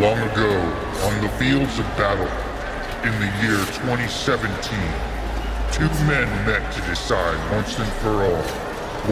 Long 0.00 0.16
ago, 0.16 0.48
on 1.04 1.20
the 1.20 1.28
fields 1.36 1.78
of 1.78 1.84
battle, 1.98 2.24
in 3.04 3.12
the 3.20 3.26
year 3.44 3.60
2017, 3.84 4.56
two 5.72 5.90
men 6.08 6.26
met 6.46 6.72
to 6.72 6.80
decide 6.88 7.36
once 7.52 7.78
and 7.78 7.92
for 8.00 8.24
all 8.24 8.42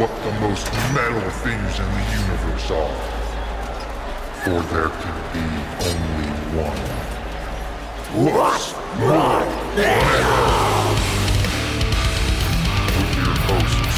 what 0.01 0.09
the 0.25 0.33
most 0.41 0.65
metal 0.95 1.29
things 1.45 1.79
in 1.79 1.85
the 1.93 2.05
universe 2.25 2.71
are. 2.71 2.97
For 4.41 4.63
there 4.73 4.89
can 4.89 5.17
be 5.37 5.45
only 5.85 6.31
one. 6.57 6.81
What's 8.25 8.73
more 8.99 9.45
metal? 9.77 10.97
With 12.97 13.13
your 13.19 13.37
hosts, 13.45 13.89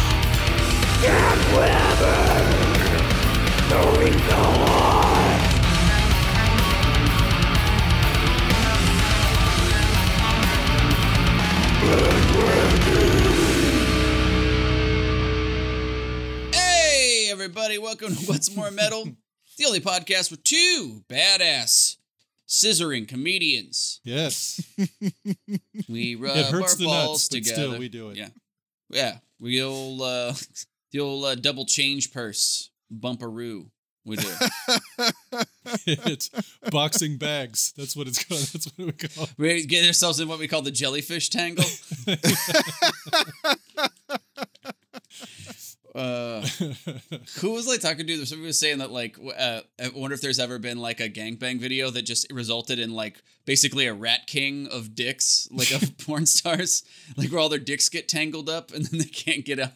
Hey, 16.53 17.29
everybody, 17.31 17.79
welcome 17.79 18.15
to 18.15 18.25
What's 18.27 18.55
More 18.55 18.71
Metal, 18.71 19.05
the 19.59 19.65
only 19.67 19.81
podcast 19.81 20.31
with 20.31 20.45
two 20.45 21.03
badass 21.09 21.97
scissoring 22.49 23.09
comedians. 23.09 24.01
Yes. 24.05 24.61
We 25.89 26.15
rub 26.21 26.37
it 26.37 26.47
hurts 26.47 26.75
our 26.75 26.79
the 26.79 26.85
balls 26.85 27.11
nuts, 27.11 27.29
but 27.29 27.37
together. 27.37 27.55
still 27.69 27.79
we 27.79 27.89
do 27.89 28.11
it. 28.11 28.17
Yeah. 28.19 28.29
Yeah, 28.91 29.19
we 29.41 29.63
old, 29.63 30.03
uh, 30.03 30.35
the 30.93 31.01
old 31.01 31.25
uh, 31.25 31.35
double 31.35 31.67
change 31.67 32.13
purse, 32.13 32.71
bumperoo. 32.93 33.67
We 34.05 34.17
do. 34.17 34.29
it's 35.87 36.31
boxing 36.71 37.19
bags. 37.19 37.75
That's 37.77 37.95
what 37.95 38.09
it's 38.09 38.25
called. 38.25 38.41
That's 38.53 38.67
what 38.77 38.87
we 38.87 38.93
call. 38.93 39.25
it. 39.25 39.35
we 39.37 39.67
get 39.67 39.87
ourselves 39.87 40.21
in 40.21 40.29
what 40.29 40.39
we 40.39 40.49
call 40.49 40.63
the 40.63 40.71
jellyfish 40.71 41.29
tangle. 41.29 41.67
uh, 45.95 46.41
who 47.41 47.53
was 47.53 47.67
like 47.67 47.81
talking 47.81 48.07
to? 48.07 48.25
Somebody 48.27 48.47
was 48.47 48.59
saying 48.59 48.79
that 48.79 48.91
like, 48.91 49.19
uh, 49.19 49.61
I 49.79 49.91
wonder 49.95 50.15
if 50.15 50.23
there's 50.23 50.39
ever 50.39 50.59
been 50.59 50.79
like 50.79 51.01
a 51.01 51.11
gangbang 51.11 51.61
video 51.61 51.91
that 51.91 52.03
just 52.03 52.27
resulted 52.33 52.79
in 52.79 52.95
like 52.95 53.23
basically 53.45 53.87
a 53.87 53.93
rat 53.93 54.27
king 54.27 54.67
of 54.69 54.95
dicks, 54.95 55.47
like 55.53 55.73
of 55.73 55.99
porn 55.99 56.25
stars, 56.25 56.85
like 57.19 57.31
where 57.31 57.41
all 57.41 57.51
their 57.51 57.59
dicks 57.59 57.91
get 57.91 58.09
tangled 58.09 58.49
up 58.49 58.73
and 58.73 58.87
then 58.87 59.01
they 59.01 59.07
can't 59.07 59.45
get 59.45 59.61
out. 59.61 59.73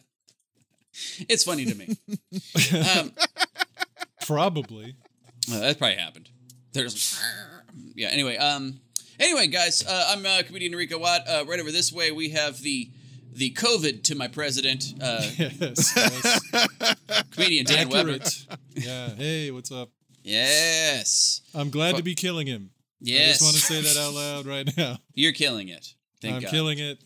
It's 1.29 1.43
funny 1.43 1.65
to 1.65 1.75
me. 1.75 1.97
Um, 2.97 3.11
Probably. 4.25 4.95
uh, 5.51 5.59
that 5.59 5.77
probably 5.77 5.97
happened. 5.97 6.29
There's, 6.73 7.21
yeah. 7.95 8.07
Anyway, 8.09 8.37
um, 8.37 8.79
anyway, 9.19 9.47
guys, 9.47 9.85
uh, 9.85 10.07
I'm 10.09 10.25
uh, 10.25 10.41
comedian 10.45 10.73
Enrico 10.73 10.97
Watt. 10.97 11.21
Uh, 11.27 11.45
right 11.47 11.59
over 11.59 11.71
this 11.71 11.91
way, 11.93 12.11
we 12.11 12.29
have 12.29 12.59
the 12.61 12.89
the 13.33 13.51
COVID 13.51 14.03
to 14.03 14.15
my 14.15 14.27
president, 14.29 14.93
uh, 15.01 15.21
Yes. 15.37 15.93
yes. 15.95 17.25
comedian 17.31 17.65
Dan 17.65 17.89
Weber. 17.89 18.11
Accurate. 18.13 18.45
Yeah. 18.75 19.09
Hey, 19.09 19.51
what's 19.51 19.71
up? 19.71 19.89
Yes, 20.23 21.41
I'm 21.53 21.69
glad 21.69 21.91
Fu- 21.91 21.97
to 21.97 22.03
be 22.03 22.15
killing 22.15 22.47
him. 22.47 22.71
Yes. 22.99 23.25
I 23.25 23.31
just 23.31 23.41
want 23.43 23.55
to 23.55 23.61
say 23.61 23.81
that 23.81 24.01
out 24.07 24.13
loud 24.13 24.45
right 24.45 24.77
now. 24.77 24.97
You're 25.13 25.33
killing 25.33 25.67
it. 25.69 25.93
Thank 26.21 26.35
I'm 26.37 26.41
God. 26.41 26.51
killing 26.51 26.79
it 26.79 26.97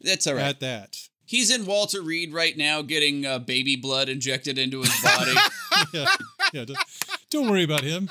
That's 0.00 0.26
all 0.26 0.34
right. 0.34 0.42
at 0.46 0.60
that. 0.60 0.96
He's 1.34 1.50
in 1.50 1.66
Walter 1.66 2.00
Reed 2.00 2.32
right 2.32 2.56
now, 2.56 2.80
getting 2.82 3.26
uh, 3.26 3.38
baby 3.40 3.74
blood 3.76 4.08
injected 4.08 4.56
into 4.58 4.80
his 4.82 5.02
body. 5.02 5.34
Yeah. 5.92 6.06
Yeah. 6.52 6.64
Don't, 6.64 6.78
don't 7.30 7.50
worry 7.50 7.64
about 7.64 7.82
him. 7.82 8.08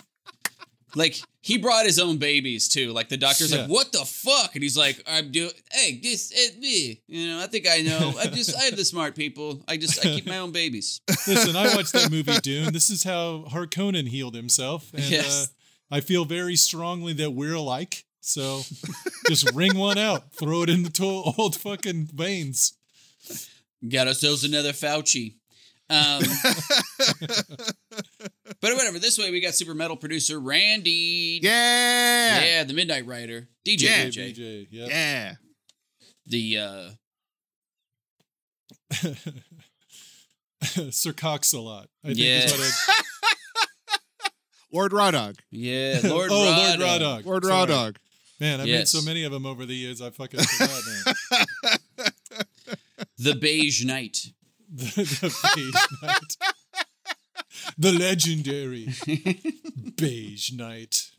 like 0.96 1.16
he 1.42 1.58
brought 1.58 1.86
his 1.86 1.98
own 2.00 2.18
babies 2.18 2.68
too. 2.68 2.92
Like 2.92 3.10
the 3.10 3.18
doctor's 3.18 3.52
Yeah. 3.54 3.62
like, 3.62 3.70
"What 3.70 3.92
the 3.94 4.06
fuck?" 4.06 4.54
And 4.54 4.62
he's 4.64 4.78
like, 4.78 5.02
"I'm 5.08 5.32
doing. 5.32 5.52
Hey, 5.72 6.00
this 6.04 6.32
it 6.36 6.60
me. 6.60 7.02
You 7.08 7.28
know, 7.30 7.40
I 7.42 7.48
think 7.48 7.66
I 7.70 7.82
know. 7.82 8.14
I 8.20 8.28
just 8.28 8.56
I 8.58 8.64
have 8.64 8.76
the 8.76 8.86
smart 8.86 9.16
people. 9.16 9.64
I 9.68 9.78
just 9.78 10.00
I 10.06 10.10
keep 10.10 10.28
my 10.28 10.38
own 10.40 10.52
babies." 10.52 11.02
Listen, 11.28 11.56
I 11.56 11.74
watched 11.76 11.94
that 11.94 12.12
movie 12.12 12.38
Dune. 12.44 12.74
This 12.74 12.90
is 12.90 13.04
how 13.04 13.46
Harkonnen 13.50 14.08
healed 14.08 14.36
himself. 14.36 14.94
And 14.94 15.04
Yes. 15.04 15.48
uh, 15.92 15.96
I 15.96 16.00
feel 16.02 16.26
very 16.26 16.56
strongly 16.58 17.14
that 17.14 17.32
we're 17.32 17.56
alike. 17.56 18.06
So 18.22 18.62
just 19.28 19.52
wring 19.54 19.78
one 19.78 19.98
out, 19.98 20.34
throw 20.34 20.64
it 20.64 20.70
in 20.70 20.84
the 20.84 20.90
to- 20.92 21.34
old 21.38 21.56
fucking 21.56 22.10
veins. 22.14 22.74
Got 23.88 24.08
ourselves 24.08 24.44
another 24.44 24.72
Fauci. 24.72 25.36
Um, 25.90 26.22
but 28.62 28.74
whatever. 28.74 29.00
This 29.00 29.18
way, 29.20 29.30
we 29.32 29.42
got 29.42 29.54
super 29.54 29.74
metal 29.74 29.98
producer 29.98 30.40
Randy. 30.40 31.40
Yeah. 31.44 32.42
yeah, 32.44 32.64
the 32.64 32.74
Midnight 32.74 33.06
Rider, 33.06 33.50
DJ, 33.68 33.82
Yeah, 33.82 34.06
DJ, 34.06 34.36
BJ, 34.38 34.68
yep. 34.72 34.90
Yeah. 34.90 35.34
the 36.26 36.58
uh, 36.58 36.90
Sir 40.92 41.14
Cox 41.14 41.54
a 41.54 41.60
lot. 41.60 41.90
I 42.04 42.08
think 42.08 42.20
Yeah. 42.20 42.46
is 42.46 42.52
what 42.52 42.62
I, 42.62 44.30
Lord 44.72 44.92
Rawdog. 44.94 45.36
yeah 45.52 46.00
Lord 46.04 46.30
oh, 46.32 46.50
Rada. 46.50 46.68
Lord 46.70 46.80
Raw 46.80 46.98
Dog. 46.98 47.26
Lord 47.26 47.44
Sorry. 47.46 47.68
Rawdog. 47.68 47.96
Man, 48.40 48.62
I've 48.62 48.68
Yes. 48.68 48.80
made 48.80 48.88
so 49.02 49.06
many 49.06 49.24
of 49.26 49.32
them 49.32 49.46
over 49.46 49.66
the 49.66 49.76
years. 49.76 50.02
I 50.02 50.10
fucking 50.10 50.40
forgot 50.40 50.82
now. 51.32 51.72
The 53.18 53.36
Beige 53.36 53.86
Knight. 53.86 54.34
the, 54.74 55.04
the 55.04 55.52
beige 55.56 56.02
knight. 56.02 56.38
The 57.78 57.92
legendary 57.92 58.90
beige 59.96 60.52
knight. 60.54 61.12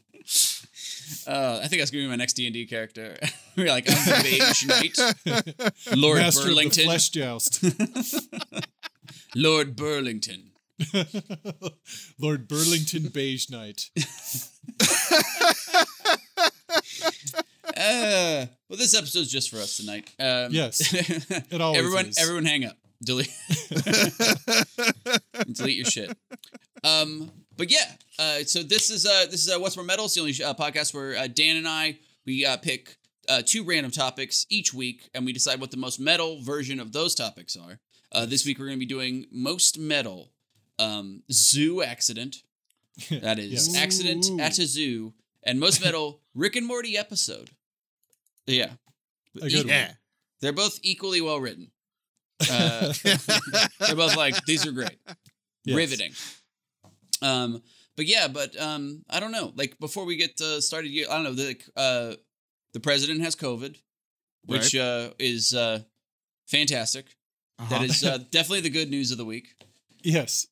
Uh, 1.27 1.61
I 1.63 1.69
think 1.69 1.81
that's 1.81 1.93
gonna 1.93 2.05
be 2.05 2.09
my 2.09 2.17
next 2.17 2.33
D 2.33 2.47
and 2.47 2.55
D 2.55 2.67
character. 2.67 3.17
We're 3.57 3.69
like, 3.69 3.89
I'm 3.89 3.95
the 3.95 4.21
Beige 4.25 4.67
Knight, 4.67 5.97
Lord 5.97 6.19
Master 6.19 6.41
of 6.41 6.47
the 6.47 6.51
Burlington, 6.51 6.85
flesh 6.85 7.11
joust. 7.11 7.65
Lord 9.37 9.77
Burlington. 9.77 10.51
Lord 12.19 12.49
Burlington 12.49 13.11
Beige 13.13 13.51
Knight. 13.51 13.91
Uh, 17.77 18.47
well, 18.69 18.79
this 18.79 18.95
episode's 18.97 19.31
just 19.31 19.51
for 19.51 19.57
us 19.57 19.77
tonight. 19.77 20.11
Um, 20.19 20.53
Yes, 20.53 20.93
it 21.53 21.61
always 21.61 21.79
everyone, 21.81 22.07
is. 22.07 22.19
everyone, 22.19 22.45
hang 22.45 22.65
up. 22.65 22.77
Delete. 23.03 23.31
Delete 25.53 25.77
your 25.77 25.85
shit. 25.87 26.17
Um, 26.83 27.31
but 27.57 27.71
yeah. 27.71 27.85
Uh, 28.19 28.39
so 28.45 28.63
this 28.63 28.91
is 28.91 29.05
uh, 29.07 29.27
this 29.31 29.47
is 29.47 29.51
uh, 29.55 29.59
what's 29.59 29.77
more 29.77 29.85
metal. 29.85 30.05
It's 30.07 30.15
the 30.15 30.21
only 30.21 30.33
uh, 30.43 30.55
podcast 30.55 30.95
where 30.95 31.17
uh, 31.17 31.27
Dan 31.27 31.57
and 31.57 31.67
I 31.69 31.99
we 32.25 32.47
uh, 32.47 32.57
pick 32.57 32.97
uh, 33.29 33.43
two 33.45 33.65
random 33.65 33.91
topics 33.91 34.47
each 34.49 34.73
week, 34.73 35.11
and 35.15 35.25
we 35.27 35.33
decide 35.33 35.61
what 35.61 35.71
the 35.71 35.77
most 35.77 35.99
metal 36.01 36.41
version 36.43 36.81
of 36.81 36.93
those 36.93 37.15
topics 37.15 37.57
are. 37.57 37.81
Uh, 38.13 38.25
this 38.27 38.47
week 38.47 38.59
we're 38.59 38.67
going 38.67 38.79
to 38.79 38.87
be 38.87 38.87
doing 38.87 39.27
most 39.33 39.79
metal 39.79 40.31
um, 40.79 41.23
zoo 41.33 41.83
accident. 41.83 42.37
That 43.11 43.39
is 43.41 43.51
Yes. 43.69 43.77
accident 43.77 44.27
Ooh. 44.31 44.39
at 44.41 44.57
a 44.59 44.67
zoo, 44.67 45.15
and 45.43 45.59
most 45.59 45.83
metal 45.85 46.21
Rick 46.35 46.55
and 46.57 46.67
Morty 46.67 46.97
episode. 46.97 47.51
Yeah, 48.47 48.73
A 49.41 49.49
good 49.49 49.67
Yeah. 49.69 49.93
they're 50.41 50.53
both 50.53 50.79
equally 50.83 51.21
well 51.21 51.41
written. 51.41 51.71
Uh, 52.51 52.93
they're 53.81 53.95
both 53.97 54.17
like 54.17 54.35
these 54.45 54.67
are 54.67 54.73
great, 54.73 54.99
Yes. 55.65 55.77
riveting. 55.77 56.13
Um, 57.23 57.63
but 57.97 58.07
yeah, 58.07 58.27
but 58.29 58.61
um, 58.61 59.03
I 59.09 59.21
don't 59.21 59.31
know. 59.33 59.53
Like 59.55 59.79
before 59.79 60.05
we 60.05 60.17
get 60.17 60.39
uh, 60.41 60.61
started, 60.61 60.89
you- 60.89 61.07
I 61.09 61.15
don't 61.15 61.25
know. 61.25 61.33
The 61.35 61.57
uh, 61.77 62.17
the 62.73 62.81
president 62.81 63.21
has 63.23 63.37
COVID, 63.37 63.77
which 64.47 64.75
uh, 64.75 65.11
is 65.19 65.55
uh, 65.55 65.81
fantastic. 66.49 67.07
That 67.59 67.73
Uh-huh. 67.73 67.85
is 67.85 68.03
uh, 68.05 68.19
definitely 68.33 68.63
the 68.63 68.71
good 68.71 68.91
news 68.91 69.13
of 69.13 69.17
the 69.17 69.25
week. 69.25 69.55
Yes, 70.03 70.47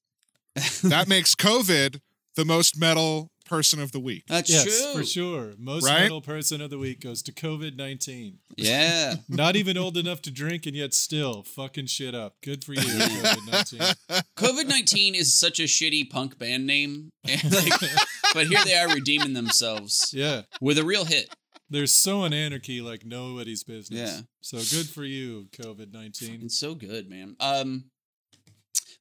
that 0.84 1.08
makes 1.08 1.34
COVID 1.34 2.00
the 2.36 2.44
most 2.44 2.78
metal 2.78 3.31
person 3.52 3.80
of 3.80 3.92
the 3.92 4.00
week. 4.00 4.24
That's 4.28 4.48
yes, 4.50 4.64
true. 4.64 5.00
for 5.00 5.04
sure. 5.04 5.52
Most 5.58 5.84
Right? 5.86 6.02
metal 6.04 6.22
person 6.22 6.62
of 6.62 6.70
the 6.70 6.78
week 6.78 7.00
goes 7.00 7.22
to 7.24 7.32
COVID 7.32 7.76
nineteen. 7.76 8.38
Yeah. 8.56 9.16
Not 9.28 9.56
even 9.56 9.76
old 9.76 9.96
enough 9.98 10.22
to 10.22 10.30
drink, 10.30 10.64
and 10.64 10.74
yet 10.74 10.94
still 10.94 11.42
fucking 11.42 11.86
shit 11.86 12.14
up. 12.14 12.36
Good 12.42 12.64
for 12.64 12.72
you, 12.72 12.80
COVID 12.82 13.52
nineteen. 13.52 14.22
COVID 14.38 14.66
nineteen 14.68 15.14
is 15.14 15.38
such 15.38 15.60
a 15.60 15.64
shitty 15.64 16.08
punk 16.08 16.38
band 16.38 16.66
name, 16.66 17.10
like, 17.28 17.72
but 18.32 18.46
here 18.46 18.64
they 18.64 18.74
are 18.74 18.88
redeeming 18.88 19.34
themselves 19.34 20.12
Yeah, 20.16 20.42
with 20.60 20.78
a 20.78 20.84
real 20.84 21.04
hit. 21.04 21.28
they're 21.68 21.86
so 21.86 22.24
in 22.24 22.32
anarchy 22.32 22.80
like 22.80 23.04
nobody's 23.04 23.64
business. 23.64 23.98
Yeah. 24.16 24.20
So 24.40 24.56
good 24.58 24.88
for 24.88 25.04
you, 25.04 25.48
COVID 25.52 25.92
nineteen. 25.92 26.40
It's 26.44 26.58
so 26.58 26.74
good, 26.74 27.08
man. 27.10 27.36
Um, 27.38 27.84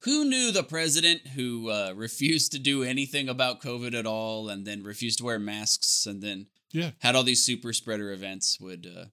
who 0.03 0.25
knew 0.25 0.51
the 0.51 0.63
president 0.63 1.27
who 1.35 1.69
uh, 1.69 1.93
refused 1.95 2.51
to 2.53 2.59
do 2.59 2.83
anything 2.83 3.29
about 3.29 3.61
COVID 3.61 3.93
at 3.93 4.05
all, 4.05 4.49
and 4.49 4.65
then 4.65 4.83
refused 4.83 5.19
to 5.19 5.25
wear 5.25 5.39
masks, 5.39 6.05
and 6.05 6.21
then 6.21 6.47
Yeah, 6.71 6.91
had 6.99 7.15
all 7.15 7.23
these 7.23 7.43
super 7.45 7.73
spreader 7.73 8.11
events 8.11 8.59
would 8.59 8.85
uh, 8.87 9.05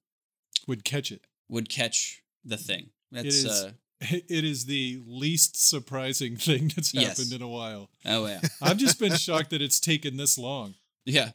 would 0.67 0.85
catch 0.85 1.11
it. 1.12 1.23
would 1.49 1.69
catch 1.69 2.23
the 2.44 2.56
thing. 2.56 2.90
That's 3.12 3.26
is 3.26 3.46
uh, 3.46 3.73
It 4.00 4.44
is 4.44 4.67
the 4.67 5.02
least 5.06 5.56
surprising 5.56 6.37
thing 6.37 6.70
that's 6.75 6.94
Yes. 6.94 7.19
happened 7.19 7.32
in 7.32 7.43
a 7.43 7.49
while. 7.49 7.90
oh 8.06 8.26
yeah, 8.26 8.40
I've 8.62 8.76
just 8.79 8.99
been 9.00 9.17
shocked 9.17 9.50
that 9.50 9.62
it's 9.62 9.81
taken 9.81 10.17
this 10.17 10.38
long. 10.38 10.75
Yeah. 11.10 11.31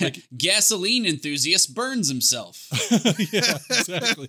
Gasoline 0.38 1.04
enthusiast 1.04 1.74
burns 1.74 2.08
himself. 2.08 2.66
yeah, 3.32 3.58
exactly. 3.70 4.28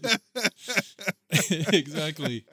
exactly. 1.78 2.46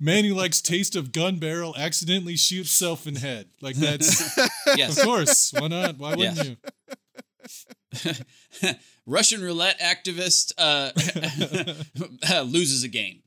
Man 0.00 0.24
who 0.24 0.34
likes 0.34 0.60
taste 0.60 0.96
of 0.96 1.12
gun 1.12 1.38
barrel 1.38 1.74
accidentally 1.78 2.36
shoots 2.36 2.72
self 2.72 3.06
in 3.06 3.14
head. 3.16 3.50
Like 3.60 3.76
that's 3.76 4.36
Yes. 4.76 4.98
of 4.98 5.04
course. 5.04 5.52
Why 5.56 5.68
not? 5.68 5.98
Why 5.98 6.16
wouldn't 6.16 6.36
Yeah. 8.04 8.14
you? 8.64 8.74
Russian 9.06 9.40
roulette 9.42 9.78
activist 9.80 10.52
uh, 10.58 10.90
loses 12.42 12.82
a 12.82 12.88
game. 12.88 13.22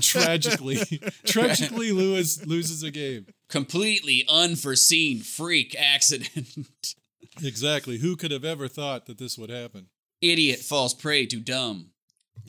tragically, 0.00 0.78
tragically, 1.26 1.92
Lewis 1.92 2.44
loses 2.44 2.82
a 2.82 2.90
game. 2.90 3.26
Completely 3.48 4.24
unforeseen 4.28 5.20
freak 5.20 5.76
accident. 5.78 6.94
Exactly. 7.42 7.98
Who 7.98 8.16
could 8.16 8.30
have 8.30 8.44
ever 8.44 8.68
thought 8.68 9.06
that 9.06 9.18
this 9.18 9.36
would 9.38 9.50
happen? 9.50 9.88
Idiot 10.20 10.60
falls 10.60 10.94
prey 10.94 11.26
to 11.26 11.40
dumb. 11.40 11.90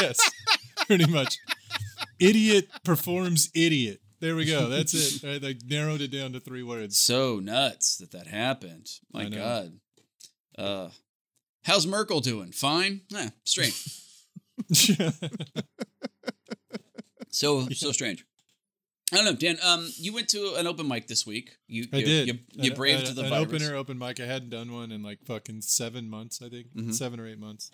yes, 0.00 0.18
pretty 0.86 1.06
much. 1.06 1.36
Idiot 2.18 2.68
performs 2.84 3.50
idiot. 3.54 4.00
There 4.20 4.34
we 4.34 4.44
go. 4.46 4.68
That's 4.68 4.94
it. 4.94 5.42
I, 5.44 5.48
I 5.48 5.54
narrowed 5.66 6.00
it 6.00 6.10
down 6.10 6.32
to 6.32 6.40
three 6.40 6.62
words. 6.62 6.98
So 6.98 7.38
nuts 7.38 7.96
that 7.98 8.10
that 8.12 8.26
happened. 8.26 8.88
My 9.12 9.28
God. 9.28 9.78
Uh, 10.56 10.88
how's 11.64 11.86
Merkel 11.86 12.20
doing? 12.20 12.50
Fine. 12.52 13.02
Eh, 13.14 13.30
strange. 13.44 14.02
So 17.30 17.68
so 17.68 17.92
strange. 17.92 18.24
I 19.12 19.16
don't 19.16 19.24
know, 19.24 19.32
Dan. 19.34 19.56
Um, 19.64 19.90
you 19.96 20.12
went 20.12 20.28
to 20.30 20.54
an 20.56 20.66
open 20.66 20.86
mic 20.86 21.06
this 21.06 21.26
week. 21.26 21.56
You, 21.66 21.86
I 21.92 21.98
you, 21.98 22.04
did. 22.04 22.28
You, 22.28 22.38
you 22.52 22.70
An- 22.72 22.76
braved 22.76 23.08
an, 23.08 23.14
the 23.14 23.22
an 23.24 23.30
virus. 23.30 23.46
opener 23.46 23.74
open 23.74 23.98
mic. 23.98 24.20
I 24.20 24.26
hadn't 24.26 24.50
done 24.50 24.70
one 24.72 24.92
in 24.92 25.02
like 25.02 25.24
fucking 25.24 25.62
seven 25.62 26.10
months. 26.10 26.40
I 26.44 26.48
think 26.50 26.74
Mhm. 26.76 26.92
seven 26.92 27.18
or 27.18 27.26
eight 27.26 27.38
months, 27.38 27.70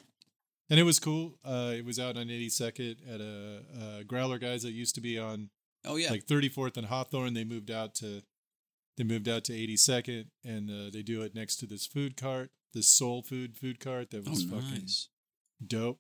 and 0.71 0.79
it 0.79 0.85
was 0.85 1.01
cool. 1.01 1.39
Uh, 1.45 1.73
it 1.77 1.85
was 1.85 1.99
out 1.99 2.17
on 2.17 2.29
82nd 2.31 2.97
at 3.13 3.21
a, 3.21 3.63
uh 3.77 4.03
Growler 4.05 4.39
guys 4.39 4.63
that 4.63 4.73
used 4.73 4.95
to 4.95 5.01
be 5.01 5.19
on 5.19 5.51
Oh 5.85 5.97
yeah. 5.97 6.11
like 6.11 6.25
34th 6.27 6.77
and 6.77 6.87
Hawthorne. 6.87 7.35
They 7.35 7.45
moved 7.45 7.71
out 7.71 7.95
to 7.97 8.23
they 8.97 9.03
moved 9.03 9.29
out 9.29 9.43
to 9.45 9.53
82nd, 9.53 10.27
and 10.45 10.71
uh, 10.71 10.91
they 10.93 11.03
do 11.03 11.23
it 11.23 11.35
next 11.35 11.57
to 11.57 11.67
this 11.67 11.85
food 11.85 12.17
cart, 12.17 12.53
this 12.75 12.87
soul 12.87 13.23
food 13.23 13.59
food 13.59 13.81
cart 13.81 14.11
that 14.13 14.25
oh 14.27 14.31
was 14.31 14.45
fucking 14.45 14.71
nice. 14.83 15.09
dope. 15.67 15.99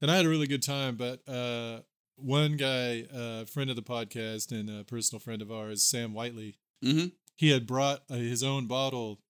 And 0.00 0.10
I 0.10 0.16
had 0.16 0.26
a 0.26 0.28
really 0.28 0.48
good 0.48 0.64
time, 0.64 0.96
but 0.96 1.20
uh, 1.28 1.82
one 2.16 2.56
guy, 2.56 3.04
a 3.12 3.46
friend 3.46 3.70
of 3.70 3.76
the 3.76 3.82
podcast 3.82 4.52
and 4.52 4.68
a 4.70 4.84
personal 4.84 5.20
friend 5.20 5.42
of 5.42 5.50
ours, 5.50 5.82
Sam 5.82 6.12
Whiteley, 6.14 6.56
Mm-hmm. 6.84 7.06
he 7.36 7.50
had 7.50 7.66
brought 7.66 8.02
uh, 8.10 8.14
his 8.14 8.42
own 8.42 8.66
bottle 8.66 9.20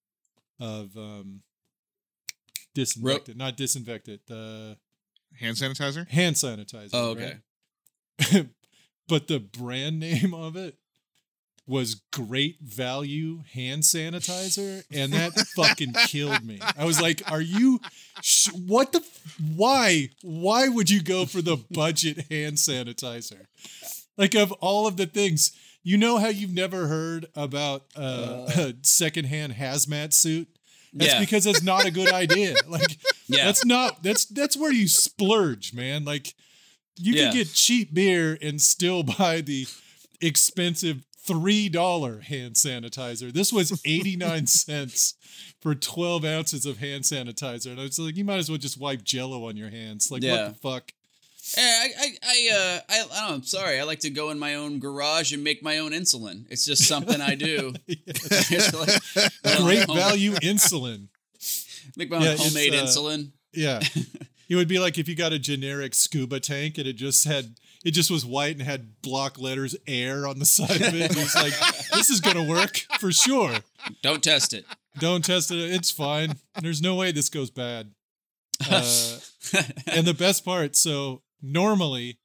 of 0.58 0.96
um, 0.96 1.42
disinfectant, 2.74 3.36
not 3.36 3.56
disinfectant, 3.56 4.22
uh, 4.30 4.74
Hand 5.38 5.56
sanitizer? 5.56 6.06
hand 6.08 6.36
sanitizer. 6.36 6.90
Oh 6.92 7.10
okay. 7.10 7.38
right? 8.32 8.46
but 9.08 9.28
the 9.28 9.38
brand 9.40 9.98
name 10.00 10.34
of 10.34 10.56
it 10.56 10.76
was 11.66 11.94
Great 12.12 12.56
Value 12.60 13.42
Hand 13.54 13.82
Sanitizer, 13.84 14.82
and 14.90 15.12
that 15.12 15.32
fucking 15.56 15.92
killed 16.06 16.44
me. 16.44 16.58
I 16.76 16.84
was 16.84 17.00
like, 17.00 17.22
"Are 17.30 17.40
you? 17.40 17.80
Sh- 18.20 18.48
what 18.66 18.92
the? 18.92 18.98
f- 18.98 19.36
Why? 19.54 20.10
Why 20.22 20.68
would 20.68 20.90
you 20.90 21.02
go 21.02 21.24
for 21.26 21.40
the 21.40 21.56
budget 21.70 22.26
hand 22.30 22.56
sanitizer? 22.56 23.46
Like 24.16 24.34
of 24.34 24.52
all 24.52 24.86
of 24.86 24.96
the 24.96 25.06
things." 25.06 25.52
You 25.84 25.96
know 25.96 26.18
how 26.18 26.28
you've 26.28 26.54
never 26.54 26.86
heard 26.86 27.26
about 27.34 27.86
uh, 27.96 28.46
a 28.56 28.74
secondhand 28.82 29.54
hazmat 29.54 30.12
suit? 30.12 30.46
That's 30.92 31.14
Yeah. 31.14 31.18
because 31.18 31.44
it's 31.44 31.62
not 31.64 31.86
a 31.86 31.90
good 31.90 32.12
idea. 32.12 32.54
Like 32.68 32.98
Yeah. 33.26 33.46
that's 33.46 33.64
not 33.64 34.00
that's 34.02 34.24
that's 34.26 34.56
where 34.56 34.70
you 34.72 34.86
splurge, 34.86 35.74
man. 35.74 36.04
Like 36.04 36.34
you 36.96 37.14
Yeah. 37.14 37.24
can 37.30 37.34
get 37.34 37.52
cheap 37.52 37.92
beer 37.92 38.38
and 38.40 38.62
still 38.62 39.02
buy 39.02 39.40
the 39.40 39.66
expensive 40.20 41.04
three 41.24 41.68
dollar 41.68 42.20
hand 42.20 42.54
sanitizer. 42.54 43.32
This 43.32 43.52
was 43.52 43.80
89 43.84 44.46
cents 44.48 45.14
for 45.60 45.74
12 45.74 46.24
ounces 46.24 46.66
of 46.66 46.78
hand 46.78 47.04
sanitizer. 47.04 47.66
And 47.70 47.80
I 47.80 47.84
was 47.84 47.98
like, 47.98 48.16
you 48.16 48.24
might 48.24 48.38
as 48.38 48.48
well 48.48 48.58
just 48.58 48.78
wipe 48.80 49.04
jello 49.04 49.48
on 49.48 49.56
your 49.56 49.70
hands. 49.70 50.10
Like 50.10 50.22
Yeah. 50.22 50.44
what 50.46 50.54
the 50.54 50.58
fuck? 50.60 50.92
Eh, 51.56 51.60
I, 51.60 51.88
I, 51.98 52.08
I, 52.24 52.50
uh, 52.54 52.80
I, 52.88 52.94
I 52.94 52.98
don't 52.98 53.10
know. 53.10 53.34
I'm 53.34 53.42
sorry. 53.42 53.80
I 53.80 53.82
like 53.82 53.98
to 54.00 54.10
go 54.10 54.30
in 54.30 54.38
my 54.38 54.54
own 54.54 54.78
garage 54.78 55.32
and 55.32 55.42
make 55.42 55.62
my 55.62 55.78
own 55.78 55.90
insulin. 55.90 56.44
It's 56.50 56.64
just 56.64 56.84
something 56.86 57.20
I 57.20 57.34
do. 57.34 57.74
Like, 57.86 59.58
Great 59.58 59.84
home- 59.84 59.96
value 59.96 60.32
insulin. 60.34 61.08
Make 61.96 62.10
my 62.10 62.16
own 62.18 62.22
Yeah, 62.22 62.36
homemade 62.36 62.74
uh, 62.74 62.84
insulin. 62.84 63.30
Yeah. 63.52 63.80
it 64.48 64.54
would 64.54 64.68
be 64.68 64.78
like 64.78 64.98
if 64.98 65.08
you 65.08 65.16
got 65.16 65.32
a 65.32 65.38
generic 65.38 65.94
scuba 65.94 66.40
tank 66.40 66.78
and 66.78 66.86
it 66.86 66.94
just 66.94 67.24
had 67.24 67.54
it 67.84 67.92
just 67.92 68.10
was 68.10 68.24
white 68.24 68.56
and 68.56 68.62
had 68.62 69.00
block 69.02 69.38
letters 69.38 69.76
air 69.86 70.26
on 70.26 70.38
the 70.38 70.44
side 70.46 70.80
of 70.80 70.94
it. 70.94 71.16
It's 71.16 71.34
like, 71.34 71.54
this 71.92 72.10
is 72.10 72.20
gonna 72.20 72.44
work 72.44 72.78
for 72.98 73.12
sure. 73.12 73.56
Don't 74.02 74.22
test 74.22 74.52
it. 74.54 74.64
Don't 74.98 75.24
test 75.24 75.50
it. 75.50 75.56
It's 75.72 75.90
fine. 75.90 76.34
There's 76.60 76.82
no 76.82 76.94
way 76.94 77.12
this 77.12 77.28
goes 77.28 77.50
bad. 77.50 77.92
Uh, 78.70 79.18
and 79.92 80.06
the 80.06 80.14
best 80.14 80.44
part, 80.44 80.76
so 80.76 81.22
normally 81.42 82.18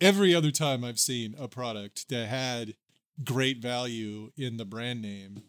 every 0.00 0.34
other 0.34 0.50
time 0.50 0.82
I've 0.84 0.98
seen 0.98 1.34
a 1.38 1.48
product 1.48 2.08
that 2.08 2.28
had 2.28 2.74
great 3.22 3.58
value 3.58 4.30
in 4.38 4.56
the 4.56 4.64
brand 4.64 5.02
name, 5.02 5.42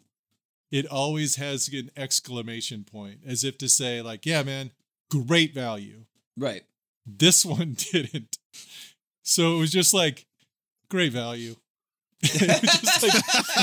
it 0.69 0.85
always 0.85 1.37
has 1.37 1.69
an 1.69 1.91
exclamation 1.95 2.83
point 2.83 3.19
as 3.25 3.43
if 3.45 3.57
to 3.59 3.69
say, 3.69 4.01
like, 4.01 4.25
yeah, 4.25 4.43
man, 4.43 4.71
great 5.09 5.53
value. 5.53 6.05
right. 6.35 6.63
This 7.05 7.45
one 7.57 7.77
didn't. 7.77 8.37
So 9.27 9.55
it 9.57 9.59
was 9.59 9.71
just 9.71 9.93
like, 9.93 10.25
great 10.89 11.11
value. 11.11 11.55
just 12.23 13.03
like, 13.03 13.13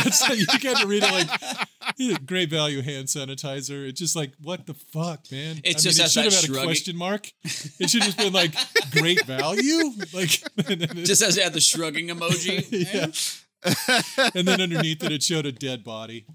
it's 0.07 0.29
like 0.29 0.39
you 0.39 0.47
got 0.61 0.81
to 0.83 0.87
read 0.87 1.03
it 1.03 1.11
like, 1.11 2.27
great 2.27 2.51
value 2.51 2.83
hand 2.83 3.07
sanitizer. 3.07 3.89
It's 3.89 3.99
just 3.99 4.15
like, 4.15 4.33
what 4.43 4.67
the 4.67 4.75
fuck, 4.75 5.21
man? 5.33 5.61
It 5.65 5.77
I 5.77 5.79
just 5.79 5.99
mean, 5.99 6.05
it 6.05 6.11
should 6.11 6.25
have 6.25 6.35
had 6.35 6.51
a 6.51 6.63
question 6.63 6.97
mark. 6.97 7.33
It 7.43 7.89
should 7.91 8.03
have 8.03 8.15
just 8.15 8.19
been 8.19 8.35
like, 8.35 8.55
great 8.93 9.25
value? 9.25 9.91
Like, 10.13 10.43
and 10.69 10.83
then, 10.83 10.99
it- 10.99 11.05
Just 11.07 11.23
as 11.23 11.39
it 11.39 11.45
had 11.45 11.55
the 11.55 11.61
shrugging 11.61 12.09
emoji. 12.09 12.67
yeah. 14.21 14.31
and 14.35 14.47
then 14.47 14.61
underneath 14.61 15.03
it, 15.03 15.13
it 15.13 15.23
showed 15.23 15.47
a 15.47 15.53
dead 15.53 15.83
body. 15.83 16.27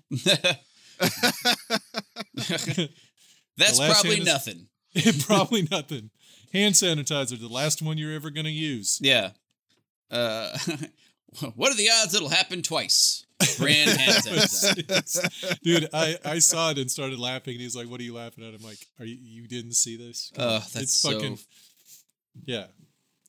That's 3.58 3.78
probably 3.78 4.22
nothing. 4.22 4.68
Probably 5.22 5.68
nothing. 5.70 6.10
Hand 6.54 6.76
sanitizer, 6.76 7.40
the 7.40 7.48
last 7.48 7.82
one 7.82 7.98
you're 7.98 8.14
ever 8.14 8.30
going 8.30 8.46
to 8.46 8.52
use. 8.52 9.00
Yeah. 9.02 9.32
Uh, 10.10 10.58
what 11.56 11.72
are 11.72 11.76
the 11.78 11.90
odds 12.02 12.16
it'll 12.16 12.30
happen 12.30 12.62
twice? 12.62 13.26
Brand 13.58 13.90
hand 13.92 14.24
sanitizer. 14.24 15.60
Dude, 15.62 15.90
I, 15.94 16.18
I 16.26 16.40
saw 16.40 16.72
it 16.72 16.78
and 16.78 16.90
started 16.90 17.20
laughing. 17.20 17.54
And 17.54 17.62
he's 17.62 17.76
like, 17.76 17.88
What 17.90 18.00
are 18.00 18.04
you 18.04 18.16
laughing 18.16 18.44
at? 18.48 18.54
I'm 18.54 18.62
like, 18.64 18.80
Are 19.00 19.06
you, 19.06 19.18
you 19.22 19.48
didn't 19.48 19.74
see 19.74 19.96
this? 19.96 20.32
Come. 20.36 20.46
Ugh, 20.46 20.64
that's 20.74 20.94
so. 20.94 21.36
yeah. 22.46 22.66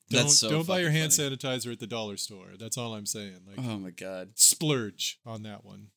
That's 0.09 0.23
Don't, 0.23 0.29
so 0.31 0.49
don't 0.49 0.67
buy 0.67 0.79
your 0.79 0.89
hand 0.91 1.13
funny. 1.13 1.29
sanitizer 1.37 1.71
at 1.71 1.79
the 1.79 1.87
dollar 1.87 2.17
store. 2.17 2.47
That's 2.59 2.77
all 2.77 2.93
I'm 2.95 3.05
saying. 3.05 3.37
Like, 3.47 3.65
Oh 3.65 3.77
my 3.77 3.91
god. 3.91 4.31
splurge 4.35 5.19
on 5.25 5.43
that 5.43 5.63
one. 5.63 5.87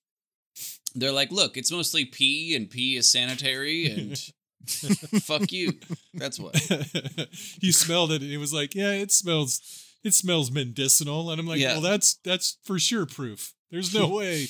They're 0.95 1.11
like, 1.11 1.33
look, 1.33 1.57
it's 1.57 1.73
mostly 1.73 2.04
pee, 2.04 2.54
and 2.54 2.71
pee 2.71 2.95
is 2.97 3.11
sanitary, 3.11 3.87
and 3.90 4.31
fuck 5.23 5.50
you. 5.52 5.73
That's 6.14 6.38
what. 6.38 6.56
he 7.61 7.73
smelled 7.73 8.12
it 8.12 8.23
and 8.23 8.30
he 8.30 8.37
was 8.37 8.52
like, 8.52 8.75
Yeah, 8.75 8.92
it 8.92 9.12
smells 9.12 9.61
it 10.02 10.14
smells 10.14 10.50
medicinal. 10.50 11.30
And 11.30 11.40
I'm 11.40 11.47
like, 11.47 11.61
Yeah. 11.61 11.75
Well, 11.75 11.80
that's 11.83 12.14
that's 12.25 12.59
for 12.64 12.78
sure 12.78 13.06
proof. 13.06 13.52
There's 13.71 13.92
no 13.94 14.06
way. 14.16 14.47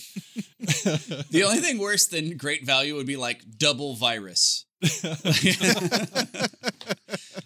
The 0.60 1.44
only 1.46 1.60
thing 1.60 1.78
worse 1.78 2.06
than 2.06 2.36
great 2.36 2.64
value 2.66 2.94
would 2.96 3.06
be 3.06 3.16
like 3.16 3.42
double 3.56 3.94
virus. 3.94 4.66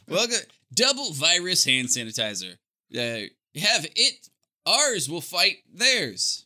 well, 0.09 0.27
good. 0.27 0.47
double 0.75 1.13
virus 1.13 1.65
hand 1.65 1.89
sanitizer. 1.89 2.55
Uh, 2.93 3.29
have 3.61 3.87
it. 3.95 4.29
Ours 4.67 5.09
will 5.09 5.21
fight 5.21 5.59
theirs. 5.73 6.43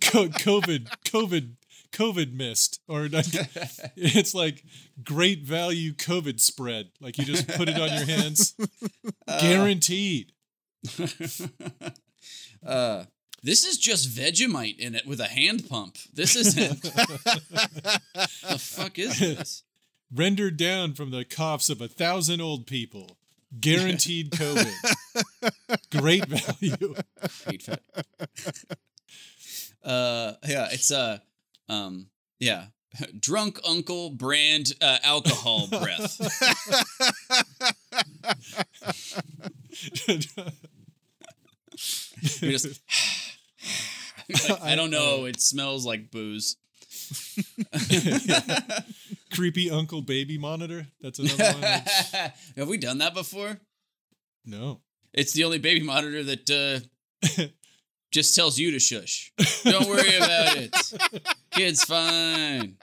Co- 0.00 0.28
COVID, 0.28 0.88
COVID, 1.06 1.54
COVID 1.94 2.32
mist, 2.34 2.80
or 2.88 3.08
it's 3.96 4.34
like 4.34 4.64
great 5.02 5.42
value 5.42 5.92
COVID 5.94 6.40
spread. 6.40 6.90
Like 7.00 7.16
you 7.18 7.24
just 7.24 7.48
put 7.48 7.68
it 7.68 7.78
on 7.80 7.88
your 7.88 8.04
hands, 8.06 8.54
guaranteed. 9.40 10.32
Uh, 12.66 13.04
this 13.42 13.62
is 13.66 13.76
just 13.76 14.08
Vegemite 14.08 14.78
in 14.78 14.94
it 14.94 15.06
with 15.06 15.20
a 15.20 15.26
hand 15.26 15.68
pump. 15.68 15.98
This 16.14 16.34
isn't. 16.34 16.80
the 16.82 18.58
fuck 18.58 18.98
is 18.98 19.18
this? 19.18 19.64
Rendered 20.10 20.56
down 20.56 20.94
from 20.94 21.10
the 21.10 21.26
coughs 21.26 21.68
of 21.68 21.82
a 21.82 21.88
thousand 21.88 22.40
old 22.40 22.66
people. 22.66 23.18
Guaranteed 23.60 24.30
COVID. 24.30 24.72
Great 26.00 26.24
value. 26.26 26.94
Great 27.44 27.62
fa- 27.62 27.78
Uh, 29.84 30.32
yeah, 30.48 30.68
it's 30.72 30.90
uh, 30.90 31.18
um, 31.68 32.08
yeah, 32.38 32.66
drunk 33.20 33.58
uncle 33.66 34.10
brand 34.10 34.72
uh, 34.80 34.98
alcohol 35.02 35.66
breath. 35.68 36.20
Just, 42.22 42.80
Like, 44.48 44.62
I 44.62 44.74
don't 44.74 44.90
know. 44.90 45.26
It 45.26 45.38
smells 45.38 45.84
like 45.84 46.10
booze. 46.10 46.56
Creepy 49.34 49.70
Uncle 49.70 50.00
Baby 50.00 50.38
Monitor. 50.38 50.86
That's 51.02 51.18
another 51.18 51.52
one. 51.52 51.62
Have 52.56 52.68
we 52.68 52.78
done 52.78 52.96
that 52.98 53.12
before? 53.12 53.58
No. 54.46 54.80
It's 55.12 55.34
the 55.34 55.44
only 55.44 55.58
baby 55.58 55.84
monitor 55.84 56.24
that 56.24 56.50
uh, 56.50 56.80
just 58.14 58.34
tells 58.36 58.58
you 58.58 58.70
to 58.70 58.78
shush. 58.78 59.32
Don't 59.64 59.88
worry 59.88 60.16
about 60.16 60.56
it. 60.56 60.74
Kid's 61.50 61.82
fine. 61.84 62.76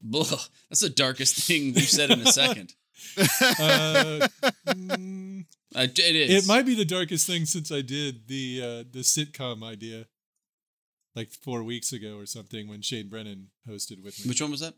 Blah. 0.00 0.24
That's 0.70 0.80
the 0.80 0.88
darkest 0.88 1.36
thing 1.46 1.74
we've 1.74 1.88
said 1.88 2.10
in 2.10 2.20
a 2.20 2.26
second. 2.26 2.74
Uh, 3.18 4.28
mm, 4.68 5.44
Uh, 5.74 5.84
it 5.84 5.98
is. 5.98 6.44
it 6.44 6.46
might 6.46 6.66
be 6.66 6.74
the 6.74 6.84
darkest 6.84 7.26
thing 7.26 7.46
since 7.46 7.72
I 7.72 7.80
did 7.80 8.28
the 8.28 8.60
uh, 8.62 8.84
the 8.92 9.00
sitcom 9.00 9.64
idea, 9.64 10.04
like 11.16 11.30
four 11.30 11.62
weeks 11.62 11.94
ago 11.94 12.18
or 12.18 12.26
something, 12.26 12.68
when 12.68 12.82
Shane 12.82 13.08
Brennan 13.08 13.48
hosted 13.66 14.02
with 14.04 14.20
me. 14.20 14.28
Which 14.28 14.42
one 14.42 14.50
was 14.50 14.60
that? 14.60 14.74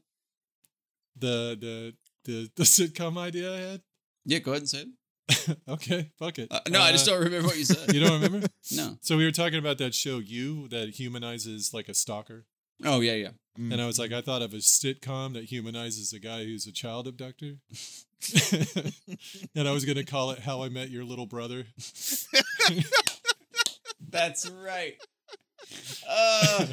the 1.16 1.56
the 1.60 1.94
the 2.24 2.50
the 2.54 2.62
sitcom 2.62 3.18
idea 3.18 3.52
I 3.52 3.58
had. 3.58 3.82
Yeah, 4.24 4.38
go 4.38 4.52
ahead 4.52 4.62
and 4.62 4.68
say 4.68 4.82
it. 4.82 4.88
okay, 5.68 6.10
fuck 6.18 6.38
it. 6.38 6.48
Uh, 6.50 6.60
no, 6.68 6.80
I 6.80 6.92
just 6.92 7.08
Uh, 7.08 7.12
don't 7.12 7.24
remember 7.24 7.48
what 7.48 7.56
you 7.58 7.64
said. 7.64 7.92
You 7.94 8.00
don't 8.00 8.20
remember? 8.20 8.46
no. 8.72 8.98
so 9.00 9.16
we 9.16 9.24
were 9.24 9.30
talking 9.32 9.58
about 9.58 9.78
that 9.78 9.94
show, 9.94 10.18
You, 10.18 10.68
that 10.68 10.90
humanizes 10.90 11.72
like 11.72 11.88
a 11.88 11.94
stalker, 11.94 12.44
Oh 12.84 13.00
yeah, 13.00 13.14
yeah. 13.14 13.30
and 13.56 13.80
I 13.80 13.86
was 13.86 13.98
like, 13.98 14.12
I 14.12 14.20
thought 14.20 14.42
of 14.42 14.52
a 14.52 14.58
sitcom 14.58 15.32
that 15.34 15.44
humanizes 15.44 16.12
a 16.12 16.18
guy 16.18 16.44
who's 16.44 16.66
a 16.66 16.72
child 16.72 17.06
abductor, 17.06 17.54
and 19.54 19.68
I 19.68 19.72
was 19.72 19.84
gonna 19.84 20.04
call 20.04 20.30
it 20.32 20.40
How 20.40 20.62
I 20.62 20.68
Met 20.68 20.90
Your 20.90 21.04
Little 21.04 21.26
Brother. 21.26 21.64
That's 24.10 24.48
right. 24.50 24.94
Uh, 26.08 26.66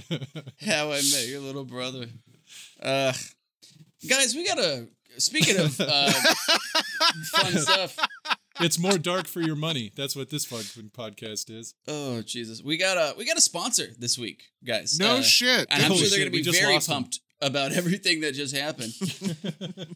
how 0.65 0.87
I 0.91 0.95
met 1.01 1.27
your 1.27 1.39
little 1.39 1.63
brother. 1.63 2.05
Uh, 2.81 3.13
guys, 4.07 4.35
we 4.35 4.45
gotta. 4.45 4.87
Speaking 5.17 5.57
of 5.57 5.79
uh, 5.81 6.11
fun 7.31 7.57
stuff, 7.57 7.97
it's 8.61 8.79
more 8.79 8.97
dark 8.97 9.27
for 9.27 9.41
your 9.41 9.55
money. 9.55 9.91
That's 9.95 10.15
what 10.15 10.29
this 10.29 10.45
fucking 10.45 10.89
podcast 10.91 11.49
is. 11.49 11.73
oh 11.87 12.21
Jesus, 12.21 12.61
we 12.63 12.77
got 12.77 12.97
a 12.97 13.15
we 13.17 13.25
got 13.25 13.37
a 13.37 13.41
sponsor 13.41 13.87
this 13.99 14.17
week, 14.17 14.43
guys. 14.65 14.97
no 14.99 15.17
Uh, 15.17 15.21
shit. 15.21 15.67
and 15.69 15.83
I'm 15.83 15.89
sure 15.91 15.97
they're 15.99 16.07
shit, 16.09 16.31
going 16.31 16.43
to 16.43 16.51
be 16.51 16.57
very 16.59 16.73
lost 16.73 16.89
'em. 16.89 16.93
pumped 16.95 17.19
about 17.41 17.71
everything 17.79 18.21
that 18.21 18.33
just 18.35 18.55
happened. 18.55 18.93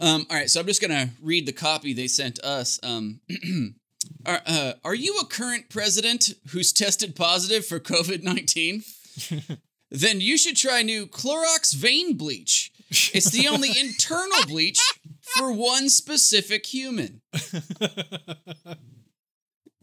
um, 0.00 0.26
all 0.30 0.36
right, 0.36 0.48
so 0.50 0.60
I'm 0.60 0.66
just 0.66 0.80
going 0.80 0.90
to 0.90 1.10
read 1.22 1.46
the 1.46 1.52
copy 1.52 1.92
they 1.92 2.06
sent 2.08 2.38
us. 2.44 2.78
Um, 2.82 3.20
are, 4.26 4.40
uh, 4.46 4.72
are 4.84 4.94
you 4.94 5.18
a 5.20 5.26
current 5.26 5.68
president 5.68 6.30
who's 6.50 6.72
tested 6.72 7.14
positive 7.14 7.66
for 7.66 7.78
COVID 7.78 8.22
19? 8.22 8.82
then 9.90 10.20
you 10.20 10.38
should 10.38 10.56
try 10.56 10.82
new 10.82 11.06
Clorox 11.06 11.74
vein 11.74 12.16
bleach. 12.16 12.72
It's 13.12 13.30
the 13.30 13.48
only 13.48 13.68
internal 13.78 14.44
bleach 14.46 14.80
for 15.36 15.52
one 15.52 15.88
specific 15.88 16.66
human. 16.66 17.20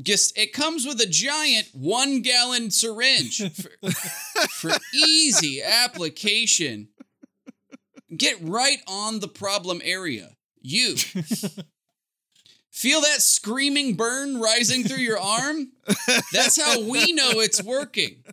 Just 0.01 0.37
it 0.37 0.53
comes 0.53 0.85
with 0.85 1.01
a 1.01 1.07
giant 1.07 1.69
one 1.73 2.21
gallon 2.21 2.69
syringe 2.69 3.41
for, 3.53 3.71
for 4.49 4.71
easy 4.93 5.63
application. 5.63 6.89
Get 8.15 8.37
right 8.41 8.79
on 8.87 9.19
the 9.19 9.27
problem 9.27 9.81
area. 9.83 10.31
You 10.61 10.95
feel 12.71 13.01
that 13.01 13.21
screaming 13.21 13.95
burn 13.95 14.39
rising 14.39 14.83
through 14.83 14.97
your 14.97 15.19
arm? 15.19 15.71
That's 16.31 16.61
how 16.61 16.81
we 16.81 17.11
know 17.13 17.39
it's 17.39 17.63
working. 17.63 18.23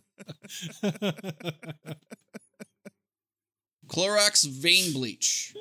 Clorox 3.87 4.47
vein 4.47 4.93
bleach. 4.93 5.55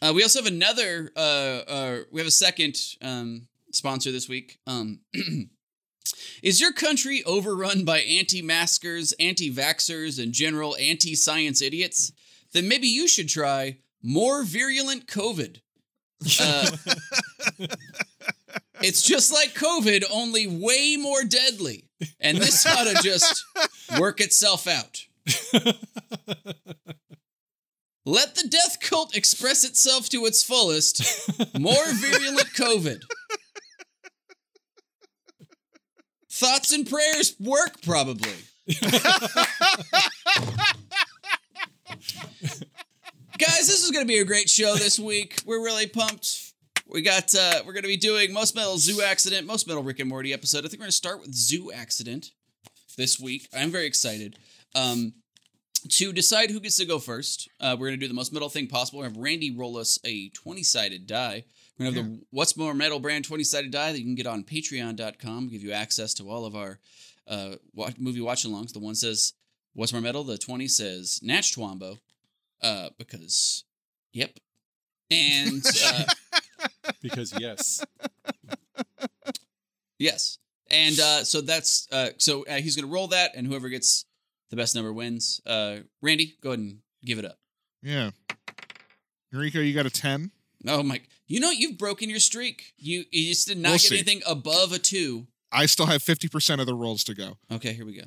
Uh, 0.00 0.12
we 0.14 0.22
also 0.22 0.40
have 0.40 0.52
another. 0.52 1.10
Uh, 1.16 1.20
uh, 1.68 1.98
we 2.10 2.20
have 2.20 2.28
a 2.28 2.32
second 2.32 2.76
um, 3.02 3.48
sponsor 3.72 4.12
this 4.12 4.28
week. 4.28 4.58
Um, 4.66 5.00
is 6.42 6.60
your 6.60 6.72
country 6.72 7.22
overrun 7.24 7.84
by 7.84 8.00
anti-maskers, 8.00 9.12
anti-vaxxers, 9.18 10.22
and 10.22 10.32
general 10.32 10.76
anti-science 10.76 11.60
idiots? 11.62 12.12
Then 12.52 12.68
maybe 12.68 12.86
you 12.86 13.08
should 13.08 13.28
try 13.28 13.78
more 14.02 14.44
virulent 14.44 15.06
COVID. 15.06 15.60
Uh, 16.40 16.66
it's 18.80 19.02
just 19.02 19.32
like 19.32 19.54
COVID, 19.54 20.02
only 20.12 20.48
way 20.48 20.96
more 20.98 21.22
deadly. 21.22 21.84
And 22.20 22.38
this 22.38 22.66
ought 22.66 22.88
to 22.88 23.00
just 23.02 23.44
work 23.98 24.20
itself 24.20 24.66
out. 24.66 25.06
Let 28.08 28.36
the 28.36 28.48
death 28.48 28.80
cult 28.80 29.14
express 29.14 29.64
itself 29.64 30.08
to 30.08 30.24
its 30.24 30.42
fullest. 30.42 31.02
More 31.60 31.74
virulent 31.92 32.48
COVID. 32.56 33.02
Thoughts 36.32 36.72
and 36.72 36.88
prayers 36.88 37.36
work, 37.38 37.82
probably. 37.82 38.32
Guys, 43.36 43.66
this 43.66 43.84
is 43.84 43.90
going 43.90 44.06
to 44.06 44.08
be 44.08 44.20
a 44.20 44.24
great 44.24 44.48
show 44.48 44.74
this 44.76 44.98
week. 44.98 45.42
We're 45.44 45.62
really 45.62 45.86
pumped. 45.86 46.54
We 46.86 47.02
got 47.02 47.34
uh 47.34 47.60
we're 47.66 47.74
going 47.74 47.82
to 47.82 47.88
be 47.88 47.98
doing 47.98 48.32
most 48.32 48.54
metal 48.54 48.78
zoo 48.78 49.02
accident, 49.02 49.46
most 49.46 49.68
metal 49.68 49.82
Rick 49.82 50.00
and 50.00 50.08
Morty 50.08 50.32
episode. 50.32 50.64
I 50.64 50.68
think 50.68 50.80
we're 50.80 50.84
going 50.84 50.92
to 50.92 50.96
start 50.96 51.20
with 51.20 51.34
zoo 51.34 51.70
accident 51.72 52.30
this 52.96 53.20
week. 53.20 53.48
I'm 53.54 53.70
very 53.70 53.84
excited. 53.84 54.38
Um 54.74 55.12
to 55.80 56.12
decide 56.12 56.50
who 56.50 56.60
gets 56.60 56.76
to 56.76 56.84
go 56.84 56.98
first, 56.98 57.48
uh, 57.60 57.76
we're 57.78 57.88
going 57.88 57.98
to 57.98 58.04
do 58.04 58.08
the 58.08 58.14
most 58.14 58.32
metal 58.32 58.48
thing 58.48 58.66
possible. 58.66 58.98
We're 58.98 59.04
going 59.04 59.14
to 59.14 59.18
have 59.20 59.24
Randy 59.24 59.56
roll 59.56 59.76
us 59.76 59.98
a 60.04 60.28
20 60.30 60.62
sided 60.62 61.06
die. 61.06 61.44
We're 61.78 61.84
going 61.84 61.94
to 61.94 62.00
have 62.02 62.10
the 62.10 62.26
What's 62.30 62.56
More 62.56 62.74
Metal 62.74 62.98
brand 62.98 63.24
20 63.24 63.44
sided 63.44 63.70
die 63.70 63.92
that 63.92 63.98
you 63.98 64.04
can 64.04 64.14
get 64.14 64.26
on 64.26 64.42
patreon.com, 64.42 65.48
give 65.48 65.62
you 65.62 65.72
access 65.72 66.14
to 66.14 66.28
all 66.28 66.44
of 66.44 66.56
our 66.56 66.78
uh, 67.26 67.54
movie 67.98 68.20
watch 68.20 68.44
alongs. 68.44 68.72
The 68.72 68.80
one 68.80 68.94
says 68.94 69.34
What's 69.74 69.92
More 69.92 70.02
Metal, 70.02 70.24
the 70.24 70.38
20 70.38 70.66
says 70.66 71.20
Natch 71.22 71.54
Twombo, 71.54 71.98
uh, 72.62 72.88
because, 72.98 73.64
yep. 74.12 74.30
And 75.10 75.64
uh, 75.84 76.04
because 77.02 77.32
yes, 77.38 77.84
yes. 79.98 80.38
And 80.70 80.98
uh, 80.98 81.24
so 81.24 81.40
that's, 81.40 81.88
uh, 81.92 82.10
so 82.18 82.44
uh, 82.44 82.56
he's 82.56 82.76
going 82.76 82.86
to 82.86 82.92
roll 82.92 83.08
that, 83.08 83.32
and 83.34 83.46
whoever 83.46 83.68
gets 83.68 84.04
the 84.50 84.56
best 84.56 84.74
number 84.74 84.92
wins. 84.92 85.40
Uh, 85.46 85.78
Randy, 86.02 86.34
go 86.42 86.50
ahead 86.50 86.58
and 86.60 86.78
give 87.04 87.18
it 87.18 87.24
up. 87.24 87.38
Yeah. 87.82 88.10
Enrico, 89.32 89.60
you 89.60 89.74
got 89.74 89.86
a 89.86 89.90
10? 89.90 90.30
Oh 90.66 90.82
my! 90.82 91.00
You 91.28 91.38
know 91.38 91.50
you've 91.50 91.78
broken 91.78 92.10
your 92.10 92.18
streak. 92.18 92.72
You 92.78 93.04
you 93.12 93.28
just 93.28 93.46
did 93.46 93.58
not 93.58 93.68
We'll 93.68 93.74
get 93.78 93.80
see. 93.82 93.94
anything 93.96 94.22
above 94.26 94.72
a 94.72 94.78
two. 94.78 95.28
I 95.52 95.66
still 95.66 95.86
have 95.86 96.02
50% 96.02 96.60
of 96.60 96.66
the 96.66 96.74
rolls 96.74 97.04
to 97.04 97.14
go. 97.14 97.36
Okay, 97.52 97.72
here 97.72 97.86
we 97.86 97.94
go. 97.96 98.02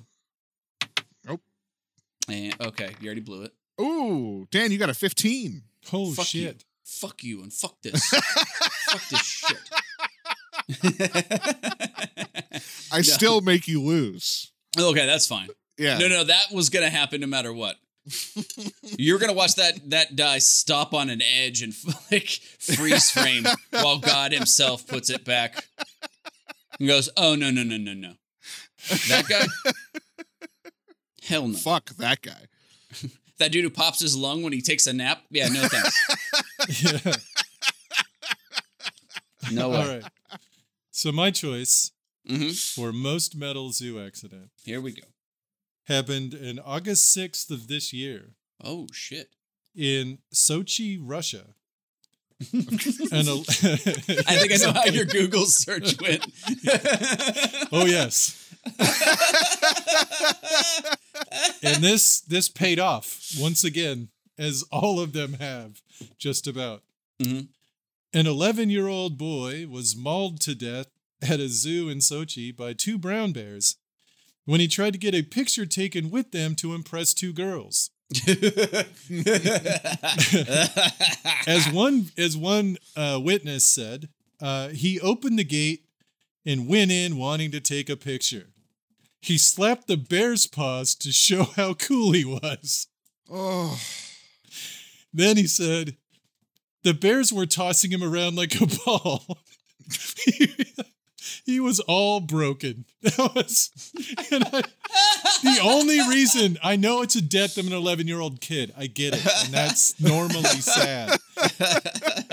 Nope. 1.26 1.42
And 2.28 2.54
okay, 2.62 2.90
you 3.00 3.08
already 3.08 3.22
blew 3.22 3.44
it. 3.44 3.54
Ooh, 3.80 4.48
Dan, 4.52 4.72
you 4.72 4.78
got 4.78 4.90
a 4.90 4.94
15. 4.94 5.62
oh 5.94 6.12
Fuck 6.12 6.34
you. 6.34 6.42
shit. 6.42 6.66
Fuck 6.84 7.24
you 7.24 7.42
and 7.42 7.54
fuck 7.54 7.76
this. 7.84 8.06
fuck 8.10 9.10
this 9.10 9.22
shit. 9.24 9.58
I 12.92 13.02
still 13.02 13.42
make 13.42 13.68
you 13.68 13.82
lose. 13.82 14.52
okay, 14.78 15.06
that's 15.06 15.26
fine. 15.28 15.48
Yeah. 15.82 15.98
No, 15.98 16.08
no, 16.08 16.24
that 16.24 16.52
was 16.52 16.70
gonna 16.70 16.90
happen 16.90 17.22
no 17.22 17.28
matter 17.28 17.52
what. 17.52 17.76
You're 18.98 19.20
gonna 19.20 19.34
watch 19.34 19.56
that 19.56 19.90
that 19.90 20.16
die 20.16 20.40
stop 20.40 20.94
on 20.94 21.10
an 21.10 21.22
edge 21.22 21.62
and 21.62 21.74
like 22.12 22.30
freeze 22.60 23.12
frame 23.12 23.46
while 23.72 24.00
God 24.00 24.32
Himself 24.32 24.88
puts 24.88 25.10
it 25.10 25.26
back 25.26 25.66
and 26.80 26.88
goes, 26.88 27.10
"Oh 27.18 27.36
no, 27.36 27.52
no, 27.52 27.64
no, 27.64 27.78
no, 27.78 27.94
no, 27.94 28.14
that 29.10 29.26
guy." 29.28 29.46
Hell 31.24 31.48
no. 31.48 31.58
Fuck 31.58 31.90
that 31.98 32.22
guy. 32.22 32.46
That 33.40 33.52
dude 33.52 33.64
who 33.64 33.72
pops 33.72 34.00
his 34.00 34.16
lung 34.16 34.44
when 34.44 34.54
he 34.54 34.62
takes 34.62 34.86
a 34.86 34.94
nap? 34.94 35.24
Yeah, 35.32 35.48
no 35.48 35.68
thanks. 35.68 36.84
Yeah. 36.84 37.14
No 39.52 39.70
way. 39.70 40.00
right. 40.00 40.04
So 40.92 41.12
my 41.12 41.32
choice 41.32 41.92
hmm 42.28 42.50
for 42.52 42.94
most 42.94 43.36
metal 43.36 43.72
zoo 43.72 44.00
accident 44.00 44.52
Here 44.64 44.80
we 44.80 44.92
go. 44.92 45.02
Happened 45.86 46.34
in 46.34 46.60
August 46.60 47.16
6th 47.18 47.50
of 47.52 47.68
this 47.68 47.92
year 47.94 48.32
Oh 48.64 48.88
shit. 48.94 49.30
in 49.76 50.20
Sochi, 50.34 50.98
Russia. 51.02 51.56
and 52.54 53.28
a, 53.28 53.44
I 54.28 54.36
think 54.38 54.52
I 54.52 54.58
know 54.66 54.72
how 54.74 54.86
your 54.86 55.06
Google 55.18 55.46
search 55.46 56.02
went. 56.02 56.26
oh 57.72 57.86
yes. 57.86 58.38
and 61.64 61.84
this 61.84 62.22
this 62.22 62.50
paid 62.50 62.80
off 62.80 63.20
once 63.38 63.64
again, 63.64 64.10
as 64.38 64.64
all 64.72 65.00
of 65.00 65.14
them 65.14 65.34
have, 65.34 65.82
just 66.18 66.48
about. 66.48 66.84
Mhm. 67.22 67.50
An 68.14 68.28
11 68.28 68.70
year 68.70 68.88
old 68.88 69.18
boy 69.18 69.68
was 69.68 69.96
mauled 69.96 70.40
to 70.42 70.56
death 70.56 70.88
at 71.22 71.40
a 71.40 71.48
zoo 71.48 71.90
in 71.90 72.00
Sochi 72.00 72.56
by 72.56 72.74
two 72.74 72.98
brown 72.98 73.32
bears 73.34 73.76
when 74.52 74.60
he 74.60 74.68
tried 74.68 74.92
to 74.92 75.00
get 75.00 75.16
a 75.16 75.22
picture 75.22 75.66
taken 75.66 76.12
with 76.12 76.32
them 76.32 76.56
to 76.56 76.74
impress 76.74 77.14
two 77.14 77.32
girls. 77.32 77.90
As 81.48 81.72
one 81.72 82.08
as 82.18 82.36
one 82.36 82.76
uh, 82.98 83.18
witness 83.24 83.66
said, 83.66 84.10
uh, 84.42 84.68
he 84.68 85.00
opened 85.00 85.40
the 85.40 85.46
gate 85.46 85.86
and 86.46 86.68
went 86.68 86.92
in 86.92 87.16
wanting 87.16 87.52
to 87.52 87.62
take 87.62 87.90
a 87.90 87.96
picture. 87.96 88.48
He 89.22 89.38
slapped 89.38 89.88
the 89.88 89.96
bear's 89.96 90.48
paws 90.48 90.96
to 90.96 91.14
show 91.14 91.44
how 91.56 91.74
cool 91.74 92.12
he 92.12 92.26
was. 92.26 92.88
Oh, 93.32 93.80
Then 95.14 95.38
he 95.38 95.48
said, 95.48 95.96
the 96.84 96.94
bears 96.94 97.32
were 97.32 97.46
tossing 97.46 97.92
him 97.92 98.04
around 98.04 98.36
like 98.36 98.60
a 98.60 98.68
ball. 98.86 99.38
he, 101.46 101.60
was 101.60 101.80
all 101.82 102.20
broken. 102.20 102.86
That 103.02 103.36
was, 103.36 103.72
I, 104.32 104.62
the 105.44 105.60
only 105.64 106.00
reason 106.08 106.58
I 106.64 106.76
know 106.76 107.02
it's 107.02 107.16
a 107.16 107.22
death 107.22 107.58
of 107.58 107.66
an 107.66 107.74
11 107.74 108.08
year 108.08 108.20
old 108.20 108.42
kid. 108.42 108.74
I 108.78 108.88
get 108.88 109.16
it. 109.16 109.26
And 109.46 109.54
that's 109.54 110.00
normally 110.00 110.44
sad. 110.62 111.18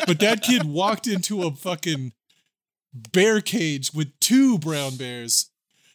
But 0.07 0.21
that 0.21 0.43
kid 0.43 0.65
walked 0.65 1.07
into 1.07 1.43
a 1.43 1.55
fucking 1.55 2.13
bear 2.93 3.41
cage 3.41 3.93
with 3.93 4.19
two 4.21 4.59
brown 4.59 4.97
bears, 4.97 5.51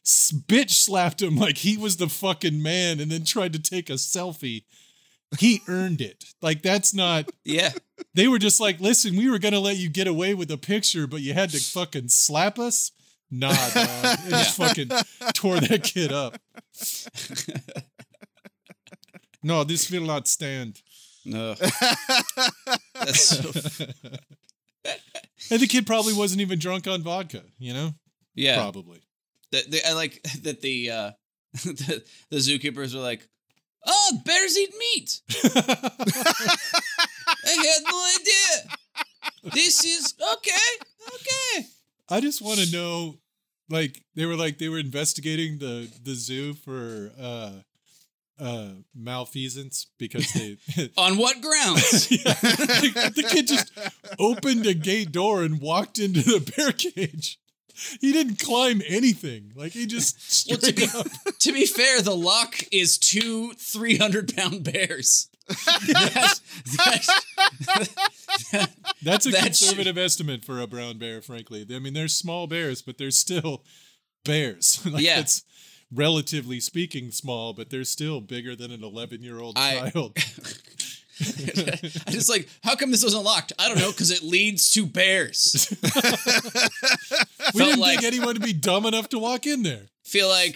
bitch 0.05 0.71
slapped 0.71 1.21
him 1.21 1.38
like 1.38 1.59
he 1.59 1.77
was 1.77 1.97
the 1.97 2.09
fucking 2.09 2.62
man, 2.62 3.00
and 3.00 3.12
then 3.12 3.25
tried 3.25 3.53
to 3.53 3.59
take 3.59 3.89
a 3.89 3.93
selfie. 3.93 4.63
He 5.40 5.62
earned 5.68 6.02
it. 6.02 6.25
Like, 6.42 6.62
that's 6.62 6.94
not. 6.94 7.30
yeah. 7.46 7.72
They 8.13 8.28
were 8.28 8.40
just 8.40 8.60
like, 8.60 8.80
listen, 8.80 9.16
we 9.16 9.30
were 9.30 9.40
going 9.40 9.54
to 9.54 9.60
let 9.60 9.78
you 9.78 9.90
get 9.90 10.08
away 10.08 10.34
with 10.34 10.52
a 10.52 10.58
picture, 10.58 11.08
but 11.08 11.22
you 11.22 11.34
had 11.34 11.50
to 11.52 11.60
fucking 11.60 12.10
slap 12.10 12.60
us? 12.60 12.92
Nah, 13.32 13.50
dog. 13.50 14.20
It 14.25 14.30
just 14.30 14.58
fucking 14.58 14.90
tore 15.34 15.60
that 15.60 15.84
kid 15.84 16.12
up. 16.12 16.38
No, 19.42 19.63
this 19.63 19.90
will 19.92 20.06
not 20.06 20.28
stand. 20.28 20.82
No. 21.25 21.54
That's 22.94 23.22
so, 23.22 23.52
And 25.50 25.60
the 25.62 25.68
kid 25.68 25.86
probably 25.86 26.13
wasn't 26.13 26.42
even 26.42 26.60
drunk 26.60 26.88
on 26.88 27.02
vodka, 27.02 27.44
you 27.58 27.74
know? 27.74 27.94
yeah. 28.36 28.56
Probably. 28.56 29.02
The, 29.52 29.63
the, 29.70 29.88
I 29.88 29.94
like 29.94 30.22
that 30.42 30.62
the 30.62 30.90
uh 30.90 31.12
the, 31.54 32.04
the 32.32 32.38
zookeepers 32.38 32.96
were 32.96 33.02
like, 33.02 33.28
"Oh, 33.86 34.22
bears 34.25 34.58
eat 34.58 34.74
meat." 34.78 35.22
I 37.46 37.52
had 37.52 37.84
no 37.90 38.06
idea. 38.20 39.54
This 39.54 39.84
is 39.84 40.13
okay. 40.36 40.70
Okay. 41.08 41.68
I 42.10 42.20
just 42.22 42.42
want 42.42 42.60
to 42.60 42.72
know, 42.72 43.18
like, 43.70 44.04
they 44.16 44.25
were 44.25 44.36
like 44.36 44.58
they 44.58 44.70
were 44.70 44.80
investigating 44.80 45.58
the 45.60 45.90
the 46.04 46.16
zoo 46.16 46.54
for 46.54 47.12
uh 47.20 47.52
uh 48.40 48.70
malfeasance 48.96 49.88
because 49.98 50.32
they 50.34 50.58
On 50.98 51.18
what 51.18 51.42
grounds? 51.42 52.10
Yeah, 52.12 52.34
like, 52.42 53.16
the 53.16 53.28
kid 53.30 53.48
just 53.48 53.72
opened 54.20 54.66
a 54.66 54.74
gate 54.74 55.12
door 55.12 55.44
and 55.44 55.62
walked 55.62 56.00
into 56.00 56.22
the 56.22 56.40
bear 56.56 56.72
cage. 56.72 57.38
He 58.01 58.12
didn't 58.12 58.39
climb 58.39 58.82
anything. 58.88 59.51
Like 59.56 59.72
he 59.72 59.86
just 59.86 60.48
Well, 60.50 60.60
to 60.60 60.74
be, 60.74 60.88
up. 60.95 61.08
to 61.39 61.52
be 61.54 61.65
fair, 61.65 62.02
the 62.02 62.15
lock 62.15 62.63
is 62.71 62.97
two 62.97 63.54
300 63.54 64.36
pound 64.36 64.63
bears. 64.63 65.30
That's- 65.47 66.41
that's- 66.78 67.10
That's 69.02 69.26
a 69.26 69.32
that 69.32 69.43
conservative 69.43 69.97
estimate 69.97 70.45
for 70.45 70.60
a 70.62 70.67
brown 70.67 70.97
bear, 70.97 71.21
frankly. 71.21 71.65
I 71.69 71.80
mean, 71.80 71.93
they're 71.93 72.08
small 72.08 72.47
bears, 72.47 72.82
but 72.82 72.97
they're 72.97 73.12
still 73.12 73.63
bears. 74.24 74.86
like, 74.89 75.04
Yeah. 75.04 75.19
It's 75.19 75.43
relatively 75.91 76.60
speaking 76.60 77.12
small, 77.12 77.54
but 77.54 77.69
they're 77.69 77.84
still 77.84 78.21
bigger 78.21 78.56
than 78.56 78.71
an 78.71 78.84
11 78.84 79.21
year 79.24 79.39
old 79.39 79.58
I- 79.58 79.89
child. 79.91 80.17
I 82.08 82.12
just 82.12 82.30
like, 82.30 82.49
how 82.63 82.76
come 82.76 82.91
this 82.91 83.04
wasn't 83.04 83.23
locked? 83.23 83.54
I 83.60 83.67
don't 83.67 83.78
know, 83.80 83.91
because 83.91 84.12
it 84.12 84.23
leads 84.23 84.71
to 84.71 84.86
bears. 84.86 85.67
we 87.54 87.60
didn't 87.65 87.80
like- 87.80 87.99
think 87.99 88.04
anyone 88.04 88.34
would 88.34 88.41
be 88.41 88.54
dumb 88.54 88.86
enough 88.86 89.10
to 89.10 89.19
walk 89.19 89.45
in 89.45 89.63
there. 89.63 89.88
Feel 90.04 90.28
like 90.28 90.56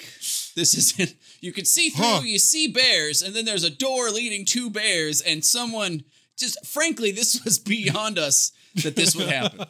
this 0.56 0.74
isn't. 0.76 1.15
You 1.41 1.54
can 1.54 1.65
see 1.65 1.89
through, 1.89 2.06
Huh. 2.06 2.22
you 2.24 2.39
see 2.39 2.67
bears, 2.67 3.22
and 3.22 3.36
then 3.36 3.46
there's 3.46 3.63
a 3.63 3.70
door 3.70 4.10
leading 4.10 4.46
to 4.46 4.70
bears, 4.70 5.22
and 5.22 5.43
someone 5.46 6.04
just, 6.38 6.65
frankly, 6.65 7.12
this 7.12 7.43
was 7.43 7.58
beyond 7.60 8.17
us 8.20 8.52
that 8.84 8.96
this 8.96 9.15
would 9.15 9.30
happen. 9.30 9.65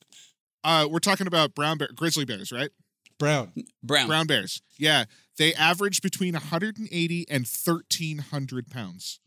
uh, 0.64 0.88
we're 0.90 0.98
talking 0.98 1.26
about 1.26 1.54
brown 1.54 1.78
bear, 1.78 1.88
grizzly 1.94 2.24
bears, 2.24 2.50
right? 2.52 2.70
Brown. 3.18 3.52
Brown. 3.82 4.08
Brown 4.08 4.26
bears. 4.26 4.60
Yeah, 4.78 5.04
they 5.38 5.54
average 5.54 6.02
between 6.02 6.34
180 6.34 7.26
and 7.30 7.46
1300 7.46 8.68
pounds. 8.70 9.20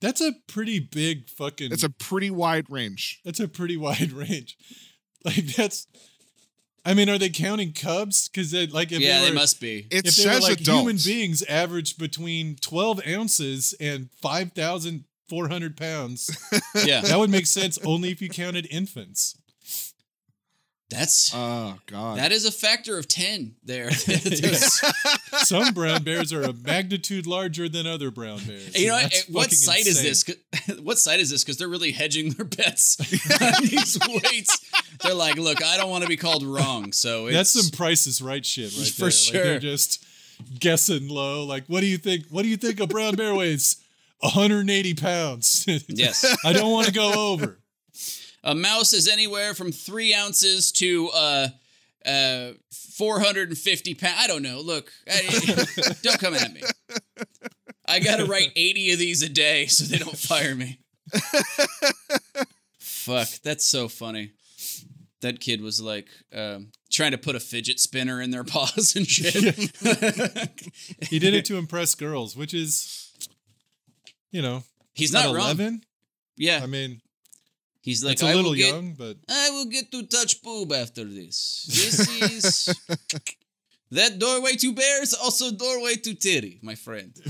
That's 0.00 0.20
a 0.20 0.32
pretty 0.48 0.78
big 0.80 1.28
fucking. 1.30 1.72
It's 1.72 1.82
a 1.84 1.90
pretty 1.90 2.30
wide 2.30 2.66
range. 2.68 3.20
That's 3.24 3.40
a 3.40 3.48
pretty 3.48 3.76
wide 3.78 4.12
range. 4.12 4.56
Like 5.24 5.46
that's. 5.56 5.86
I 6.86 6.92
mean, 6.92 7.08
are 7.08 7.16
they 7.16 7.30
counting 7.30 7.72
cubs? 7.72 8.28
Because 8.28 8.52
like 8.72 8.92
if 8.92 9.00
yeah, 9.00 9.20
they, 9.20 9.24
they 9.26 9.30
were, 9.30 9.36
must 9.36 9.60
be. 9.60 9.86
It 9.90 10.06
if 10.06 10.16
they 10.16 10.26
were 10.26 10.40
like 10.40 10.60
adult. 10.60 10.80
human 10.80 10.98
beings 11.02 11.42
average 11.44 11.96
between 11.96 12.56
twelve 12.56 13.00
ounces 13.06 13.74
and 13.80 14.10
five 14.20 14.52
thousand 14.52 15.04
four 15.28 15.48
hundred 15.48 15.76
pounds, 15.78 16.30
Yeah. 16.84 17.00
that 17.00 17.18
would 17.18 17.30
make 17.30 17.46
sense 17.46 17.78
only 17.86 18.10
if 18.10 18.20
you 18.20 18.28
counted 18.28 18.66
infants. 18.70 19.36
That's. 20.90 21.32
Oh 21.34 21.78
God. 21.86 22.18
that 22.18 22.30
is 22.30 22.44
a 22.44 22.52
factor 22.52 22.98
of 22.98 23.08
10 23.08 23.56
there. 23.64 23.90
Some 25.38 25.72
brown 25.72 26.02
bears 26.04 26.32
are 26.32 26.42
a 26.42 26.52
magnitude 26.52 27.26
larger 27.26 27.68
than 27.68 27.86
other 27.86 28.10
brown 28.10 28.38
bears. 28.44 28.78
you 28.78 28.88
know 28.88 28.94
what? 28.94 29.02
that's 29.02 29.20
eh, 29.22 29.32
what 29.32 29.44
fucking 29.44 29.56
site 29.56 29.86
is 29.86 30.02
this? 30.02 30.24
What 30.82 30.98
site 30.98 31.20
is 31.20 31.30
this? 31.30 31.42
Because 31.42 31.56
they're 31.56 31.68
really 31.68 31.92
hedging 31.92 32.30
their 32.30 32.44
bets 32.44 32.98
on 33.40 33.62
these 33.62 33.98
weights. 34.08 34.58
They're 35.02 35.14
like, 35.14 35.36
look, 35.36 35.62
I 35.64 35.76
don't 35.76 35.90
want 35.90 36.02
to 36.02 36.08
be 36.08 36.16
called 36.16 36.42
wrong, 36.44 36.92
so 36.92 37.30
That's 37.30 37.50
some 37.50 37.70
prices 37.76 38.22
right 38.22 38.44
shit 38.44 38.76
right 38.76 38.86
For 38.86 39.00
there. 39.00 39.06
Like, 39.06 39.12
sure. 39.14 39.42
they're 39.42 39.58
just 39.58 40.04
guessing 40.58 41.08
low. 41.08 41.44
Like, 41.44 41.64
what 41.66 41.80
do 41.80 41.86
you 41.86 41.98
think? 41.98 42.26
What 42.30 42.42
do 42.42 42.48
you 42.48 42.56
think 42.56 42.80
a 42.80 42.86
brown 42.86 43.16
bear 43.16 43.34
weighs? 43.34 43.76
180 44.20 44.94
pounds. 44.94 45.64
yes. 45.88 46.24
I 46.44 46.52
don't 46.52 46.70
want 46.70 46.86
to 46.86 46.92
go 46.92 47.12
over. 47.32 47.58
A 48.44 48.54
mouse 48.54 48.92
is 48.92 49.08
anywhere 49.08 49.54
from 49.54 49.72
three 49.72 50.14
ounces 50.14 50.70
to 50.72 51.08
uh, 51.14 51.48
uh, 52.04 52.50
450 52.96 53.94
pounds. 53.94 54.14
I 54.18 54.26
don't 54.26 54.42
know. 54.42 54.60
Look, 54.60 54.92
I- 55.10 55.64
don't 56.02 56.20
come 56.20 56.34
at 56.34 56.52
me. 56.52 56.60
I 57.86 58.00
got 58.00 58.16
to 58.18 58.26
write 58.26 58.52
80 58.54 58.92
of 58.92 58.98
these 58.98 59.22
a 59.22 59.28
day 59.28 59.66
so 59.66 59.84
they 59.84 59.96
don't 59.98 60.16
fire 60.16 60.54
me. 60.54 60.78
Fuck, 62.78 63.28
that's 63.42 63.66
so 63.66 63.88
funny. 63.88 64.32
That 65.20 65.40
kid 65.40 65.62
was 65.62 65.80
like 65.80 66.08
um, 66.34 66.70
trying 66.90 67.12
to 67.12 67.18
put 67.18 67.34
a 67.36 67.40
fidget 67.40 67.80
spinner 67.80 68.20
in 68.20 68.30
their 68.30 68.44
paws 68.44 68.94
and 68.94 69.06
shit. 69.06 69.70
He 71.08 71.18
did 71.18 71.34
it 71.34 71.44
to 71.46 71.56
impress 71.56 71.94
girls, 71.94 72.36
which 72.36 72.52
is, 72.52 73.10
you 74.30 74.42
know, 74.42 74.64
He's 74.92 75.12
not 75.12 75.26
11. 75.26 75.82
Yeah, 76.36 76.60
I 76.62 76.66
mean, 76.66 77.00
he's 77.84 78.04
like 78.04 78.14
it's 78.14 78.22
a 78.22 78.34
little 78.34 78.54
get- 78.54 78.74
young, 78.74 78.94
but 78.94 79.16
I 79.28 79.50
will 79.50 79.66
get 79.66 79.90
to 79.92 80.04
touch 80.06 80.42
boob 80.42 80.72
after 80.72 81.04
this. 81.04 81.66
This 81.68 82.22
is 82.32 82.74
that 83.90 84.18
doorway 84.18 84.56
to 84.56 84.72
bears, 84.72 85.14
also 85.14 85.52
doorway 85.52 85.94
to 85.94 86.14
titty, 86.14 86.58
my 86.62 86.74
friend. 86.74 87.14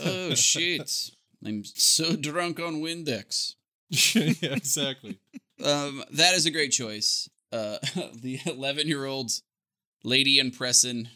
oh 0.00 0.34
shit! 0.34 1.10
I'm 1.44 1.64
so 1.64 2.16
drunk 2.16 2.58
on 2.58 2.82
Windex. 2.82 3.54
yeah, 3.90 4.54
exactly. 4.54 5.18
Um, 5.62 6.02
that 6.12 6.34
is 6.34 6.46
a 6.46 6.50
great 6.50 6.72
choice. 6.72 7.28
Uh, 7.52 7.78
the 8.14 8.40
11 8.46 8.88
year 8.88 9.04
old 9.04 9.30
lady 10.02 10.40
in 10.40 10.50
Presson 10.50 11.08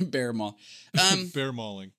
bear 0.00 0.32
mall. 0.32 0.56
Um, 1.00 1.30
Bear 1.34 1.52
mauling. 1.52 1.90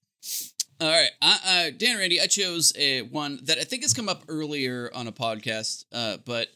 All 0.81 0.89
right, 0.89 1.11
uh, 1.21 1.69
Dan 1.77 1.91
and 1.91 1.99
Randy, 1.99 2.19
I 2.19 2.27
chose 2.27 2.73
a 2.77 3.01
one 3.03 3.39
that 3.43 3.57
I 3.57 3.63
think 3.63 3.83
has 3.83 3.93
come 3.93 4.09
up 4.09 4.23
earlier 4.27 4.91
on 4.93 5.07
a 5.07 5.11
podcast, 5.13 5.85
uh, 5.93 6.17
but 6.25 6.49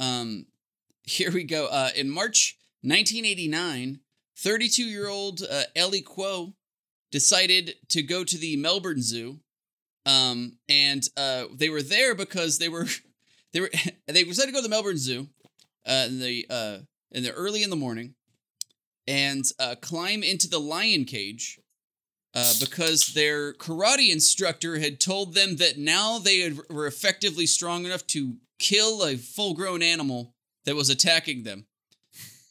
um, 0.00 0.46
here 1.04 1.30
we 1.30 1.44
go. 1.44 1.68
Uh, 1.68 1.90
in 1.94 2.10
March 2.10 2.58
1989, 2.82 4.00
32 4.38 4.82
year 4.82 5.08
old 5.08 5.42
uh, 5.48 5.62
Ellie 5.76 6.00
Quo 6.00 6.54
decided 7.12 7.74
to 7.90 8.02
go 8.02 8.24
to 8.24 8.36
the 8.36 8.56
Melbourne 8.56 9.02
Zoo, 9.02 9.38
um, 10.04 10.58
and 10.68 11.06
uh, 11.16 11.44
they 11.54 11.68
were 11.68 11.82
there 11.82 12.16
because 12.16 12.58
they 12.58 12.68
were 12.68 12.86
they 13.52 13.60
were 13.60 13.70
they 14.08 14.24
decided 14.24 14.48
to 14.48 14.52
go 14.52 14.58
to 14.58 14.68
the 14.68 14.68
Melbourne 14.68 14.98
Zoo 14.98 15.28
uh, 15.86 16.06
in 16.08 16.18
the 16.18 16.46
uh, 16.50 16.78
in 17.12 17.22
the 17.22 17.30
early 17.30 17.62
in 17.62 17.70
the 17.70 17.76
morning, 17.76 18.14
and 19.06 19.44
uh, 19.60 19.76
climb 19.80 20.24
into 20.24 20.48
the 20.48 20.58
lion 20.58 21.04
cage 21.04 21.60
uh, 22.34 22.52
because 22.60 23.14
their 23.14 23.52
karate 23.54 24.10
instructor 24.10 24.78
had 24.78 25.00
told 25.00 25.34
them 25.34 25.56
that 25.56 25.78
now 25.78 26.18
they 26.18 26.40
had, 26.40 26.58
were 26.68 26.86
effectively 26.86 27.46
strong 27.46 27.84
enough 27.84 28.06
to 28.08 28.36
kill 28.58 29.04
a 29.04 29.16
full 29.16 29.54
grown 29.54 29.82
animal 29.82 30.34
that 30.64 30.76
was 30.76 30.90
attacking 30.90 31.42
them. 31.42 31.66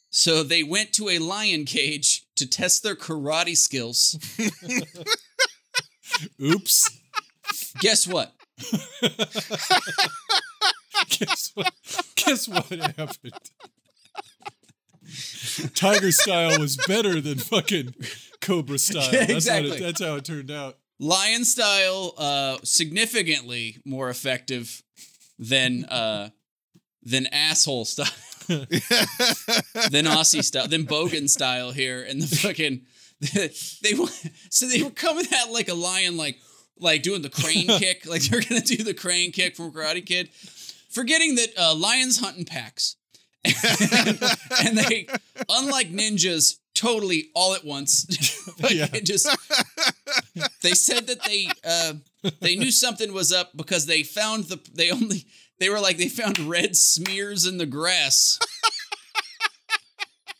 So 0.10 0.44
they 0.44 0.64
went 0.64 0.92
to 0.94 1.10
a 1.10 1.20
lion 1.20 1.66
cage 1.66 2.26
to 2.36 2.48
test 2.48 2.84
their 2.84 2.96
karate 2.96 3.56
skills. 3.56 4.18
Oops. 6.42 6.90
Guess 7.80 8.08
what? 8.08 8.34
guess 11.10 11.52
what? 11.54 11.72
Guess 12.16 12.48
what 12.48 12.66
happened? 12.66 13.34
Tiger 15.76 16.12
style 16.12 16.60
was 16.60 16.78
better 16.88 17.22
than 17.22 17.38
fucking 17.38 17.94
Cobra 18.42 18.78
style. 18.80 19.04
Yeah, 19.12 19.20
That's, 19.26 19.32
exactly. 19.32 19.72
it, 19.78 19.80
that's 19.82 20.02
how 20.02 20.16
it 20.16 20.26
turned 20.26 20.52
out. 20.52 20.78
Lion 21.00 21.46
style, 21.46 22.14
uh, 22.18 22.58
significantly 22.64 23.78
more 23.86 24.10
effective 24.10 24.84
than 25.38 25.86
uh, 25.86 26.30
than 27.04 27.28
asshole 27.28 27.86
style, 27.86 28.08
than 28.48 30.06
Aussie 30.06 30.44
style, 30.44 30.68
than 30.68 30.86
Bogan 30.86 31.30
style 31.30 31.72
here, 31.72 32.04
and 32.04 32.22
the 32.22 32.28
fucking 32.28 32.82
they 33.82 33.94
were 33.94 34.08
so 34.50 34.68
they 34.68 34.84
were 34.84 34.90
coming 34.90 35.26
at 35.32 35.52
like 35.52 35.70
a 35.70 35.74
lion, 35.74 36.18
like 36.18 36.38
like 36.80 37.02
doing 37.02 37.22
the 37.22 37.30
crane 37.30 37.68
kick, 37.68 38.06
like 38.06 38.22
they're 38.24 38.42
gonna 38.42 38.62
do 38.62 38.84
the 38.84 38.94
crane 38.94 39.32
kick 39.32 39.56
from 39.56 39.72
Karate 39.72 40.06
Kid, 40.06 40.30
forgetting 40.90 41.36
that 41.36 41.50
uh, 41.58 41.76
lions 41.76 42.20
hunt 42.20 42.38
in 42.38 42.46
packs, 42.46 42.96
and 44.64 44.78
they, 44.78 45.08
unlike 45.48 45.92
ninjas, 45.92 46.58
totally 46.74 47.30
all 47.34 47.54
at 47.54 47.64
once. 47.64 48.06
like, 48.62 48.74
Yeah. 48.74 48.88
just 49.04 49.28
they 50.62 50.72
said 50.74 51.08
that 51.08 51.24
they 51.24 51.48
uh, 51.66 51.94
they 52.42 52.56
knew 52.56 52.72
something 52.72 53.14
was 53.14 53.32
up 53.32 53.56
because 53.56 53.86
they 53.86 54.04
found 54.04 54.46
the 54.46 54.60
they 54.74 54.92
only 54.92 55.26
they 55.60 55.70
were 55.70 55.80
like 55.80 55.98
they 55.98 56.10
found 56.10 56.38
red 56.40 56.76
smears 56.76 57.46
in 57.46 57.58
the 57.58 57.66
grass. 57.66 58.40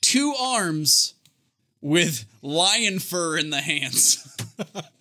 Two 0.02 0.34
arms 0.40 1.14
with 1.82 2.26
lion 2.42 3.00
fur 3.00 3.38
in 3.38 3.50
the 3.50 3.62
hands. 3.62 4.36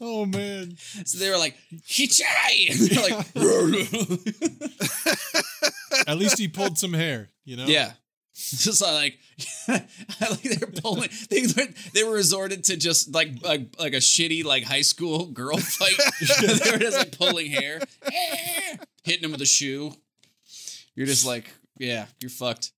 Oh 0.00 0.26
man. 0.26 0.76
So 1.04 1.18
they 1.18 1.30
were 1.30 1.38
like, 1.38 1.56
Hichai! 1.86 2.70
And 2.70 2.78
they're 2.80 3.02
like, 3.08 3.18
At 6.08 6.18
least 6.18 6.38
he 6.38 6.48
pulled 6.48 6.78
some 6.78 6.92
hair, 6.92 7.28
you 7.44 7.56
know? 7.56 7.66
yeah. 7.66 7.92
Just 8.34 8.82
like, 8.82 9.18
like 9.68 10.42
they're 10.42 10.68
pulling. 10.82 11.08
They 11.30 11.46
they 11.94 12.04
were 12.04 12.12
resorted 12.12 12.64
to 12.64 12.76
just 12.76 13.14
like 13.14 13.42
like, 13.42 13.74
like 13.78 13.94
a 13.94 13.96
shitty 13.96 14.44
like 14.44 14.62
high 14.62 14.82
school 14.82 15.24
girl 15.26 15.56
fight. 15.56 15.96
they 16.62 16.70
were 16.70 16.76
just 16.78 16.98
like 16.98 17.16
pulling 17.16 17.50
hair, 17.50 17.80
hitting 19.04 19.24
him 19.24 19.32
with 19.32 19.40
a 19.40 19.46
shoe. 19.46 19.94
You're 20.94 21.06
just 21.06 21.24
like, 21.24 21.50
yeah, 21.78 22.06
you're 22.20 22.28
fucked. 22.28 22.72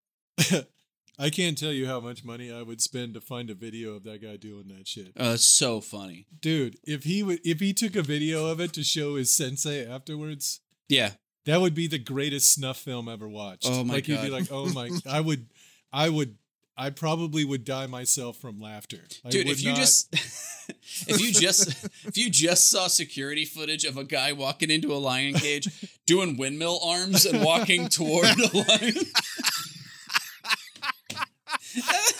I 1.18 1.30
can't 1.30 1.58
tell 1.58 1.72
you 1.72 1.86
how 1.86 1.98
much 1.98 2.24
money 2.24 2.52
I 2.52 2.62
would 2.62 2.80
spend 2.80 3.14
to 3.14 3.20
find 3.20 3.50
a 3.50 3.54
video 3.54 3.94
of 3.94 4.04
that 4.04 4.22
guy 4.22 4.36
doing 4.36 4.68
that 4.68 4.86
shit. 4.86 5.12
Oh, 5.16 5.32
it's 5.34 5.44
so 5.44 5.80
funny. 5.80 6.26
Dude, 6.40 6.76
if 6.84 7.02
he 7.04 7.22
would 7.24 7.40
if 7.44 7.58
he 7.58 7.72
took 7.72 7.96
a 7.96 8.02
video 8.02 8.46
of 8.46 8.60
it 8.60 8.72
to 8.74 8.84
show 8.84 9.16
his 9.16 9.30
sensei 9.30 9.84
afterwards, 9.84 10.60
Yeah, 10.88 11.12
that 11.46 11.60
would 11.60 11.74
be 11.74 11.88
the 11.88 11.98
greatest 11.98 12.52
snuff 12.54 12.78
film 12.78 13.08
ever 13.08 13.28
watched. 13.28 13.66
Oh 13.66 13.82
my 13.82 13.94
like 13.94 14.08
you'd 14.08 14.22
be 14.22 14.30
like, 14.30 14.48
"Oh 14.52 14.66
my 14.72 14.90
I 15.10 15.20
would 15.20 15.46
I 15.92 16.08
would 16.08 16.36
I 16.76 16.90
probably 16.90 17.44
would 17.44 17.64
die 17.64 17.86
myself 17.88 18.36
from 18.36 18.60
laughter." 18.60 19.00
I 19.24 19.30
dude. 19.30 19.48
If 19.48 19.60
you 19.60 19.70
not- 19.70 19.76
just 19.78 20.14
if 21.08 21.20
you 21.20 21.32
just 21.32 21.84
if 22.06 22.16
you 22.16 22.30
just 22.30 22.68
saw 22.70 22.86
security 22.86 23.44
footage 23.44 23.84
of 23.84 23.96
a 23.96 24.04
guy 24.04 24.32
walking 24.32 24.70
into 24.70 24.92
a 24.92 24.98
lion 24.98 25.34
cage 25.34 25.68
doing 26.06 26.36
windmill 26.36 26.78
arms 26.84 27.26
and 27.26 27.42
walking 27.44 27.88
toward 27.88 28.26
a 28.26 28.56
lion. 28.56 28.94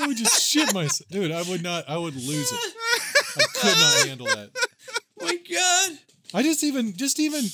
I 0.01 0.07
would 0.07 0.17
just 0.17 0.43
shit 0.43 0.73
myself. 0.75 1.09
Dude, 1.11 1.33
I 1.33 1.43
would 1.43 1.63
not 1.63 1.89
I 1.89 1.97
would 1.97 2.15
lose 2.15 2.53
it. 2.53 2.75
I 3.37 3.45
could 3.55 3.79
not 3.79 4.09
handle 4.09 4.27
that. 4.27 4.51
my 5.21 5.37
God. 5.37 5.99
I 6.35 6.43
just 6.43 6.63
even 6.63 6.97
just 6.97 7.19
even 7.19 7.45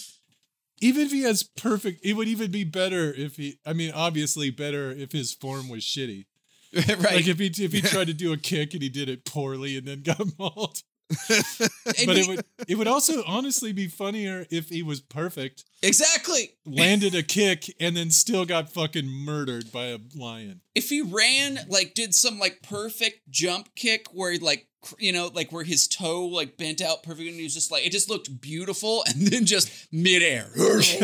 even 0.80 1.02
if 1.06 1.12
he 1.12 1.22
has 1.22 1.42
perfect 1.42 2.04
it 2.04 2.14
would 2.14 2.28
even 2.28 2.50
be 2.50 2.64
better 2.64 3.12
if 3.12 3.36
he 3.36 3.58
I 3.64 3.72
mean 3.72 3.92
obviously 3.94 4.50
better 4.50 4.90
if 4.90 5.12
his 5.12 5.32
form 5.32 5.68
was 5.68 5.82
shitty. 5.84 6.26
right. 6.74 6.98
Like 6.98 7.28
if 7.28 7.38
he 7.38 7.46
if 7.46 7.72
he 7.72 7.80
tried 7.80 8.08
to 8.08 8.14
do 8.14 8.32
a 8.32 8.36
kick 8.36 8.74
and 8.74 8.82
he 8.82 8.88
did 8.88 9.08
it 9.08 9.24
poorly 9.24 9.76
and 9.76 9.86
then 9.86 10.02
got 10.02 10.20
mauled. 10.38 10.82
But 11.08 12.16
it 12.16 12.28
would 12.28 12.44
it 12.68 12.74
would 12.76 12.88
also 12.88 13.22
honestly 13.26 13.72
be 13.72 13.88
funnier 13.88 14.46
if 14.50 14.68
he 14.68 14.82
was 14.82 15.00
perfect, 15.00 15.64
exactly. 15.82 16.54
landed 16.64 17.14
a 17.14 17.22
kick, 17.22 17.74
and 17.78 17.96
then 17.96 18.10
still 18.10 18.44
got 18.44 18.70
fucking 18.70 19.06
murdered 19.06 19.70
by 19.70 19.86
a 19.86 19.98
lion. 20.14 20.60
If 20.74 20.88
he 20.88 21.02
ran, 21.02 21.60
like, 21.68 21.94
did 21.94 22.14
some 22.14 22.38
like 22.38 22.62
perfect 22.62 23.30
jump 23.30 23.68
kick 23.76 24.06
where 24.12 24.32
he 24.32 24.38
like, 24.38 24.66
you 24.98 25.12
know, 25.12 25.30
like 25.32 25.52
where 25.52 25.64
his 25.64 25.86
toe 25.86 26.26
like 26.26 26.56
bent 26.56 26.80
out 26.80 27.02
perfectly, 27.02 27.28
and 27.28 27.36
he 27.36 27.44
was 27.44 27.54
just 27.54 27.70
like, 27.70 27.86
it 27.86 27.92
just 27.92 28.08
looked 28.08 28.40
beautiful, 28.40 29.04
and 29.06 29.16
then 29.28 29.44
just 29.44 29.70
midair, 29.92 30.48
you'd 30.56 31.00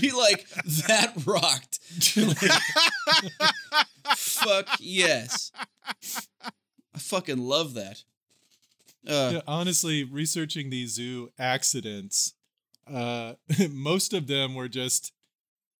be 0.00 0.10
like, 0.10 0.48
that 0.88 1.12
rocked. 1.24 1.78
Fuck 4.16 4.68
yes. 4.80 5.52
I 7.12 7.16
fucking 7.16 7.38
love 7.38 7.74
that. 7.74 8.04
Uh, 9.06 9.30
Yeah, 9.34 9.40
honestly, 9.46 10.04
researching 10.04 10.70
these 10.70 10.92
zoo 10.94 11.32
accidents, 11.38 12.34
uh, 12.86 13.34
most 13.70 14.12
of 14.12 14.26
them 14.26 14.54
were 14.54 14.68
just 14.68 15.12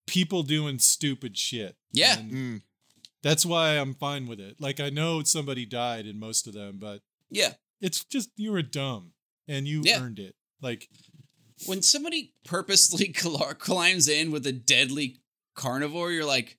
people 0.07 0.43
doing 0.43 0.79
stupid 0.79 1.37
shit. 1.39 1.77
Yeah. 1.93 2.19
And 2.19 2.33
Mm. 2.33 2.63
that's 3.23 3.47
why 3.47 3.77
I'm 3.79 3.95
fine 3.95 4.27
with 4.27 4.41
it. 4.41 4.57
Like 4.61 4.81
I 4.81 4.91
know 4.91 5.23
somebody 5.23 5.67
died 5.67 6.07
in 6.07 6.19
most 6.19 6.47
of 6.47 6.53
them, 6.55 6.79
but 6.79 7.03
yeah. 7.31 7.55
it's 7.81 8.05
just 8.05 8.31
you 8.37 8.53
were 8.53 8.63
dumb 8.63 9.13
and 9.47 9.69
you 9.69 9.83
Yeah. 9.85 10.01
earned 10.03 10.19
it. 10.19 10.35
Like 10.61 10.89
When 11.67 11.83
somebody 11.83 12.33
purposely 12.45 13.13
cl- 13.17 13.55
climbs 13.59 14.09
in 14.09 14.31
with 14.31 14.47
a 14.47 14.53
deadly 14.53 15.21
carnivore, 15.55 16.11
you're 16.11 16.25
like, 16.25 16.57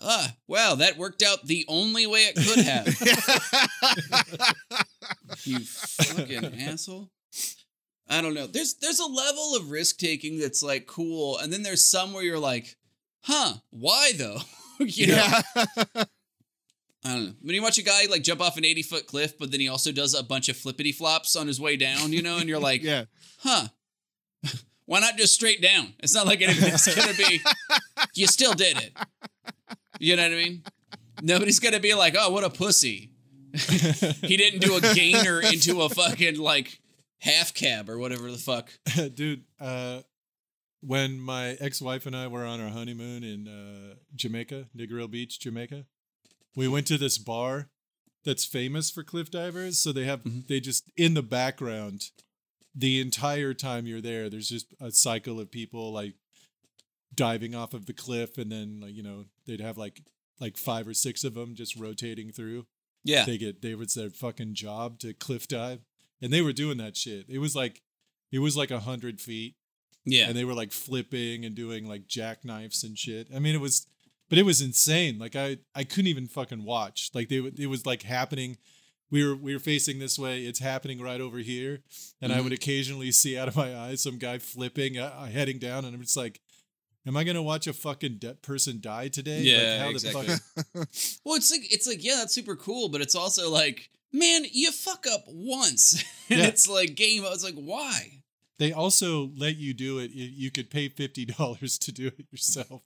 ah, 0.00 0.34
well, 0.46 0.76
that 0.76 0.96
worked 0.96 1.22
out 1.22 1.46
the 1.46 1.64
only 1.68 2.06
way 2.06 2.20
it 2.20 2.36
could 2.36 2.64
have. 2.64 2.86
you 5.44 5.58
fucking 5.60 6.60
asshole. 6.60 7.10
I 8.08 8.20
don't 8.20 8.34
know. 8.34 8.46
There's 8.46 8.74
there's 8.74 9.00
a 9.00 9.06
level 9.06 9.56
of 9.56 9.70
risk 9.70 9.98
taking 9.98 10.38
that's 10.38 10.62
like 10.62 10.86
cool, 10.86 11.38
and 11.38 11.52
then 11.52 11.62
there's 11.62 11.84
some 11.84 12.12
where 12.12 12.22
you're 12.22 12.38
like, 12.38 12.76
huh, 13.22 13.54
why 13.70 14.12
though? 14.16 14.38
you 14.78 15.08
know, 15.08 15.14
yeah. 15.14 15.42
I 17.06 17.14
don't 17.14 17.24
know. 17.26 17.32
When 17.42 17.54
you 17.54 17.62
watch 17.62 17.78
a 17.78 17.82
guy 17.82 18.06
like 18.10 18.22
jump 18.22 18.40
off 18.40 18.56
an 18.56 18.64
80 18.64 18.82
foot 18.82 19.06
cliff, 19.06 19.38
but 19.38 19.50
then 19.50 19.60
he 19.60 19.68
also 19.68 19.92
does 19.92 20.14
a 20.14 20.22
bunch 20.22 20.48
of 20.48 20.56
flippity 20.56 20.92
flops 20.92 21.36
on 21.36 21.46
his 21.46 21.60
way 21.60 21.76
down, 21.76 22.12
you 22.12 22.22
know, 22.22 22.38
and 22.38 22.48
you're 22.48 22.58
like, 22.58 22.82
yeah. 22.82 23.04
huh? 23.38 23.68
Why 24.86 25.00
not 25.00 25.16
just 25.16 25.34
straight 25.34 25.62
down? 25.62 25.94
It's 26.00 26.14
not 26.14 26.26
like 26.26 26.40
it's 26.42 26.94
gonna 26.94 27.14
be. 27.14 27.40
You 28.14 28.26
still 28.26 28.52
did 28.52 28.78
it. 28.78 28.92
You 30.04 30.16
know 30.16 30.22
what 30.22 30.32
I 30.32 30.34
mean? 30.36 30.62
Nobody's 31.22 31.60
gonna 31.60 31.80
be 31.80 31.94
like, 31.94 32.14
oh, 32.18 32.30
what 32.30 32.44
a 32.44 32.50
pussy. 32.50 33.10
he 33.54 34.36
didn't 34.36 34.60
do 34.60 34.76
a 34.76 34.80
gainer 34.94 35.40
into 35.40 35.82
a 35.82 35.88
fucking 35.88 36.38
like 36.38 36.80
half 37.20 37.54
cab 37.54 37.88
or 37.88 37.98
whatever 37.98 38.30
the 38.30 38.36
fuck. 38.38 38.70
dude, 39.14 39.44
uh, 39.60 40.00
when 40.80 41.18
my 41.18 41.56
ex-wife 41.60 42.04
and 42.04 42.14
I 42.14 42.26
were 42.26 42.44
on 42.44 42.60
our 42.60 42.68
honeymoon 42.68 43.24
in 43.24 43.48
uh, 43.48 43.94
Jamaica, 44.14 44.66
Negril 44.76 45.10
Beach, 45.10 45.40
Jamaica, 45.40 45.86
we 46.54 46.68
went 46.68 46.86
to 46.88 46.98
this 46.98 47.16
bar 47.16 47.68
that's 48.24 48.44
famous 48.44 48.90
for 48.90 49.02
cliff 49.02 49.30
divers. 49.30 49.78
So 49.78 49.92
they 49.92 50.04
have 50.04 50.24
Mhm. 50.24 50.46
they 50.48 50.60
just 50.60 50.90
in 50.96 51.14
the 51.14 51.22
background 51.22 52.10
the 52.74 53.00
entire 53.00 53.54
time 53.54 53.86
you're 53.86 54.00
there. 54.00 54.28
There's 54.28 54.48
just 54.48 54.74
a 54.80 54.90
cycle 54.90 55.38
of 55.40 55.50
people 55.50 55.92
like 55.92 56.14
diving 57.14 57.54
off 57.54 57.74
of 57.74 57.86
the 57.86 57.92
cliff, 57.92 58.38
and 58.38 58.50
then 58.50 58.80
like 58.80 58.94
you 58.94 59.02
know 59.02 59.24
they'd 59.46 59.60
have 59.60 59.78
like 59.78 60.02
like 60.40 60.56
five 60.56 60.86
or 60.88 60.94
six 60.94 61.24
of 61.24 61.34
them 61.34 61.54
just 61.54 61.76
rotating 61.76 62.32
through. 62.32 62.66
Yeah. 63.06 63.24
they 63.26 63.36
get 63.36 63.60
they 63.60 63.74
was 63.74 63.92
their 63.94 64.08
fucking 64.10 64.54
job 64.54 64.98
to 65.00 65.12
cliff 65.12 65.46
dive 65.46 65.80
and 66.22 66.32
they 66.32 66.40
were 66.40 66.54
doing 66.54 66.78
that 66.78 66.96
shit. 66.96 67.26
It 67.28 67.38
was 67.38 67.54
like 67.54 67.82
it 68.32 68.38
was 68.38 68.56
like 68.56 68.70
a 68.70 68.80
hundred 68.80 69.20
feet. 69.20 69.56
Yeah. 70.06 70.26
and 70.28 70.36
they 70.36 70.44
were 70.44 70.54
like 70.54 70.72
flipping 70.72 71.44
and 71.44 71.54
doing 71.54 71.86
like 71.86 72.08
jackknifes 72.08 72.82
and 72.82 72.98
shit. 72.98 73.28
I 73.34 73.38
mean 73.40 73.54
it 73.54 73.60
was 73.60 73.86
but 74.30 74.38
it 74.38 74.44
was 74.46 74.62
insane. 74.62 75.18
Like 75.18 75.36
i 75.36 75.58
i 75.74 75.84
couldn't 75.84 76.06
even 76.08 76.26
fucking 76.28 76.64
watch. 76.64 77.10
Like 77.12 77.28
they 77.28 77.36
it 77.58 77.68
was 77.68 77.84
like 77.84 78.02
happening. 78.04 78.56
We 79.10 79.22
were 79.24 79.36
we 79.36 79.52
were 79.52 79.60
facing 79.60 79.98
this 79.98 80.18
way. 80.18 80.44
It's 80.46 80.60
happening 80.60 80.98
right 81.00 81.20
over 81.20 81.38
here. 81.38 81.82
And 82.22 82.32
i 82.32 82.38
Mhm. 82.38 82.44
would 82.44 82.52
occasionally 82.54 83.12
see 83.12 83.36
out 83.38 83.48
of 83.48 83.56
my 83.56 83.76
eyes 83.76 84.02
some 84.02 84.16
guy 84.18 84.38
flipping 84.38 84.98
uh, 84.98 85.26
heading 85.26 85.58
down 85.58 85.84
and 85.84 85.94
i'm 85.94 86.00
just 86.00 86.16
like 86.16 86.40
Am 87.06 87.16
I 87.16 87.24
gonna 87.24 87.42
watch 87.42 87.66
a 87.66 87.72
fucking 87.72 88.16
de- 88.18 88.34
person 88.34 88.80
die 88.80 89.08
today? 89.08 89.38
Like, 89.38 89.46
Yeah, 89.46 89.78
how 89.78 89.84
the 89.86 89.90
exactly. 89.90 90.26
fuck- 90.26 90.88
Well, 91.24 91.36
it's 91.36 91.50
like 91.50 91.72
it's 91.72 91.86
like 91.86 92.02
yeah, 92.04 92.16
that's 92.18 92.34
super 92.34 92.56
cool, 92.56 92.88
but 92.88 93.00
it's 93.00 93.14
also 93.14 93.50
like, 93.50 93.90
man, 94.12 94.44
you 94.50 94.72
fuck 94.72 95.06
up 95.12 95.24
once, 95.28 96.02
and 96.30 96.40
Yeah. 96.40 96.46
it's 96.46 96.66
like 96.68 96.94
game. 96.94 97.24
I 97.24 97.30
was 97.30 97.44
like 97.44 97.56
why? 97.56 98.22
They 98.58 98.72
also 98.72 99.30
let 99.36 99.56
you 99.56 99.74
do 99.74 99.98
it. 99.98 100.12
You 100.12 100.24
you 100.32 100.50
could 100.50 100.70
pay 100.70 100.88
fifty 100.88 101.24
dollars 101.26 101.78
to 101.80 101.92
do 101.92 102.06
it 102.06 102.26
yourself. 102.30 102.82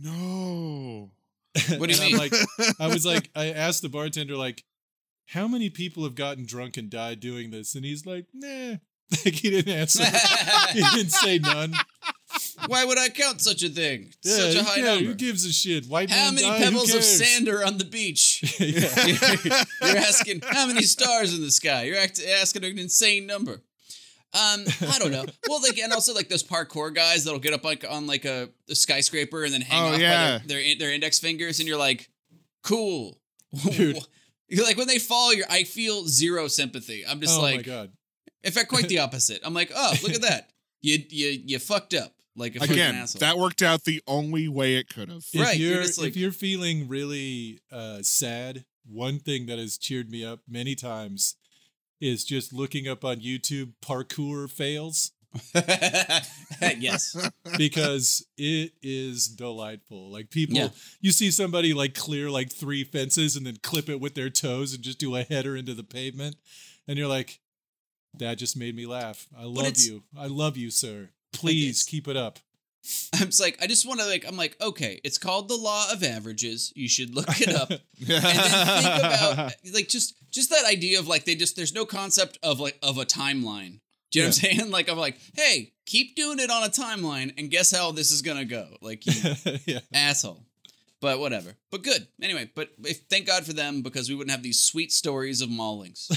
No. 0.00 1.10
What 1.78 1.88
do 1.88 1.94
you 1.94 2.02
And 2.02 2.02
I'm 2.02 2.06
mean? 2.10 2.16
like, 2.18 2.76
I 2.80 2.88
was 2.88 3.06
like, 3.06 3.30
I 3.36 3.52
asked 3.52 3.82
the 3.82 3.88
bartender 3.88 4.36
like, 4.36 4.64
how 5.26 5.46
many 5.46 5.70
people 5.70 6.02
have 6.02 6.16
gotten 6.16 6.44
drunk 6.46 6.76
and 6.76 6.90
died 6.90 7.20
doing 7.20 7.50
this? 7.52 7.76
And 7.76 7.84
he's 7.84 8.04
like, 8.04 8.26
nah. 8.34 8.76
Like 9.24 9.34
he 9.34 9.50
didn't 9.50 9.72
answer. 9.72 10.02
he 10.72 10.82
didn't 10.94 11.12
say 11.12 11.38
none. 11.38 11.74
Why 12.66 12.84
would 12.84 12.98
I 12.98 13.08
count 13.08 13.40
such 13.40 13.62
a 13.62 13.68
thing? 13.68 14.12
Yeah, 14.22 14.36
Such 14.36 14.54
a 14.56 14.64
high 14.64 14.74
cares? 14.76 14.86
number. 14.86 15.04
Who 15.10 15.14
gives 15.14 15.44
a 15.44 15.52
shit? 15.52 15.86
White 15.86 16.10
How 16.10 16.30
many 16.30 16.46
who 16.46 16.52
pebbles 16.64 16.94
of 16.94 17.02
sand 17.02 17.48
are 17.48 17.64
on 17.64 17.78
the 17.78 17.84
beach? 17.84 18.42
You're 18.60 19.96
asking 19.98 20.40
how 20.46 20.66
many 20.66 20.82
stars 20.82 21.34
in 21.34 21.40
the 21.40 21.50
sky. 21.50 21.84
You're 21.84 21.98
act- 21.98 22.20
asking 22.40 22.64
an 22.64 22.78
insane 22.78 23.26
number. 23.26 23.62
Um, 24.32 24.64
I 24.88 24.98
don't 24.98 25.12
know. 25.12 25.24
Well, 25.48 25.60
like, 25.62 25.78
and 25.78 25.92
also 25.92 26.12
like 26.12 26.28
those 26.28 26.42
parkour 26.42 26.92
guys 26.94 27.24
that'll 27.24 27.38
get 27.40 27.52
up 27.52 27.64
like 27.64 27.84
on 27.88 28.06
like 28.06 28.24
a, 28.24 28.48
a 28.68 28.74
skyscraper 28.74 29.44
and 29.44 29.52
then 29.54 29.60
hang 29.60 29.82
Oh, 29.82 29.94
off 29.94 30.00
yeah. 30.00 30.38
by 30.38 30.44
their, 30.46 30.60
their 30.62 30.76
their 30.78 30.92
index 30.92 31.20
fingers, 31.20 31.60
and 31.60 31.68
you're 31.68 31.78
like, 31.78 32.08
cool, 32.62 33.20
Dude. 33.70 33.98
You're 34.48 34.64
like 34.64 34.76
when 34.76 34.88
they 34.88 34.98
fall, 34.98 35.32
you're 35.32 35.46
I 35.48 35.62
feel 35.64 36.06
zero 36.06 36.48
sympathy. 36.48 37.04
I'm 37.06 37.20
just 37.20 37.38
oh 37.38 37.42
my 37.42 37.52
like, 37.56 37.66
god. 37.66 37.92
in 38.42 38.50
fact, 38.52 38.68
quite 38.68 38.88
the 38.88 38.98
opposite. 38.98 39.40
I'm 39.44 39.54
like, 39.54 39.70
oh, 39.74 39.94
look 40.02 40.12
at 40.14 40.22
that. 40.22 40.50
You 40.82 40.98
you 41.08 41.40
you 41.46 41.58
fucked 41.60 41.94
up 41.94 42.12
like 42.36 42.56
a 42.56 42.60
fucking 42.60 42.72
Again, 42.74 42.94
asshole. 42.96 43.20
that 43.20 43.38
worked 43.38 43.62
out 43.62 43.84
the 43.84 44.02
only 44.06 44.48
way 44.48 44.76
it 44.76 44.88
could 44.88 45.08
have. 45.08 45.24
If 45.32 45.40
Right, 45.40 45.56
you're 45.56 45.72
you're, 45.74 45.82
like- 45.82 45.98
if 46.08 46.16
you're 46.16 46.32
feeling 46.32 46.88
really 46.88 47.60
uh, 47.70 47.98
sad, 48.02 48.64
one 48.86 49.18
thing 49.18 49.46
that 49.46 49.58
has 49.58 49.78
cheered 49.78 50.10
me 50.10 50.24
up 50.24 50.40
many 50.48 50.74
times 50.74 51.36
is 52.00 52.24
just 52.24 52.52
looking 52.52 52.86
up 52.88 53.04
on 53.04 53.16
YouTube 53.20 53.72
parkour 53.82 54.50
fails 54.50 55.12
yes. 56.60 57.16
because 57.58 58.26
it 58.36 58.72
is 58.82 59.28
delightful. 59.28 60.10
Like 60.10 60.30
people, 60.30 60.56
Yeah. 60.56 60.68
you 61.00 61.12
see 61.12 61.30
somebody 61.30 61.72
like 61.74 61.94
clear 61.94 62.30
like 62.30 62.52
three 62.52 62.84
fences 62.84 63.36
and 63.36 63.46
then 63.46 63.56
clip 63.62 63.88
it 63.88 64.00
with 64.00 64.14
their 64.14 64.30
toes 64.30 64.74
and 64.74 64.82
just 64.82 64.98
do 64.98 65.14
a 65.16 65.22
header 65.22 65.56
into 65.56 65.74
the 65.74 65.82
pavement, 65.84 66.36
and 66.86 66.98
you're 66.98 67.08
like, 67.08 67.40
that 68.18 68.38
just 68.38 68.56
made 68.56 68.76
me 68.76 68.86
laugh. 68.86 69.26
I 69.36 69.44
love 69.44 69.76
you. 69.78 70.02
I 70.16 70.26
love 70.26 70.56
you, 70.56 70.70
sir. 70.70 71.10
Please 71.34 71.64
it's- 71.64 71.84
keep 71.84 72.08
it 72.08 72.16
up. 72.16 72.38
I'm 73.14 73.28
just 73.28 73.40
like, 73.40 73.56
I 73.62 73.66
just 73.66 73.86
want 73.88 74.00
to 74.00 74.06
like, 74.06 74.26
I'm 74.28 74.36
like, 74.36 74.60
okay, 74.60 75.00
it's 75.04 75.16
called 75.16 75.48
the 75.48 75.56
law 75.56 75.90
of 75.90 76.02
averages. 76.04 76.70
You 76.76 76.86
should 76.86 77.14
look 77.14 77.40
it 77.40 77.48
up. 77.48 77.70
and 77.70 77.80
then 77.98 78.20
think 78.20 78.96
about 78.98 79.52
like 79.72 79.88
just 79.88 80.16
just 80.30 80.50
that 80.50 80.66
idea 80.66 80.98
of 80.98 81.08
like 81.08 81.24
they 81.24 81.34
just 81.34 81.56
there's 81.56 81.72
no 81.74 81.86
concept 81.86 82.38
of 82.42 82.60
like 82.60 82.78
of 82.82 82.98
a 82.98 83.06
timeline. 83.06 83.80
Do 84.10 84.18
you 84.18 84.24
know 84.24 84.28
what 84.28 84.44
I'm 84.44 84.58
saying? 84.58 84.70
Like 84.70 84.90
I'm 84.90 84.98
like, 84.98 85.16
hey, 85.34 85.72
keep 85.86 86.14
doing 86.14 86.38
it 86.38 86.50
on 86.50 86.62
a 86.62 86.68
timeline 86.68 87.32
and 87.38 87.50
guess 87.50 87.74
how 87.74 87.90
this 87.90 88.10
is 88.10 88.20
gonna 88.20 88.44
go. 88.44 88.68
Like 88.82 89.06
you 89.06 89.34
yeah. 89.64 89.78
asshole. 89.94 90.44
But 91.00 91.18
whatever. 91.18 91.54
But 91.70 91.82
good. 91.84 92.06
Anyway, 92.22 92.50
but 92.54 92.70
if, 92.84 93.00
thank 93.10 93.26
God 93.26 93.46
for 93.46 93.52
them 93.54 93.80
because 93.82 94.10
we 94.10 94.14
wouldn't 94.14 94.30
have 94.30 94.42
these 94.42 94.60
sweet 94.60 94.92
stories 94.92 95.40
of 95.40 95.48
maulings. 95.48 96.08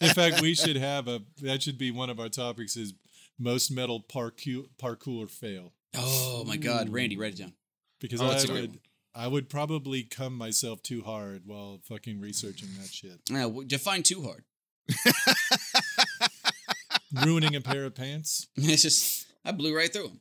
In 0.00 0.08
fact, 0.10 0.40
we 0.40 0.54
should 0.54 0.76
have 0.76 1.06
a 1.08 1.22
that 1.42 1.62
should 1.62 1.78
be 1.78 1.90
one 1.92 2.10
of 2.10 2.18
our 2.18 2.28
topics 2.28 2.76
is 2.76 2.94
most 3.38 3.70
metal 3.70 4.00
parkour 4.02 4.66
parkour 4.78 5.28
fail 5.30 5.72
Oh 5.96 6.44
my 6.46 6.56
God, 6.56 6.88
Randy, 6.90 7.16
write 7.16 7.34
it 7.34 7.38
down. 7.38 7.52
because 8.00 8.20
Oh, 8.20 8.26
I 8.26 8.52
would. 8.60 8.78
I 9.16 9.28
would 9.28 9.48
probably 9.48 10.02
come 10.02 10.36
myself 10.36 10.82
too 10.82 11.02
hard 11.02 11.42
while 11.46 11.80
fucking 11.84 12.20
researching 12.20 12.68
that 12.80 12.88
shit, 12.92 13.20
Yeah, 13.30 13.42
w- 13.42 13.64
define 13.64 14.02
too 14.02 14.22
hard. 14.22 14.42
ruining 17.24 17.54
a 17.54 17.60
pair 17.60 17.84
of 17.84 17.94
pants. 17.94 18.48
It's 18.56 18.82
just 18.82 19.26
I 19.44 19.52
blew 19.52 19.76
right 19.76 19.92
through 19.92 20.08
them. 20.08 20.20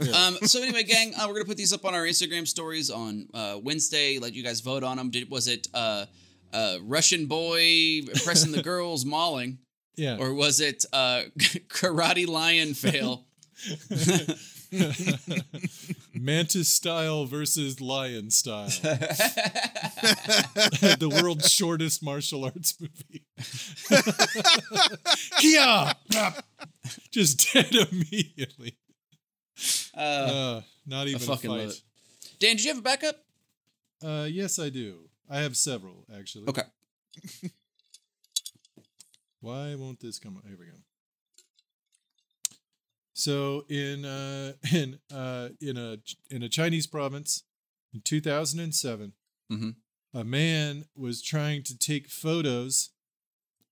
Yeah. 0.00 0.12
Um, 0.26 0.36
so 0.42 0.62
anyway, 0.62 0.84
gang, 0.84 1.14
uh, 1.16 1.24
we're 1.26 1.34
gonna 1.34 1.46
put 1.46 1.56
these 1.56 1.72
up 1.72 1.84
on 1.84 1.94
our 1.94 2.04
Instagram 2.04 2.46
stories 2.46 2.90
on 2.90 3.26
uh, 3.34 3.58
Wednesday. 3.62 4.18
Let 4.18 4.34
you 4.34 4.44
guys 4.44 4.60
vote 4.60 4.84
on 4.84 4.96
them. 4.98 5.10
Did 5.10 5.28
was 5.30 5.48
it 5.48 5.66
uh, 5.74 6.06
uh, 6.52 6.78
Russian 6.82 7.26
boy 7.26 8.02
pressing 8.24 8.52
the 8.52 8.62
girls 8.62 9.04
mauling, 9.04 9.58
Yeah, 9.98 10.16
or 10.18 10.32
was 10.32 10.60
it 10.60 10.84
uh, 10.92 11.22
karate 11.68 12.26
lion 12.26 12.72
fail? 12.74 13.26
mantis 16.14 16.68
style 16.68 17.24
versus 17.26 17.80
lion 17.80 18.30
style, 18.30 18.66
the 20.98 21.10
world's 21.22 21.50
shortest 21.50 22.02
martial 22.02 22.44
arts 22.44 22.78
movie. 22.80 23.24
Kia, 25.40 25.92
just 27.10 27.52
dead 27.52 27.74
immediately. 27.74 28.76
uh, 29.96 30.00
Uh, 30.00 30.60
not 30.86 31.08
even 31.08 31.20
a 31.22 31.24
fucking 31.24 31.50
fight. 31.50 31.82
Dan, 32.38 32.56
did 32.56 32.64
you 32.64 32.70
have 32.70 32.78
a 32.78 32.82
backup? 32.82 33.16
Uh, 34.04 34.28
yes, 34.30 34.58
I 34.58 34.68
do. 34.68 35.08
I 35.28 35.38
have 35.40 35.56
several 35.56 36.06
actually. 36.16 36.46
Okay. 36.48 36.62
Why 39.40 39.74
won't 39.74 40.00
this 40.00 40.18
come? 40.18 40.36
Up? 40.36 40.44
Here 40.46 40.56
we 40.58 40.66
go. 40.66 40.72
So 43.14 43.64
in 43.68 44.04
uh, 44.04 44.52
in 44.72 44.98
uh, 45.12 45.50
in 45.60 45.76
a 45.76 45.98
in 46.30 46.42
a 46.42 46.48
Chinese 46.48 46.86
province 46.86 47.44
in 47.92 48.00
2007, 48.02 49.12
Mhm. 49.50 49.76
a 50.14 50.24
man 50.24 50.84
was 50.94 51.22
trying 51.22 51.62
to 51.64 51.76
take 51.76 52.08
photos 52.08 52.90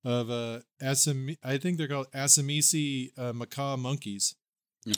of 0.04 0.30
uh, 0.30 0.60
Assam. 0.80 1.36
I 1.42 1.58
think 1.58 1.78
they're 1.78 1.88
called 1.88 2.10
Assamese 2.12 3.10
uh, 3.18 3.32
macaque 3.32 3.78
monkeys, 3.78 4.34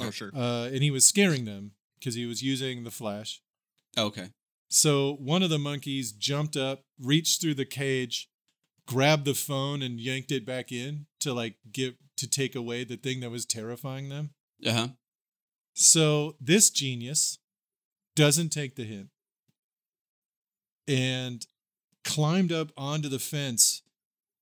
oh, 0.00 0.10
sure. 0.10 0.30
uh, 0.34 0.66
and 0.72 0.82
he 0.82 0.90
was 0.90 1.04
scaring 1.06 1.44
them 1.46 1.72
because 1.98 2.14
he 2.14 2.26
was 2.26 2.42
using 2.42 2.84
the 2.84 2.90
flash. 2.90 3.40
Okay. 3.96 4.28
So 4.68 5.14
one 5.18 5.42
of 5.42 5.48
the 5.50 5.58
monkeys 5.58 6.12
jumped 6.12 6.56
up, 6.56 6.84
reached 7.00 7.40
through 7.40 7.54
the 7.54 7.64
cage, 7.64 8.28
grabbed 8.88 9.26
the 9.26 9.34
phone, 9.34 9.82
and 9.82 10.00
yanked 10.00 10.32
it 10.32 10.46
back 10.46 10.72
in 10.72 11.04
to 11.20 11.34
like 11.34 11.56
get 11.70 11.94
to 12.16 12.28
take 12.28 12.56
away 12.56 12.84
the 12.84 12.96
thing 12.96 13.20
that 13.20 13.30
was 13.30 13.44
terrifying 13.44 14.08
them. 14.08 14.30
Uh 14.66 14.72
huh. 14.72 14.88
So 15.74 16.36
this 16.40 16.70
genius 16.70 17.38
doesn't 18.16 18.48
take 18.48 18.74
the 18.74 18.84
hint 18.84 19.10
and 20.88 21.46
climbed 22.02 22.50
up 22.50 22.72
onto 22.76 23.08
the 23.08 23.18
fence 23.18 23.82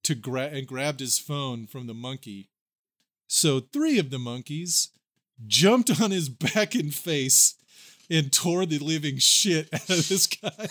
to 0.04 0.14
grab 0.14 0.54
and 0.54 0.66
grabbed 0.66 1.00
his 1.00 1.18
phone 1.18 1.66
from 1.66 1.88
the 1.88 1.94
monkey. 1.94 2.48
So 3.26 3.60
three 3.60 3.98
of 3.98 4.10
the 4.10 4.20
monkeys 4.20 4.90
jumped 5.46 6.00
on 6.00 6.12
his 6.12 6.28
back 6.54 6.76
and 6.76 6.94
face 6.94 7.56
and 8.08 8.32
tore 8.32 8.64
the 8.64 8.78
living 8.78 9.18
shit 9.18 9.68
out 9.74 9.90
of 9.90 10.08
this 10.08 10.28
guy. 10.28 10.50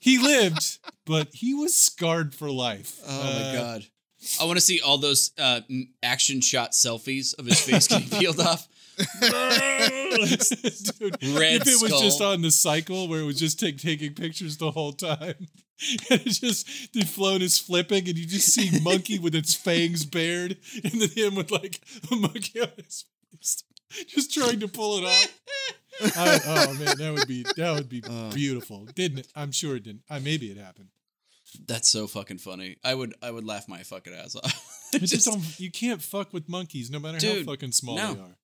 he 0.00 0.18
lived, 0.18 0.78
but 1.10 1.28
he 1.34 1.52
was 1.54 1.74
scarred 1.76 2.34
for 2.34 2.50
life. 2.50 2.98
Oh 3.06 3.22
my 3.22 3.42
Uh, 3.42 3.52
god. 3.52 3.86
I 4.40 4.44
want 4.44 4.58
to 4.58 4.64
see 4.64 4.80
all 4.82 4.98
those 4.98 5.30
uh, 5.38 5.60
action 6.02 6.40
shot 6.42 6.72
selfies 6.72 7.34
of 7.38 7.46
his 7.46 7.58
face 7.60 7.86
getting 7.88 8.08
peeled 8.18 8.40
off. 8.40 8.66
Dude, 8.98 9.30
Red 11.38 11.62
if 11.62 11.68
it 11.68 11.82
was 11.82 12.00
just 12.00 12.20
on 12.20 12.42
the 12.42 12.50
cycle 12.50 13.08
where 13.08 13.20
it 13.20 13.24
was 13.24 13.38
just 13.38 13.58
take, 13.58 13.78
taking 13.78 14.14
pictures 14.14 14.56
the 14.58 14.70
whole 14.70 14.92
time, 14.92 15.34
and 16.10 16.20
it's 16.26 16.38
just 16.38 16.92
the 16.92 17.02
phone 17.04 17.40
is 17.42 17.58
flipping, 17.58 18.08
and 18.08 18.18
you 18.18 18.26
just 18.26 18.52
see 18.52 18.70
monkey 18.82 19.18
with 19.18 19.34
its 19.34 19.54
fangs 19.54 20.04
bared, 20.04 20.58
and 20.84 20.92
then 21.00 21.08
him 21.10 21.34
with 21.34 21.50
like 21.50 21.80
a 22.12 22.16
monkey 22.16 22.60
on 22.60 22.68
his 22.76 23.04
face, 23.32 23.64
just 24.06 24.34
trying 24.34 24.60
to 24.60 24.68
pull 24.68 24.98
it 24.98 25.04
off. 25.04 25.40
I- 26.16 26.40
oh 26.46 26.74
man, 26.74 26.96
that 26.98 27.14
would 27.14 27.28
be 27.28 27.44
that 27.56 27.72
would 27.74 27.88
be 27.88 28.02
Uh. 28.06 28.30
beautiful, 28.32 28.86
didn't 28.94 29.20
it? 29.20 29.28
I'm 29.34 29.52
sure 29.52 29.76
it 29.76 29.84
didn't. 29.84 30.02
Uh, 30.10 30.20
maybe 30.22 30.50
it 30.50 30.58
happened. 30.58 30.88
That's 31.66 31.88
so 31.88 32.06
fucking 32.06 32.38
funny. 32.38 32.76
I 32.84 32.94
would 32.94 33.14
I 33.22 33.30
would 33.30 33.44
laugh 33.44 33.68
my 33.68 33.82
fucking 33.82 34.12
ass 34.14 34.36
off. 34.36 34.78
Just 34.94 35.12
Just- 35.12 35.26
don't, 35.26 35.60
you 35.60 35.70
can't 35.70 36.02
fuck 36.02 36.32
with 36.32 36.48
monkeys, 36.48 36.90
no 36.90 36.98
matter 36.98 37.18
Dude, 37.18 37.46
how 37.46 37.52
fucking 37.52 37.72
small 37.72 37.96
no. 37.96 38.14
they 38.14 38.20
are. 38.20 38.36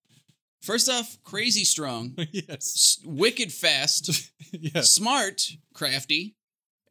first 0.63 0.89
off, 0.89 1.17
crazy 1.25 1.65
strong, 1.65 2.15
yes, 2.33 2.49
s- 2.49 2.99
wicked 3.05 3.53
fast, 3.53 4.31
yes. 4.53 4.91
smart, 4.93 5.43
crafty, 5.75 6.37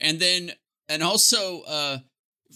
and 0.01 0.19
then 0.19 0.51
and 0.89 1.01
also 1.03 1.61
uh 1.61 1.97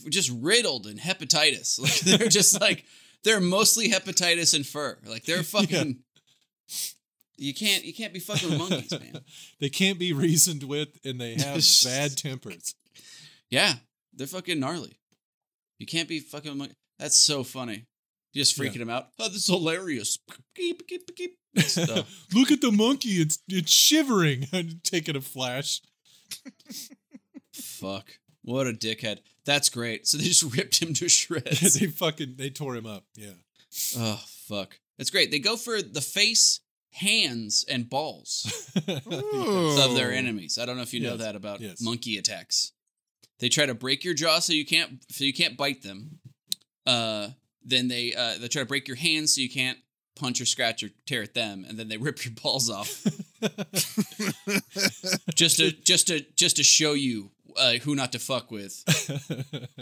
just 0.09 0.31
riddled 0.41 0.87
in 0.87 0.97
hepatitis. 0.97 1.79
Like 1.79 1.99
they're 2.19 2.27
just 2.29 2.59
like 2.61 2.85
they're 3.23 3.41
mostly 3.41 3.89
hepatitis 3.89 4.53
and 4.53 4.65
fur. 4.65 4.97
Like 5.05 5.25
they're 5.25 5.43
fucking. 5.43 5.99
You 7.37 7.53
can't 7.53 7.85
you 7.85 7.93
can't 7.93 8.13
be 8.13 8.19
fucking 8.19 8.57
monkeys, 8.57 8.91
man. 8.91 9.21
they 9.61 9.69
can't 9.69 9.97
be 9.97 10.11
reasoned 10.11 10.63
with, 10.63 10.89
and 11.05 11.19
they 11.21 11.35
have 11.35 11.63
bad 11.85 12.17
tempers. 12.17 12.75
Yeah, 13.49 13.73
they're 14.13 14.27
fucking 14.27 14.59
gnarly. 14.59 14.99
You 15.79 15.85
can't 15.85 16.07
be 16.09 16.19
fucking. 16.19 16.57
mon- 16.57 16.73
That's 16.99 17.17
so 17.17 17.43
funny. 17.43 17.85
just 18.35 18.57
Yeah. 18.57 18.65
freaking 18.65 18.81
him 18.81 18.89
out. 18.89 19.07
Oh, 19.19 19.27
this 19.27 19.37
is 19.37 19.47
hilarious. 19.47 20.19
Look 20.57 22.51
at 22.51 22.61
the 22.61 22.71
monkey. 22.73 23.09
It's 23.21 23.39
it's 23.47 23.71
shivering. 23.71 24.47
I'm 24.53 24.81
taking 24.83 25.15
a 25.15 25.21
flash. 25.21 25.81
Fuck. 27.53 28.19
What 28.43 28.67
a 28.67 28.73
dickhead. 28.73 29.19
That's 29.45 29.69
great. 29.69 30.07
So 30.07 30.17
they 30.17 30.25
just 30.25 30.43
ripped 30.55 30.81
him 30.81 30.93
to 30.95 31.09
shreds. 31.09 31.79
they 31.79 31.87
fucking 31.87 32.35
they 32.37 32.49
tore 32.49 32.75
him 32.75 32.85
up. 32.85 33.05
Yeah. 33.15 33.33
oh, 33.97 34.21
fuck. 34.47 34.79
That's 34.97 35.09
great. 35.09 35.31
They 35.31 35.39
go 35.39 35.55
for 35.55 35.81
the 35.81 36.01
face, 36.01 36.59
hands, 36.91 37.65
and 37.69 37.89
balls 37.89 38.71
of 38.87 39.95
their 39.95 40.11
enemies. 40.11 40.57
I 40.57 40.65
don't 40.65 40.75
know 40.75 40.83
if 40.83 40.93
you 40.93 40.99
know 40.99 41.17
that 41.17 41.35
about 41.35 41.61
Yes. 41.61 41.81
monkey 41.81 42.17
attacks. 42.17 42.73
They 43.39 43.49
try 43.49 43.65
to 43.65 43.73
break 43.73 44.03
your 44.03 44.13
jaw 44.13 44.39
so 44.39 44.53
you 44.53 44.65
can't 44.65 45.03
so 45.09 45.23
you 45.23 45.33
can't 45.33 45.57
bite 45.57 45.83
them. 45.83 46.19
Uh, 46.85 47.29
then 47.63 47.87
they 47.87 48.13
uh, 48.13 48.37
they 48.39 48.47
try 48.47 48.61
to 48.61 48.67
break 48.67 48.87
your 48.87 48.97
hands 48.97 49.35
so 49.35 49.41
you 49.41 49.49
can't 49.49 49.77
punch 50.15 50.41
or 50.41 50.45
scratch 50.45 50.83
or 50.83 50.89
tear 51.05 51.23
at 51.23 51.33
them, 51.33 51.65
and 51.67 51.77
then 51.77 51.87
they 51.87 51.97
rip 52.07 52.23
your 52.25 52.33
balls 52.41 52.69
off 52.69 53.05
just 55.35 55.57
to 55.57 55.71
just 55.71 56.07
to 56.07 56.21
just 56.35 56.57
to 56.57 56.63
show 56.63 56.93
you 56.93 57.31
uh, 57.57 57.73
who 57.73 57.95
not 57.95 58.11
to 58.13 58.19
fuck 58.19 58.51
with. 58.51 58.83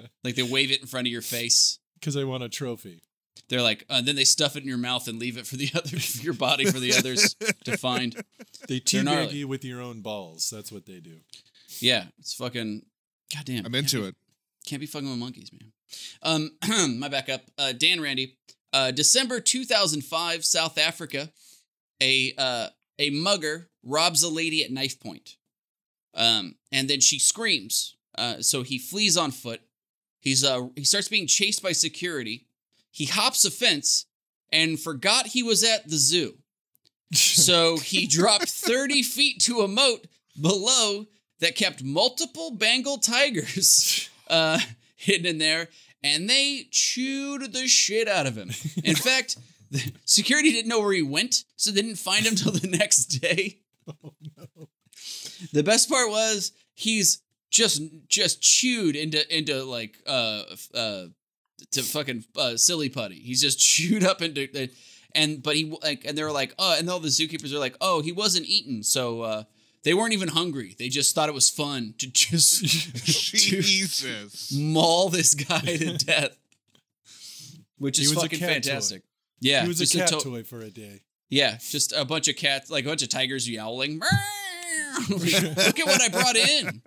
Like 0.24 0.36
they 0.36 0.44
wave 0.44 0.72
it 0.72 0.82
in 0.82 0.88
front 0.88 1.08
of 1.08 1.12
your 1.14 1.22
face. 1.22 1.80
Because 1.94 2.14
they 2.14 2.26
want 2.26 2.44
a 2.44 2.50
trophy. 2.50 3.02
They're 3.48 3.62
like, 3.62 3.86
uh, 3.90 4.02
then 4.02 4.18
they 4.18 4.26
stuff 4.26 4.58
it 4.58 4.64
in 4.64 4.68
your 4.68 4.78
mouth 4.78 5.08
and 5.08 5.20
leave 5.20 5.38
it 5.38 5.48
for 5.48 5.56
the 5.56 5.70
other 5.76 5.96
your 6.22 6.34
body 6.34 6.66
for 6.66 6.80
the 6.80 6.94
others 6.94 7.36
to 7.64 7.78
find. 7.78 8.14
They 8.68 8.82
teabag 8.82 9.32
you 9.32 9.48
with 9.48 9.64
your 9.64 9.82
own 9.82 10.02
balls. 10.02 10.50
That's 10.50 10.70
what 10.70 10.86
they 10.86 11.00
do. 11.00 11.20
Yeah, 11.80 12.06
it's 12.20 12.34
fucking. 12.34 12.82
Goddamn, 13.34 13.66
I'm 13.66 13.76
into 13.76 14.06
it. 14.06 14.16
Can't 14.66 14.80
be 14.80 14.86
fucking 14.86 15.10
with 15.10 15.20
monkeys, 15.20 15.52
man. 15.52 15.72
Um, 16.22 16.98
my 17.00 17.08
backup, 17.08 17.42
uh, 17.58 17.72
Dan 17.72 18.02
Randy, 18.02 18.38
uh, 18.74 18.92
December 18.92 19.40
2005, 19.40 20.44
South 20.46 20.78
Africa, 20.78 21.32
a 22.02 22.34
uh, 22.38 22.68
a 23.00 23.10
mugger 23.10 23.70
robs 23.84 24.24
a 24.24 24.30
lady 24.30 24.64
at 24.64 24.72
knife 24.72 25.00
point, 25.00 25.38
um, 26.14 26.56
and 26.72 26.90
then 26.90 27.00
she 27.00 27.20
screams. 27.20 27.96
Uh, 28.18 28.42
so 28.42 28.64
he 28.64 28.78
flees 28.78 29.16
on 29.16 29.32
foot. 29.32 29.62
He's 30.20 30.44
uh 30.44 30.68
he 30.76 30.84
starts 30.84 31.08
being 31.08 31.28
chased 31.28 31.64
by 31.64 31.72
security. 31.72 32.48
He 32.92 33.06
hops 33.06 33.46
a 33.46 33.52
fence 33.52 34.06
and 34.52 34.80
forgot 34.80 35.28
he 35.28 35.44
was 35.44 35.64
at 35.64 35.90
the 35.90 35.98
zoo. 35.98 36.38
So 37.14 37.78
he 37.78 38.06
dropped 38.06 38.50
30 38.50 39.02
feet 39.02 39.40
to 39.44 39.62
a 39.62 39.68
moat 39.70 40.08
below 40.42 41.06
that 41.40 41.56
kept 41.56 41.84
multiple 41.84 42.52
Bengal 42.52 42.98
tigers 42.98 44.10
uh, 44.30 44.60
hidden 44.96 45.26
in 45.26 45.38
there, 45.38 45.70
and 46.04 46.30
they 46.30 46.68
chewed 46.72 47.54
the 47.54 47.68
shit 47.68 48.08
out 48.08 48.26
of 48.28 48.36
him. 48.36 48.52
In 48.84 48.96
fact, 48.96 49.38
the 49.72 49.92
security 50.06 50.52
didn't 50.52 50.70
know 50.70 50.80
where 50.80 50.94
he 50.94 51.02
went, 51.02 51.44
so 51.56 51.72
they 51.72 51.82
didn't 51.82 51.98
find 51.98 52.26
him 52.26 52.36
till 52.36 52.52
the 52.52 52.68
next 52.78 53.06
day. 53.06 53.60
Oh, 53.88 54.14
no. 54.38 54.70
The 55.54 55.64
best 55.64 55.90
part 55.90 56.10
was 56.10 56.52
he's 56.74 57.22
just 57.50 57.82
just 58.08 58.42
chewed 58.42 58.96
into 58.96 59.36
into 59.36 59.64
like 59.64 59.98
uh 60.06 60.44
uh 60.74 61.06
to 61.72 61.82
fucking 61.82 62.26
uh, 62.36 62.58
silly 62.58 62.90
putty. 62.90 63.20
He's 63.20 63.42
just 63.42 63.60
chewed 63.60 64.04
up 64.04 64.22
into 64.22 64.48
the 64.48 64.70
and 65.16 65.42
but 65.42 65.56
he 65.56 65.76
like 65.82 66.06
and 66.06 66.18
they're 66.18 66.32
like 66.32 66.54
oh 66.60 66.76
and 66.78 66.90
all 66.90 67.00
the 67.00 67.08
zookeepers 67.08 67.54
are 67.54 67.60
like 67.60 67.76
oh 67.82 68.02
he 68.02 68.12
wasn't 68.12 68.46
eaten 68.46 68.84
so 68.84 69.22
uh 69.22 69.44
they 69.88 69.94
weren't 69.94 70.12
even 70.12 70.28
hungry. 70.28 70.76
They 70.78 70.90
just 70.90 71.16
thought 71.16 71.30
it 71.30 71.34
was 71.34 71.50
fun 71.50 71.94
to 72.00 72.12
just 72.12 72.60
to 74.02 74.58
maul 74.60 75.08
this 75.08 75.34
guy 75.34 75.62
to 75.62 75.98
death. 76.06 76.38
Which 77.78 77.98
is 77.98 78.12
a 78.12 78.16
fucking 78.16 78.40
fantastic. 78.40 79.04
Yeah 79.40 79.62
he 79.62 79.70
was 79.70 79.80
a 79.80 79.98
cat 79.98 80.10
to- 80.10 80.20
toy 80.20 80.44
for 80.44 80.60
a 80.60 80.70
day. 80.70 81.04
yeah 81.30 81.56
just 81.58 81.94
a 81.94 82.04
bunch 82.04 82.28
of 82.28 82.36
cats 82.36 82.70
like 82.70 82.84
a 82.84 82.90
bunch 82.90 83.02
of 83.02 83.08
tigers 83.08 83.50
yowling 83.50 84.02
look 85.10 85.80
at 85.80 85.86
what 85.86 86.02
i 86.02 86.10
brought 86.10 86.36
in. 86.36 86.82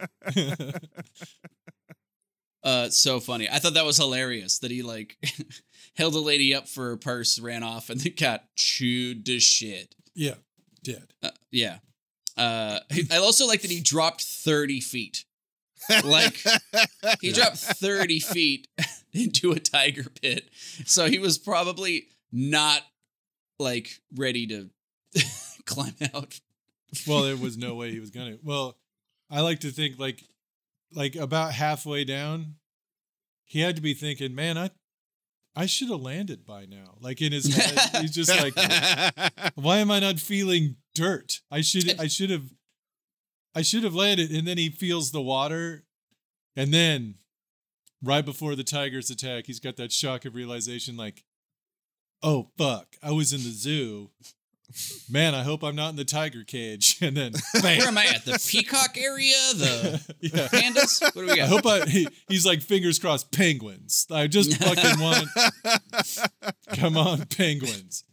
Uh 2.63 2.91
so 2.91 3.19
funny. 3.19 3.49
I 3.51 3.61
thought 3.61 3.73
that 3.75 3.87
was 3.87 3.97
hilarious 3.97 4.59
that 4.59 4.71
he 4.71 4.83
like 4.83 5.17
held 5.97 6.15
a 6.15 6.19
lady 6.21 6.55
up 6.55 6.69
for 6.69 6.91
her 6.91 6.97
purse 6.99 7.39
ran 7.39 7.63
off 7.63 7.89
and 7.89 7.99
the 7.99 8.11
cat 8.11 8.45
chewed 8.57 9.25
to 9.25 9.41
shit. 9.41 9.95
Yeah, 10.15 10.35
dead. 10.83 11.15
Uh, 11.23 11.31
yeah. 11.51 11.79
Uh, 12.37 12.81
I 13.11 13.17
also 13.17 13.47
like 13.47 13.63
that 13.63 13.71
he 13.71 13.81
dropped 13.81 14.23
30 14.23 14.81
feet. 14.81 15.25
Like, 16.05 16.43
he 17.21 17.33
dropped 17.33 17.57
30 17.57 18.21
feet 18.21 18.69
into 19.13 19.53
a 19.53 19.59
tiger 19.59 20.05
pit. 20.23 20.49
So 20.87 21.07
he 21.07 21.19
was 21.19 21.39
probably 21.39 22.09
not, 22.33 22.83
like, 23.59 24.01
ready 24.15 24.47
to 24.49 24.71
climb 25.65 25.95
out. 26.15 26.39
Well, 27.07 27.23
there 27.23 27.37
was 27.37 27.57
no 27.57 27.75
way 27.75 27.91
he 27.93 28.01
was 28.01 28.11
gonna. 28.11 28.37
Well, 28.43 28.77
I 29.31 29.41
like 29.41 29.61
to 29.61 29.71
think 29.71 29.99
like, 29.99 30.23
like 30.93 31.15
about 31.15 31.53
halfway 31.53 32.05
down, 32.05 32.57
he 33.45 33.61
had 33.61 33.77
to 33.77 33.83
be 33.83 33.95
thinking, 33.95 34.35
"Man, 34.35 34.59
I, 34.59 34.71
I 35.55 35.67
should 35.67 35.89
have 35.89 36.01
landed 36.01 36.45
by 36.45 36.67
now." 36.67 36.97
Like 37.01 37.23
in 37.23 37.33
his 37.33 37.55
head, 37.55 38.03
he's 38.03 38.11
just 38.11 38.31
like, 38.31 38.57
"Why 39.55 39.79
am 39.79 39.91
I 39.93 40.01
not 40.01 40.19
feeling 40.19 40.77
dirt? 41.01 41.41
I 41.51 41.61
should, 41.61 41.99
I 41.99 42.07
should 42.09 42.31
have, 42.31 42.53
I 43.55 43.63
should 43.63 43.85
have 43.85 43.95
landed." 43.95 44.31
And 44.31 44.47
then 44.47 44.59
he 44.59 44.71
feels 44.71 45.13
the 45.13 45.23
water, 45.23 45.85
and 46.57 46.73
then, 46.73 47.17
right 48.03 48.25
before 48.25 48.55
the 48.55 48.65
tigers 48.65 49.11
attack, 49.11 49.47
he's 49.47 49.61
got 49.61 49.77
that 49.77 49.93
shock 49.93 50.25
of 50.25 50.35
realization, 50.35 50.97
like, 50.97 51.25
"Oh 52.23 52.51
fuck, 52.57 52.97
I 53.03 53.13
was 53.13 53.33
in 53.33 53.41
the 53.41 53.51
zoo." 53.51 54.11
Man, 55.11 55.35
I 55.35 55.43
hope 55.43 55.65
I'm 55.65 55.75
not 55.75 55.91
in 55.91 55.97
the 55.97 56.05
tiger 56.05 56.45
cage. 56.45 56.99
And 57.03 57.17
then, 57.17 57.33
bam. 57.55 57.79
Where 57.79 57.89
am 57.89 57.99
I 57.99 58.05
at? 58.07 58.25
The 58.25 58.39
peacock 58.49 58.97
area? 58.97 59.35
The 59.55 60.17
yeah. 60.21 60.49
pandas? 60.49 61.03
What 61.03 61.15
do 61.15 61.27
we 61.27 61.33
I 61.33 61.37
got? 61.37 61.49
hope 61.49 61.67
I. 61.67 61.87
He, 61.87 62.07
he's 62.29 62.47
like 62.47 62.61
fingers 62.61 62.99
crossed. 62.99 63.33
Penguins. 63.33 64.07
I 64.11 64.27
just 64.27 64.57
fucking 64.63 65.01
want. 65.01 65.29
Come 66.75 66.97
on, 66.97 67.25
penguins. 67.27 68.05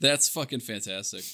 That's 0.00 0.28
fucking 0.28 0.60
fantastic. 0.60 1.24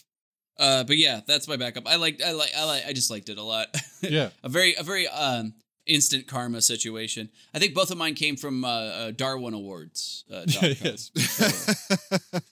Uh, 0.60 0.84
but 0.84 0.98
yeah, 0.98 1.20
that's 1.26 1.48
my 1.48 1.56
backup. 1.56 1.88
I 1.88 1.96
like, 1.96 2.20
I 2.22 2.32
like, 2.32 2.50
I 2.56 2.64
like, 2.64 2.86
I 2.86 2.92
just 2.92 3.10
liked 3.10 3.28
it 3.30 3.38
a 3.38 3.42
lot. 3.42 3.74
Yeah. 4.02 4.30
a 4.42 4.48
very 4.48 4.74
a 4.76 4.82
very 4.82 5.06
um 5.08 5.52
instant 5.86 6.26
karma 6.26 6.62
situation. 6.62 7.28
I 7.52 7.58
think 7.58 7.74
both 7.74 7.90
of 7.90 7.98
mine 7.98 8.14
came 8.14 8.36
from 8.36 8.64
uh, 8.64 8.68
uh 8.68 9.10
Darwin 9.10 9.52
Awards. 9.52 10.24
Uh, 10.32 10.42
yes. 10.46 11.10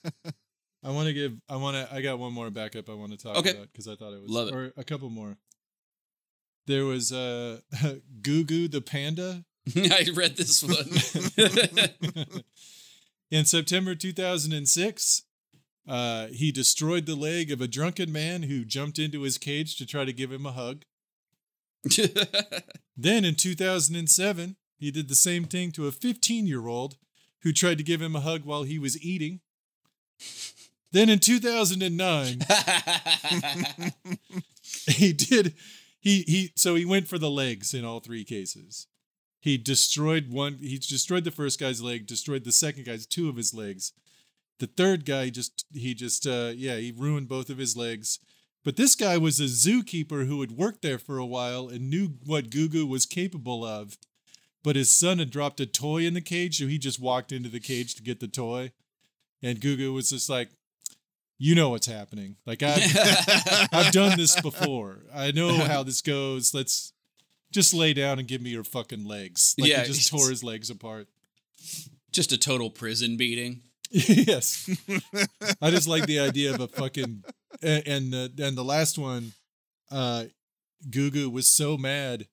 I 0.83 0.91
want 0.91 1.07
to 1.07 1.13
give. 1.13 1.33
I 1.49 1.55
want 1.57 1.75
to. 1.75 1.91
I 1.93 2.01
got 2.01 2.19
one 2.19 2.33
more 2.33 2.49
backup. 2.51 2.87
I 2.89 2.93
want 2.93 3.11
to 3.13 3.17
talk 3.17 3.37
Okay. 3.37 3.51
about 3.51 3.67
because 3.71 3.87
I 3.87 3.95
thought 3.95 4.13
it 4.13 4.21
was. 4.21 4.29
Love 4.29 4.47
it. 4.49 4.53
Or 4.53 4.73
a 4.77 4.83
couple 4.83 5.09
more. 5.09 5.37
There 6.67 6.85
was 6.85 7.11
uh, 7.11 7.59
Goo 8.21 8.43
Goo 8.43 8.67
the 8.67 8.81
panda. 8.81 9.43
I 9.75 10.05
read 10.13 10.37
this 10.37 10.61
one. 10.63 10.75
In 13.31 13.45
September 13.45 13.95
2006, 13.95 15.23
uh, 15.89 16.27
he 16.27 16.51
destroyed 16.51 17.05
the 17.05 17.15
leg 17.15 17.51
of 17.51 17.61
a 17.61 17.67
drunken 17.67 18.11
man 18.11 18.43
who 18.43 18.63
jumped 18.63 18.99
into 18.99 19.23
his 19.23 19.39
cage 19.39 19.75
to 19.77 19.85
try 19.85 20.05
to 20.05 20.13
give 20.13 20.31
him 20.31 20.45
a 20.45 20.51
hug. 20.51 20.83
Then 22.97 23.23
in 23.23 23.35
2007, 23.35 24.57
he 24.77 24.91
did 24.91 25.07
the 25.07 25.15
same 25.15 25.45
thing 25.45 25.71
to 25.71 25.87
a 25.87 25.91
15 25.91 26.45
year 26.45 26.67
old 26.67 26.97
who 27.43 27.53
tried 27.53 27.77
to 27.77 27.83
give 27.83 28.01
him 28.01 28.13
a 28.15 28.19
hug 28.19 28.43
while 28.43 28.63
he 28.63 28.77
was 28.77 29.01
eating. 29.01 29.39
Then 30.91 31.07
in 31.07 31.19
2009, 31.19 32.39
he 34.87 35.13
did 35.13 35.53
he 36.01 36.23
he 36.23 36.51
so 36.55 36.75
he 36.75 36.83
went 36.83 37.07
for 37.07 37.17
the 37.17 37.29
legs 37.29 37.73
in 37.73 37.85
all 37.85 38.01
three 38.01 38.25
cases. 38.25 38.87
He 39.39 39.57
destroyed 39.57 40.29
one 40.29 40.57
he 40.59 40.77
destroyed 40.77 41.23
the 41.23 41.31
first 41.31 41.57
guy's 41.59 41.81
leg, 41.81 42.05
destroyed 42.05 42.43
the 42.43 42.51
second 42.51 42.85
guy's 42.85 43.05
two 43.05 43.29
of 43.29 43.37
his 43.37 43.53
legs. 43.53 43.93
The 44.59 44.67
third 44.67 45.05
guy 45.05 45.29
just 45.29 45.65
he 45.73 45.93
just 45.93 46.27
uh 46.27 46.51
yeah, 46.55 46.75
he 46.77 46.93
ruined 46.95 47.27
both 47.27 47.49
of 47.49 47.57
his 47.57 47.75
legs. 47.75 48.19
But 48.63 48.75
this 48.75 48.95
guy 48.95 49.17
was 49.17 49.39
a 49.39 49.43
zookeeper 49.43 50.27
who 50.27 50.41
had 50.41 50.51
worked 50.51 50.81
there 50.81 50.99
for 50.99 51.17
a 51.17 51.25
while 51.25 51.69
and 51.69 51.89
knew 51.89 52.15
what 52.25 52.49
Gugu 52.49 52.87
was 52.87 53.05
capable 53.05 53.65
of. 53.65 53.97
But 54.63 54.75
his 54.75 54.91
son 54.91 55.19
had 55.19 55.29
dropped 55.29 55.61
a 55.61 55.65
toy 55.65 56.05
in 56.05 56.13
the 56.13 56.21
cage, 56.21 56.59
so 56.59 56.67
he 56.67 56.77
just 56.77 56.99
walked 56.99 57.31
into 57.31 57.47
the 57.47 57.61
cage 57.61 57.95
to 57.95 58.03
get 58.03 58.19
the 58.19 58.27
toy. 58.27 58.73
And 59.41 59.61
Gugu 59.61 59.93
was 59.93 60.09
just 60.09 60.29
like, 60.29 60.49
You 61.37 61.55
know 61.55 61.69
what's 61.69 61.87
happening. 61.87 62.35
Like 62.45 62.61
I've 62.61 62.83
I've 63.71 63.93
done 63.93 64.17
this 64.17 64.39
before. 64.41 65.05
I 65.13 65.31
know 65.31 65.53
how 65.65 65.83
this 65.83 66.01
goes. 66.01 66.53
Let's 66.53 66.91
just 67.51 67.73
lay 67.73 67.93
down 67.93 68.19
and 68.19 68.27
give 68.27 68.41
me 68.41 68.49
your 68.49 68.65
fucking 68.65 69.05
legs. 69.05 69.55
Like 69.57 69.69
Yeah, 69.69 69.81
he 69.81 69.87
just 69.87 70.11
tore 70.11 70.29
his 70.29 70.43
legs 70.43 70.69
apart. 70.69 71.07
Just 72.11 72.33
a 72.33 72.37
total 72.37 72.69
prison 72.69 73.15
beating. 73.15 73.61
yes. 74.07 74.69
I 75.61 75.71
just 75.71 75.87
like 75.87 76.05
the 76.05 76.19
idea 76.19 76.53
of 76.53 76.59
a 76.59 76.67
fucking 76.67 77.23
and 77.61 77.87
and 77.87 78.13
the, 78.13 78.31
and 78.39 78.57
the 78.57 78.63
last 78.63 78.97
one, 78.97 79.33
uh, 79.91 80.25
Gugu 80.89 81.31
was 81.31 81.47
so 81.47 81.77
mad 81.77 82.27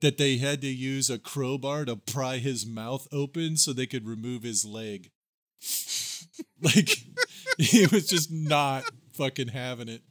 that 0.00 0.18
they 0.18 0.38
had 0.38 0.60
to 0.60 0.68
use 0.68 1.10
a 1.10 1.18
crowbar 1.18 1.84
to 1.84 1.96
pry 1.96 2.38
his 2.38 2.66
mouth 2.66 3.06
open 3.12 3.56
so 3.56 3.72
they 3.72 3.86
could 3.86 4.06
remove 4.06 4.42
his 4.42 4.64
leg. 4.64 5.10
Like 6.60 7.04
he 7.58 7.86
was 7.86 8.06
just 8.08 8.30
not 8.30 8.84
fucking 9.12 9.48
having 9.48 9.88
it. 9.88 10.02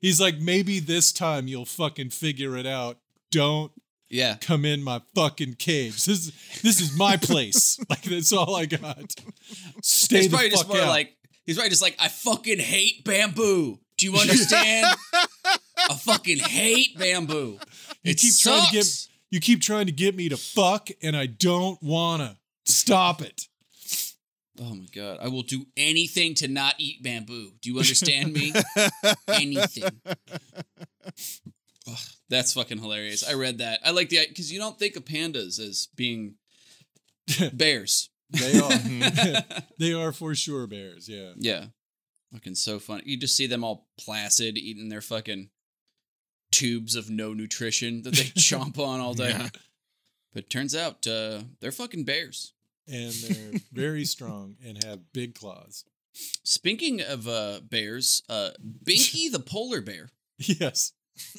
He's 0.00 0.20
like, 0.20 0.38
maybe 0.38 0.80
this 0.80 1.12
time 1.12 1.48
you'll 1.48 1.64
fucking 1.64 2.10
figure 2.10 2.56
it 2.56 2.66
out. 2.66 2.98
Don't 3.30 3.72
Yeah. 4.14 4.36
come 4.40 4.64
in 4.64 4.82
my 4.82 5.02
fucking 5.14 5.54
cage. 5.54 6.04
This 6.04 6.08
is 6.28 6.60
this 6.62 6.80
is 6.80 6.96
my 6.96 7.16
place. 7.16 7.78
Like 7.90 8.02
that's 8.02 8.32
all 8.32 8.54
I 8.54 8.66
got. 8.66 9.12
Stay 9.82 10.16
He's 10.18 10.24
the 10.26 10.30
probably 10.30 10.50
just 10.50 10.64
fuck 10.66 10.74
more 10.74 10.84
out. 10.84 10.88
like 10.88 11.16
he's 11.44 11.56
probably 11.56 11.70
just 11.70 11.82
like 11.82 11.96
I 11.98 12.08
fucking 12.08 12.60
hate 12.60 13.04
bamboo. 13.04 13.78
Do 13.98 14.06
you 14.06 14.16
understand? 14.16 14.86
I 15.76 15.94
fucking 15.94 16.38
hate 16.38 16.96
bamboo. 16.98 17.58
you 18.02 18.12
It 18.12 18.18
keep 18.18 18.34
trying 18.38 18.64
to 18.66 18.72
get 18.72 18.86
you 19.30 19.40
keep 19.40 19.60
trying 19.60 19.86
to 19.86 19.92
get 19.92 20.14
me 20.14 20.28
to 20.28 20.36
fuck, 20.36 20.88
and 21.02 21.16
I 21.16 21.26
don't 21.26 21.82
wanna. 21.82 22.38
Stop 22.66 23.20
it. 23.20 23.48
Oh 24.60 24.74
my 24.74 24.86
god! 24.94 25.18
I 25.20 25.26
will 25.28 25.42
do 25.42 25.66
anything 25.76 26.34
to 26.36 26.46
not 26.48 26.76
eat 26.78 27.02
bamboo. 27.02 27.50
Do 27.60 27.70
you 27.70 27.78
understand 27.78 28.32
me? 28.32 28.52
anything. 29.28 30.00
Ugh, 31.88 31.98
that's 32.28 32.54
fucking 32.54 32.78
hilarious. 32.78 33.28
I 33.28 33.34
read 33.34 33.58
that. 33.58 33.80
I 33.84 33.90
like 33.90 34.08
the 34.08 34.26
because 34.28 34.52
you 34.52 34.58
don't 34.58 34.78
think 34.78 34.96
of 34.96 35.04
pandas 35.04 35.58
as 35.58 35.88
being 35.94 36.34
bears. 37.52 38.10
They 38.30 38.58
are. 38.58 39.42
they 39.78 39.92
are 39.92 40.12
for 40.12 40.34
sure 40.34 40.66
bears. 40.66 41.08
Yeah. 41.08 41.32
Yeah. 41.36 41.66
Fucking 42.32 42.54
so 42.56 42.78
funny. 42.78 43.02
You 43.06 43.16
just 43.16 43.36
see 43.36 43.46
them 43.46 43.62
all 43.62 43.86
placid 43.98 44.58
eating 44.58 44.88
their 44.88 45.00
fucking 45.00 45.50
tubes 46.50 46.96
of 46.96 47.10
no 47.10 47.32
nutrition 47.32 48.02
that 48.02 48.14
they 48.14 48.24
chomp 48.24 48.78
on 48.78 49.00
all 49.00 49.14
day. 49.14 49.30
Yeah. 49.30 49.48
But 50.32 50.50
turns 50.50 50.74
out 50.74 51.06
uh, 51.06 51.42
they're 51.60 51.72
fucking 51.72 52.04
bears. 52.04 52.52
And 52.86 53.12
they're 53.12 53.60
very 53.72 54.04
strong 54.04 54.56
and 54.64 54.82
have 54.84 55.12
big 55.12 55.34
claws. 55.34 55.84
Speaking 56.42 57.00
of 57.00 57.26
uh, 57.26 57.60
bears, 57.62 58.22
uh, 58.28 58.50
Binky 58.84 59.30
the 59.30 59.38
polar 59.38 59.80
bear. 59.80 60.10
Yes. 60.38 60.92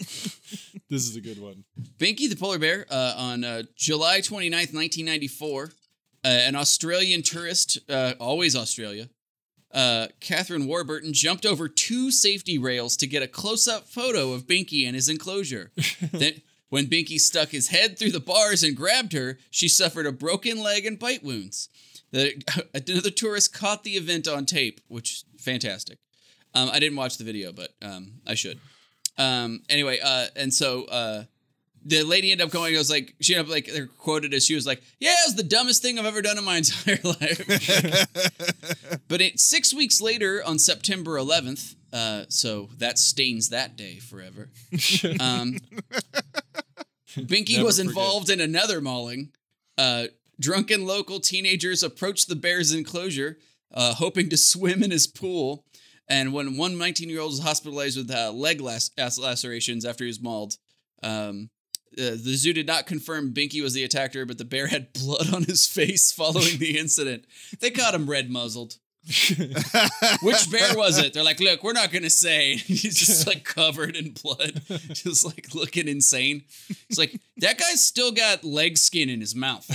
this 0.89 1.07
is 1.07 1.15
a 1.15 1.21
good 1.21 1.41
one. 1.41 1.63
Binky 1.97 2.29
the 2.29 2.35
polar 2.35 2.59
bear 2.59 2.85
uh, 2.89 3.13
on 3.17 3.43
uh, 3.43 3.63
July 3.75 4.19
29th, 4.19 4.73
1994. 4.73 5.71
Uh, 6.23 6.27
an 6.27 6.55
Australian 6.55 7.21
tourist, 7.21 7.77
uh, 7.87 8.13
always 8.19 8.55
Australia, 8.55 9.09
uh, 9.75 10.07
Catherine 10.21 10.65
Warburton 10.65 11.13
jumped 11.13 11.45
over 11.45 11.67
two 11.67 12.09
safety 12.09 12.57
rails 12.57 12.95
to 12.97 13.07
get 13.07 13.21
a 13.21 13.27
close 13.27 13.67
up 13.67 13.87
photo 13.87 14.31
of 14.31 14.47
Binky 14.47 14.87
and 14.87 14.95
his 14.95 15.09
enclosure. 15.09 15.71
then, 16.11 16.41
when 16.69 16.87
Binky 16.87 17.19
stuck 17.19 17.49
his 17.49 17.67
head 17.67 17.99
through 17.99 18.11
the 18.11 18.19
bars 18.19 18.63
and 18.63 18.75
grabbed 18.75 19.13
her, 19.13 19.37
she 19.51 19.67
suffered 19.67 20.05
a 20.05 20.11
broken 20.11 20.63
leg 20.63 20.85
and 20.85 20.97
bite 20.97 21.23
wounds. 21.23 21.69
The, 22.11 22.41
another 22.73 23.11
tourist 23.11 23.53
caught 23.53 23.83
the 23.83 23.97
event 23.97 24.27
on 24.27 24.45
tape, 24.45 24.81
which 24.87 25.23
fantastic. 25.37 25.99
Um, 26.53 26.69
I 26.71 26.79
didn't 26.79 26.97
watch 26.97 27.17
the 27.17 27.25
video, 27.25 27.51
but 27.51 27.71
um, 27.81 28.13
I 28.25 28.33
should. 28.33 28.59
Um, 29.17 29.61
anyway, 29.69 29.99
uh, 30.03 30.27
and 30.35 30.53
so 30.53 30.85
uh, 30.85 31.23
the 31.85 32.03
lady 32.03 32.31
ended 32.31 32.45
up 32.47 32.51
going. 32.51 32.75
I 32.75 32.77
was 32.77 32.89
like, 32.89 33.15
she 33.21 33.35
ended 33.35 33.47
up 33.47 33.51
like 33.53 33.65
they're 33.67 33.87
quoted 33.87 34.33
as 34.33 34.45
she 34.45 34.55
was 34.55 34.65
like, 34.65 34.81
"Yeah, 34.99 35.11
it 35.11 35.27
was 35.27 35.35
the 35.35 35.43
dumbest 35.43 35.81
thing 35.81 35.97
I've 35.99 36.05
ever 36.05 36.21
done 36.21 36.37
in 36.37 36.43
my 36.43 36.57
entire 36.63 36.99
life." 37.03 38.99
but 39.07 39.21
it, 39.21 39.39
six 39.39 39.73
weeks 39.73 40.01
later, 40.01 40.41
on 40.45 40.59
September 40.59 41.17
11th, 41.17 41.75
uh, 41.93 42.25
so 42.27 42.69
that 42.77 42.97
stains 42.99 43.49
that 43.49 43.75
day 43.77 43.97
forever. 43.99 44.49
Um, 45.19 45.57
Binky 47.15 47.53
Never 47.53 47.65
was 47.65 47.77
forget. 47.77 47.89
involved 47.89 48.29
in 48.29 48.41
another 48.41 48.81
mauling. 48.81 49.31
Uh, 49.77 50.07
drunken 50.39 50.85
local 50.85 51.19
teenagers 51.21 51.81
approached 51.81 52.27
the 52.27 52.35
bear's 52.35 52.73
enclosure, 52.73 53.37
uh, 53.73 53.93
hoping 53.93 54.27
to 54.29 54.37
swim 54.37 54.83
in 54.83 54.91
his 54.91 55.07
pool. 55.07 55.63
And 56.07 56.33
when 56.33 56.57
one 56.57 56.77
19 56.77 57.09
year 57.09 57.21
old 57.21 57.31
was 57.31 57.39
hospitalized 57.41 57.97
with 57.97 58.11
uh, 58.11 58.31
leg 58.31 58.61
lac- 58.61 58.81
lacerations 58.97 59.85
after 59.85 60.03
he 60.03 60.09
was 60.09 60.21
mauled, 60.21 60.57
um, 61.01 61.49
uh, 61.97 62.11
the 62.11 62.35
zoo 62.35 62.53
did 62.53 62.67
not 62.67 62.85
confirm 62.85 63.33
Binky 63.33 63.61
was 63.61 63.73
the 63.73 63.83
attacker, 63.83 64.25
but 64.25 64.37
the 64.37 64.45
bear 64.45 64.67
had 64.67 64.93
blood 64.93 65.33
on 65.33 65.43
his 65.43 65.65
face 65.65 66.11
following 66.11 66.57
the 66.57 66.77
incident. 66.77 67.25
They 67.59 67.71
caught 67.71 67.95
him 67.95 68.09
red 68.09 68.29
muzzled. 68.29 68.77
Which 69.07 70.51
bear 70.51 70.75
was 70.75 70.97
it? 70.97 71.13
They're 71.13 71.23
like, 71.23 71.39
look, 71.39 71.63
we're 71.63 71.73
not 71.73 71.91
gonna 71.91 72.09
say. 72.09 72.55
He's 72.55 72.97
just 72.97 73.27
like 73.27 73.43
covered 73.43 73.95
in 73.95 74.11
blood, 74.11 74.61
just 74.67 75.23
like 75.23 75.53
looking 75.53 75.87
insane. 75.87 76.43
It's 76.89 76.97
like 76.97 77.19
that 77.37 77.59
guy's 77.59 77.83
still 77.85 78.11
got 78.11 78.43
leg 78.43 78.77
skin 78.77 79.09
in 79.09 79.21
his 79.21 79.35
mouth. 79.35 79.67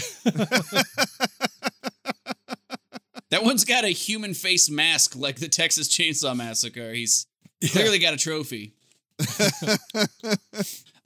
That 3.30 3.42
one's 3.44 3.64
got 3.64 3.84
a 3.84 3.88
human 3.88 4.34
face 4.34 4.68
mask 4.70 5.16
like 5.16 5.36
the 5.40 5.48
Texas 5.48 5.88
Chainsaw 5.88 6.36
Massacre. 6.36 6.92
He's 6.92 7.26
clearly 7.72 7.98
got 7.98 8.14
a 8.14 8.16
trophy. 8.16 8.74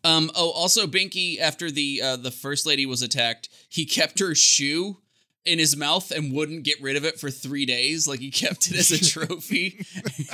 um. 0.05 0.31
Oh, 0.35 0.51
also 0.51 0.87
Binky, 0.87 1.39
after 1.39 1.71
the 1.71 2.01
uh, 2.03 2.17
the 2.17 2.31
first 2.31 2.67
lady 2.67 2.87
was 2.87 3.03
attacked, 3.03 3.49
he 3.69 3.85
kept 3.85 4.19
her 4.21 4.35
shoe 4.35 4.99
in 5.45 5.59
his 5.59 5.77
mouth 5.77 6.11
and 6.11 6.33
wouldn't 6.33 6.65
get 6.65 6.81
rid 6.81 6.97
of 6.97 7.05
it 7.05 7.21
for 7.21 7.31
three 7.31 7.67
days. 7.67 8.09
Like 8.09 8.21
he 8.21 8.31
kept 8.31 8.71
it 8.71 8.77
as 8.77 8.91
a 8.91 9.05
trophy. 9.27 9.85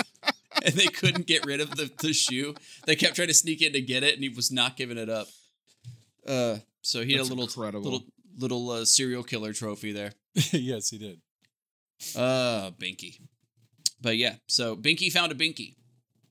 and 0.65 0.75
they 0.75 0.87
couldn't 0.87 1.27
get 1.27 1.47
rid 1.47 1.61
of 1.61 1.71
the, 1.77 1.91
the 2.01 2.13
shoe. 2.13 2.55
They 2.87 2.97
kept 2.97 3.17
trying 3.17 3.29
to 3.29 3.35
sneak 3.35 3.63
in 3.63 3.73
to 3.73 3.81
get 3.81 4.03
it, 4.03 4.15
and 4.15 4.23
he 4.23 4.29
was 4.29 4.53
not 4.53 4.77
giving 4.77 4.99
it 4.99 5.09
up. 5.09 5.29
Uh, 6.27 6.59
so 6.83 7.03
he 7.03 7.17
That's 7.17 7.29
had 7.29 7.33
a 7.33 7.35
little 7.35 7.45
incredible. 7.45 7.91
little 7.91 8.07
little 8.39 8.71
uh, 8.71 8.85
serial 8.85 9.23
killer 9.23 9.53
trophy 9.53 9.93
there. 9.93 10.13
yes, 10.53 10.91
he 10.91 10.99
did. 10.99 11.21
Uh, 12.17 12.71
Binky. 12.79 13.21
But 14.01 14.17
yeah, 14.17 14.37
so 14.47 14.77
Binky 14.77 15.11
found 15.13 15.33
a 15.33 15.35
Binky 15.35 15.75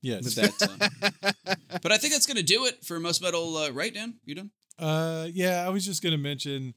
Yes. 0.02 0.34
that. 0.34 1.12
Uh, 1.22 1.52
but 1.82 1.92
I 1.92 1.98
think 1.98 2.12
that's 2.12 2.26
gonna 2.26 2.42
do 2.42 2.66
it 2.66 2.84
for 2.84 2.98
most 2.98 3.22
metal. 3.22 3.56
Uh, 3.56 3.70
right, 3.70 3.92
Dan? 3.94 4.14
You 4.24 4.34
done? 4.34 4.50
Uh, 4.78 5.28
yeah, 5.32 5.64
I 5.66 5.68
was 5.68 5.84
just 5.84 6.02
gonna 6.02 6.18
mention 6.18 6.74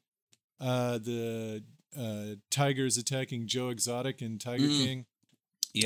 uh, 0.59 0.97
the 0.99 1.63
uh, 1.97 2.35
tigers 2.51 2.97
attacking 2.97 3.47
Joe 3.47 3.69
Exotic 3.69 4.21
and 4.21 4.39
Tiger 4.41 4.65
Mm. 4.65 4.83
King. 4.85 5.05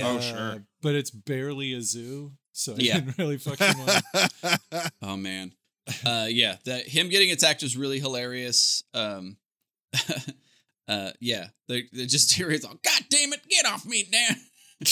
Oh, 0.01 0.17
Uh, 0.17 0.21
sure. 0.21 0.63
But 0.81 0.95
it's 0.95 1.11
barely 1.11 1.73
a 1.73 1.81
zoo, 1.81 2.33
so 2.51 2.73
I 2.73 2.77
Yeah. 2.79 2.99
didn't 2.99 3.17
really 3.17 3.37
fucking 3.37 3.77
want. 3.77 4.91
Oh 5.01 5.15
man. 5.15 5.53
Uh 6.05 6.27
yeah, 6.29 6.57
that 6.65 6.87
him 6.87 7.07
getting 7.07 7.31
attacked 7.31 7.61
was 7.63 7.77
really 7.77 7.99
hilarious. 8.01 8.83
Um 8.93 9.37
uh 10.87 11.11
yeah, 11.19 11.47
they 11.67 11.83
they 11.93 12.05
just 12.05 12.33
hear 12.35 12.49
it's 12.49 12.65
all 12.65 12.79
God 12.83 13.01
damn 13.09 13.33
it, 13.33 13.47
get 13.49 13.65
off 13.65 13.85
me 13.85 14.05
now. 14.11 14.35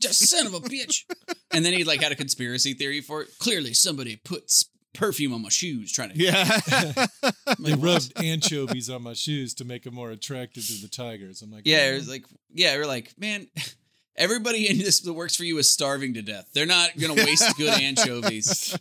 just 0.00 0.28
son 0.28 0.46
of 0.46 0.54
a 0.54 0.60
bitch. 0.60 1.04
And 1.52 1.64
then 1.64 1.72
he 1.72 1.84
like 1.84 2.02
had 2.02 2.12
a 2.12 2.16
conspiracy 2.16 2.74
theory 2.74 3.00
for 3.00 3.22
it. 3.22 3.28
Clearly 3.38 3.74
somebody 3.74 4.16
puts 4.16 4.66
perfume 4.92 5.32
on 5.34 5.42
my 5.42 5.48
shoes 5.48 5.92
trying 5.92 6.10
to 6.10 6.16
yeah. 6.16 7.06
They 7.58 7.74
rubbed 7.74 8.12
anchovies 8.22 8.88
on 8.90 9.02
my 9.02 9.14
shoes 9.14 9.54
to 9.54 9.64
make 9.64 9.82
them 9.84 9.94
more 9.94 10.10
attractive 10.10 10.66
to 10.66 10.80
the 10.80 10.88
tigers. 10.88 11.42
I'm 11.42 11.50
like, 11.50 11.62
Yeah, 11.64 11.90
it 11.90 11.94
was 11.94 12.08
like 12.08 12.26
yeah, 12.52 12.76
we're 12.76 12.86
like, 12.86 13.12
man, 13.18 13.48
everybody 14.16 14.68
in 14.68 14.78
this 14.78 15.00
that 15.00 15.12
works 15.12 15.36
for 15.36 15.44
you 15.44 15.58
is 15.58 15.70
starving 15.70 16.14
to 16.14 16.22
death. 16.22 16.50
They're 16.54 16.66
not 16.66 16.90
gonna 16.98 17.14
waste 17.14 17.56
good 17.56 17.80
anchovies 17.80 18.78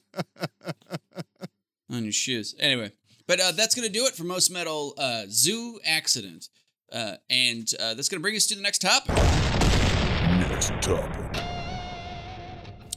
on 1.89 2.03
your 2.03 2.13
shoes. 2.13 2.55
Anyway, 2.59 2.91
but 3.27 3.39
uh, 3.39 3.51
that's 3.51 3.75
gonna 3.75 3.89
do 3.89 4.05
it 4.05 4.13
for 4.13 4.23
most 4.23 4.51
metal 4.51 4.93
uh, 4.97 5.23
zoo 5.29 5.79
accident, 5.85 6.49
uh, 6.91 7.15
and 7.29 7.69
uh, 7.79 7.93
that's 7.93 8.09
gonna 8.09 8.21
bring 8.21 8.35
us 8.35 8.45
to 8.47 8.55
the 8.55 8.61
next 8.61 8.79
topic. 8.79 9.15
Next 10.49 10.69
topic. 10.81 11.41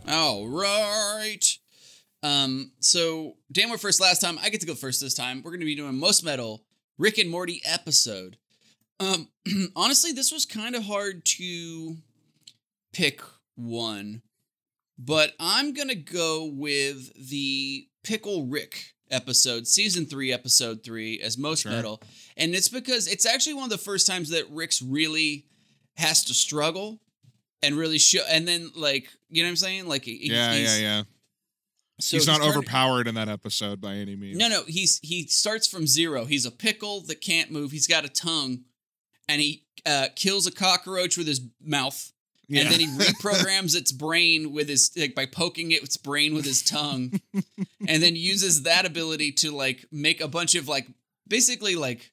All 0.09 0.47
right. 0.49 1.45
Um, 2.23 2.73
so 2.81 3.37
Dan 3.53 3.69
went 3.69 3.81
first 3.81 4.01
last 4.01 4.21
time. 4.21 4.39
I 4.43 4.49
get 4.49 4.61
to 4.61 4.67
go 4.67 4.75
first 4.75 5.01
this 5.01 5.15
time. 5.15 5.43
We're 5.43 5.53
gonna 5.53 5.65
be 5.65 5.77
doing 5.77 5.97
most 5.97 6.25
metal 6.25 6.65
Rick 6.99 7.19
and 7.19 7.31
Morty 7.31 7.61
episode. 7.65 8.37
Um, 8.99 9.29
honestly, 9.77 10.13
this 10.13 10.33
was 10.33 10.45
kind 10.45 10.75
of 10.75 10.85
hard 10.85 11.25
to 11.25 11.97
pick 12.93 13.21
one, 13.55 14.23
but 14.99 15.35
I'm 15.39 15.73
gonna 15.75 15.95
go 15.95 16.51
with 16.53 17.13
the 17.29 17.89
Pickle 18.03 18.47
Rick 18.47 18.96
episode, 19.11 19.67
season 19.67 20.07
three, 20.07 20.33
episode 20.33 20.83
three, 20.85 21.21
as 21.21 21.37
most 21.39 21.63
Sure. 21.63 21.73
metal, 21.73 22.03
and 22.37 22.55
it's 22.55 22.69
because 22.69 23.07
it's 23.07 23.27
actually 23.27 23.55
one 23.55 23.65
of 23.65 23.71
the 23.71 23.79
first 23.79 24.07
times 24.07 24.31
that 24.31 24.49
Rick's 24.51 24.81
really 24.83 25.47
has 25.97 26.25
to 26.25 26.35
struggle 26.35 27.01
and 27.63 27.77
really 27.77 27.99
show, 27.99 28.23
and 28.29 28.47
then 28.47 28.71
like 28.75 29.09
you 29.31 29.43
know 29.43 29.47
what 29.47 29.51
I'm 29.51 29.57
saying, 29.57 29.87
like 29.89 30.05
he- 30.05 30.31
yeah, 30.31 30.55
he's, 30.55 30.81
yeah, 30.81 30.97
yeah. 30.99 31.03
So 31.99 32.19
he's 32.19 32.27
not 32.27 32.43
overpowered 32.43 33.09
in 33.09 33.15
that 33.15 33.29
episode 33.31 33.81
by 33.81 33.95
any 33.95 34.17
means. 34.17 34.37
no, 34.37 34.49
no, 34.49 34.65
he's 34.67 35.01
he 35.03 35.27
starts 35.29 35.67
from 35.67 35.87
zero. 35.87 36.27
He's 36.27 36.45
a 36.45 36.51
pickle 36.51 37.01
that 37.07 37.21
can't 37.23 37.51
move. 37.51 37.71
He's 37.73 37.87
got 37.87 38.05
a 38.05 38.09
tongue, 38.11 38.65
and 39.29 39.41
he 39.41 39.65
uh, 39.87 40.09
kills 40.15 40.47
a 40.47 40.53
cockroach 40.53 41.17
with 41.17 41.27
his 41.27 41.41
mouth, 41.63 42.13
Yeah. 42.49 42.63
and 42.63 42.71
then 42.71 42.81
he 42.81 42.87
reprograms 42.99 43.75
its 43.77 43.91
brain 43.93 44.53
with 44.53 44.69
his 44.69 44.91
like 44.97 45.15
by 45.15 45.27
poking 45.27 45.73
its 45.73 45.97
brain 45.97 46.35
with 46.35 46.45
his 46.45 46.63
tongue, 46.63 47.21
and 47.89 48.03
then 48.03 48.15
uses 48.17 48.63
that 48.63 48.87
ability 48.87 49.33
to 49.33 49.51
like 49.51 49.85
make 49.91 50.21
a 50.21 50.29
bunch 50.29 50.55
of 50.55 50.69
like 50.69 50.87
basically 51.29 51.75
like 51.77 52.13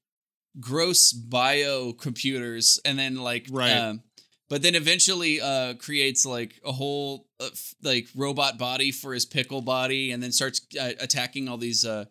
gross 0.60 1.12
bio 1.12 1.94
computers, 1.94 2.80
and 2.86 2.98
then 2.98 3.16
like 3.16 3.48
Right. 3.52 3.72
um, 3.78 4.02
but 4.50 4.62
then 4.62 4.76
eventually 4.76 5.40
uh 5.42 5.74
creates 5.76 6.26
like 6.26 6.60
a 6.66 6.72
whole 6.72 7.28
uh, 7.40 7.50
f- 7.52 7.74
like 7.82 8.08
robot 8.16 8.58
body 8.58 8.92
for 8.92 9.14
his 9.14 9.26
pickle 9.26 9.62
body 9.62 10.12
and 10.12 10.22
then 10.22 10.32
starts 10.32 10.62
uh, 10.80 10.92
attacking 11.00 11.48
all 11.50 11.58
these 11.58 11.86
uh 11.86 12.06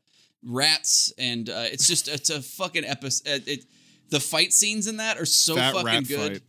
rats 0.45 1.13
and 1.19 1.49
uh 1.51 1.67
it's 1.71 1.87
just 1.87 2.09
it's 2.09 2.31
a 2.31 2.43
fucking 2.43 2.85
episode 2.85 3.47
it, 3.47 3.65
the 4.11 4.19
fight 4.19 4.53
scenes 4.53 4.87
in 4.89 4.97
that 4.97 5.19
are 5.19 5.25
so 5.27 5.55
fucking 5.55 6.03
good 6.05 6.33
fight. 6.33 6.43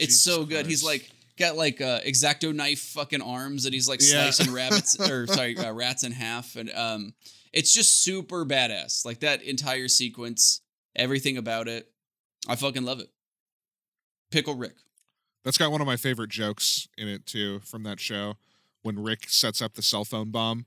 It's 0.00 0.14
Jesus 0.14 0.22
so 0.22 0.44
good. 0.44 0.66
He's 0.66 0.82
like 0.84 1.10
got 1.38 1.56
like 1.56 1.80
uh 1.80 2.00
exacto 2.00 2.54
knife 2.54 2.80
fucking 2.80 3.22
arms 3.22 3.64
and 3.64 3.72
he's 3.74 3.88
like 3.88 4.00
Yeah. 4.02 4.30
slicing 4.30 4.52
rabbits 4.60 4.98
or 5.00 5.26
sorry 5.26 5.56
uh, 5.56 5.72
rats 5.72 6.04
in 6.04 6.12
half. 6.12 6.56
And 6.56 6.70
um 6.74 7.14
it's 7.52 7.72
just 7.72 8.02
super 8.02 8.44
badass. 8.44 9.04
Like 9.04 9.20
that 9.20 9.42
entire 9.42 9.88
sequence 9.88 10.60
everything 10.96 11.36
about 11.36 11.68
it 11.68 11.88
i 12.48 12.56
fucking 12.56 12.84
love 12.84 13.00
it. 13.00 13.10
Pickle 14.30 14.54
rick. 14.54 14.74
That's 15.44 15.58
got 15.58 15.70
one 15.70 15.80
of 15.80 15.86
my 15.86 15.96
favorite 15.96 16.30
jokes 16.30 16.88
in 16.98 17.08
it 17.08 17.26
too 17.26 17.60
from 17.60 17.82
that 17.84 18.00
show 18.00 18.34
when 18.82 19.02
Rick 19.02 19.28
sets 19.28 19.60
up 19.62 19.74
the 19.74 19.82
cell 19.82 20.04
phone 20.04 20.30
bomb 20.30 20.66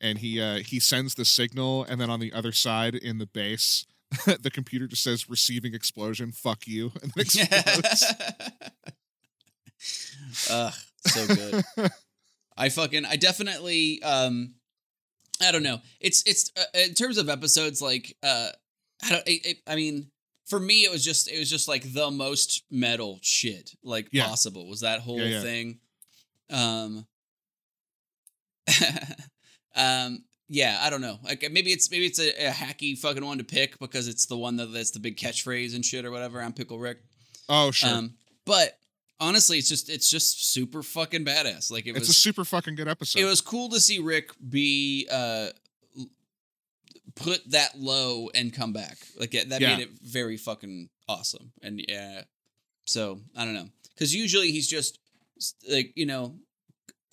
and 0.00 0.18
he 0.18 0.40
uh, 0.40 0.56
he 0.58 0.80
sends 0.80 1.14
the 1.14 1.24
signal 1.24 1.84
and 1.84 2.00
then 2.00 2.10
on 2.10 2.20
the 2.20 2.32
other 2.32 2.52
side 2.52 2.94
in 2.94 3.18
the 3.18 3.26
base 3.26 3.86
the 4.40 4.50
computer 4.52 4.86
just 4.86 5.02
says 5.02 5.28
receiving 5.28 5.74
explosion 5.74 6.32
fuck 6.32 6.66
you 6.66 6.92
and 7.02 7.12
then 7.14 7.24
explodes. 7.26 8.04
Ugh, 10.50 10.72
so 11.06 11.26
good. 11.26 11.64
I 12.56 12.68
fucking 12.68 13.04
I 13.04 13.16
definitely 13.16 14.02
um 14.02 14.54
I 15.42 15.50
don't 15.50 15.62
know. 15.62 15.80
It's 16.00 16.22
it's 16.26 16.50
uh, 16.56 16.64
in 16.78 16.94
terms 16.94 17.18
of 17.18 17.28
episodes 17.28 17.80
like 17.82 18.16
uh 18.22 18.48
I 19.04 19.08
don't 19.08 19.26
it, 19.26 19.46
it- 19.46 19.62
I 19.66 19.74
mean 19.76 20.10
for 20.46 20.60
me 20.60 20.84
it 20.84 20.90
was 20.90 21.04
just 21.04 21.28
it 21.30 21.38
was 21.38 21.48
just 21.50 21.66
like 21.68 21.92
the 21.92 22.10
most 22.10 22.64
metal 22.70 23.18
shit 23.22 23.70
like 23.82 24.08
Yeah. 24.12 24.26
possible 24.26 24.68
was 24.68 24.80
that 24.80 25.00
whole 25.00 25.18
Yeah, 25.20 25.26
yeah. 25.26 25.40
thing. 25.40 25.78
Um 26.50 27.06
um 29.74 30.24
yeah, 30.54 30.78
I 30.82 30.90
don't 30.90 31.00
know. 31.00 31.18
Like 31.24 31.40
maybe 31.50 31.72
it's 31.72 31.90
maybe 31.90 32.04
it's 32.04 32.18
a, 32.18 32.48
a 32.48 32.50
hacky 32.50 32.96
fucking 32.98 33.24
one 33.24 33.38
to 33.38 33.44
pick 33.44 33.78
because 33.78 34.06
it's 34.06 34.26
the 34.26 34.36
one 34.36 34.56
that, 34.56 34.66
that's 34.66 34.90
the 34.90 35.00
big 35.00 35.16
catchphrase 35.16 35.74
and 35.74 35.82
shit 35.82 36.04
or 36.04 36.10
whatever. 36.10 36.42
I'm 36.42 36.52
Pickle 36.52 36.78
Rick. 36.78 36.98
oh 37.48 37.70
sure 37.70 37.88
Um, 37.88 38.12
but 38.44 38.78
honestly, 39.18 39.56
it's 39.56 39.68
just 39.70 39.88
it's 39.88 40.10
just 40.10 40.52
super 40.52 40.82
fucking 40.82 41.24
badass. 41.24 41.70
Like 41.72 41.86
it 41.86 41.96
it's 41.96 42.10
a 42.10 42.12
super 42.12 42.44
fucking 42.44 42.74
good 42.74 42.86
episode 42.86 43.18
it 43.20 43.24
was 43.24 43.40
cool 43.40 43.70
to 43.70 43.80
see 43.80 43.98
Rick 43.98 44.32
be 44.50 45.08
uh 45.10 45.46
put 47.14 47.50
that 47.50 47.78
low 47.78 48.28
and 48.34 48.52
come 48.52 48.74
back. 48.74 48.98
Like 49.18 49.30
that 49.30 49.58
Yeah. 49.58 49.76
made 49.76 49.82
it 49.84 49.90
very 50.02 50.36
fucking 50.36 50.90
awesome. 51.08 51.52
And 51.62 51.82
yeah, 51.88 52.24
so 52.84 53.20
I 53.34 53.46
don't 53.46 53.54
know 53.54 53.68
because 53.94 54.14
usually 54.14 54.50
he's 54.52 54.68
just 54.68 54.98
like 55.70 55.92
you 55.96 56.04
know 56.04 56.36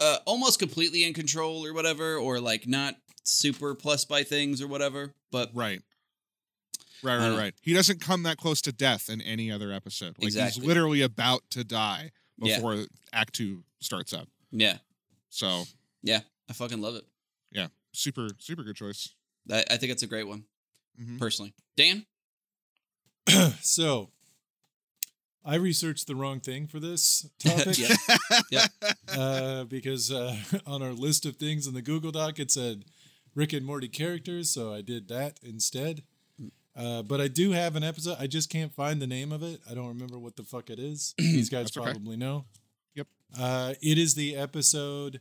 uh, 0.01 0.17
almost 0.25 0.59
completely 0.59 1.05
in 1.05 1.13
control 1.13 1.65
or 1.65 1.73
whatever, 1.73 2.17
or 2.17 2.39
like 2.41 2.67
not 2.67 2.95
super 3.29 3.75
plus 3.75 4.05
by 4.05 4.23
things 4.23 4.61
or 4.61 4.67
whatever. 4.67 5.13
But 5.31 5.51
right 5.53 5.81
right 7.01 7.17
right 7.17 7.27
don't 7.29 7.37
right 7.37 7.53
he 7.61 7.73
doesn't 7.73 8.01
come 8.01 8.23
that 8.23 8.35
close 8.37 8.61
to 8.61 8.71
death 8.73 9.09
in 9.09 9.21
any 9.21 9.49
other 9.49 9.71
episode 9.71 10.15
like 10.17 10.25
Exactly. 10.27 10.59
he's 10.61 10.67
literally 10.67 11.01
about 11.01 11.41
to 11.51 11.63
die 11.63 12.11
Yeah. 12.37 12.57
before 12.57 12.85
act 13.13 13.35
2 13.35 13.63
starts 13.79 14.11
up 14.11 14.27
yeah, 14.51 14.79
so 15.29 15.63
yeah, 16.03 16.19
I 16.49 16.53
fucking 16.53 16.81
love 16.81 16.95
it. 16.95 17.05
Yeah, 17.51 17.67
super 17.93 18.27
super 18.39 18.63
good 18.63 18.75
choice 18.75 19.13
I, 19.49 19.63
I 19.71 19.77
think 19.77 19.91
it's 19.93 20.03
a 20.03 20.07
great 20.07 20.27
one 20.27 20.43
Mhm. 21.01 21.17
personally. 21.19 21.53
Dan. 21.77 22.05
so 23.61 24.09
I 25.45 25.55
researched 25.55 26.07
the 26.07 26.15
wrong 26.15 26.39
thing 26.41 26.67
for 26.67 26.79
this 26.81 27.29
topic 27.39 27.77
Yeah. 28.51 28.67
uh, 29.07 29.63
because 29.65 30.11
uh, 30.11 30.35
on 30.65 30.81
our 30.83 30.91
list 30.91 31.25
of 31.25 31.37
things 31.37 31.65
in 31.67 31.73
the 31.73 31.81
Google 31.81 32.11
Doc 32.11 32.39
it 32.39 32.51
said 32.51 32.83
Rick 33.35 33.53
and 33.53 33.65
Morty 33.65 33.87
characters, 33.87 34.49
so 34.49 34.73
I 34.73 34.81
did 34.81 35.07
that 35.09 35.39
instead. 35.43 36.03
Uh, 36.75 37.01
but 37.01 37.19
I 37.19 37.27
do 37.27 37.51
have 37.51 37.75
an 37.75 37.83
episode. 37.83 38.17
I 38.19 38.27
just 38.27 38.49
can't 38.49 38.73
find 38.73 39.01
the 39.01 39.07
name 39.07 39.31
of 39.31 39.43
it. 39.43 39.59
I 39.69 39.73
don't 39.73 39.87
remember 39.87 40.17
what 40.17 40.37
the 40.37 40.43
fuck 40.43 40.69
it 40.69 40.79
is. 40.79 41.13
These 41.17 41.49
guys 41.49 41.65
That's 41.65 41.77
okay. 41.77 41.91
probably 41.91 42.15
know. 42.15 42.45
Yep. 42.95 43.07
Uh, 43.37 43.73
it 43.81 43.97
is 43.97 44.15
the 44.15 44.35
episode 44.37 45.19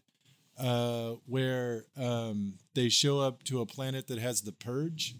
uh, 0.58 1.14
where 1.26 1.84
um, 1.96 2.54
they 2.74 2.88
show 2.88 3.20
up 3.20 3.42
to 3.44 3.60
a 3.60 3.66
planet 3.66 4.06
that 4.08 4.18
has 4.18 4.42
the 4.42 4.52
purge. 4.52 5.16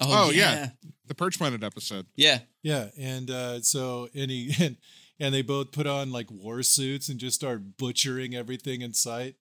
Oh, 0.00 0.30
yeah. 0.30 0.70
the 1.06 1.14
purge 1.14 1.38
planet 1.38 1.62
episode 1.62 2.06
yeah. 2.16 2.40
Yeah, 2.62 2.88
and 2.98 3.30
uh, 3.30 3.60
so 3.62 4.08
and 4.14 4.30
he 4.30 4.52
and, 4.60 4.76
and 5.18 5.32
they 5.32 5.42
both 5.42 5.72
put 5.72 5.86
on 5.86 6.10
like 6.10 6.30
war 6.30 6.62
suits 6.62 7.08
and 7.08 7.18
just 7.18 7.36
start 7.36 7.76
butchering 7.78 8.34
everything 8.34 8.82
in 8.82 8.92
sight. 8.92 9.36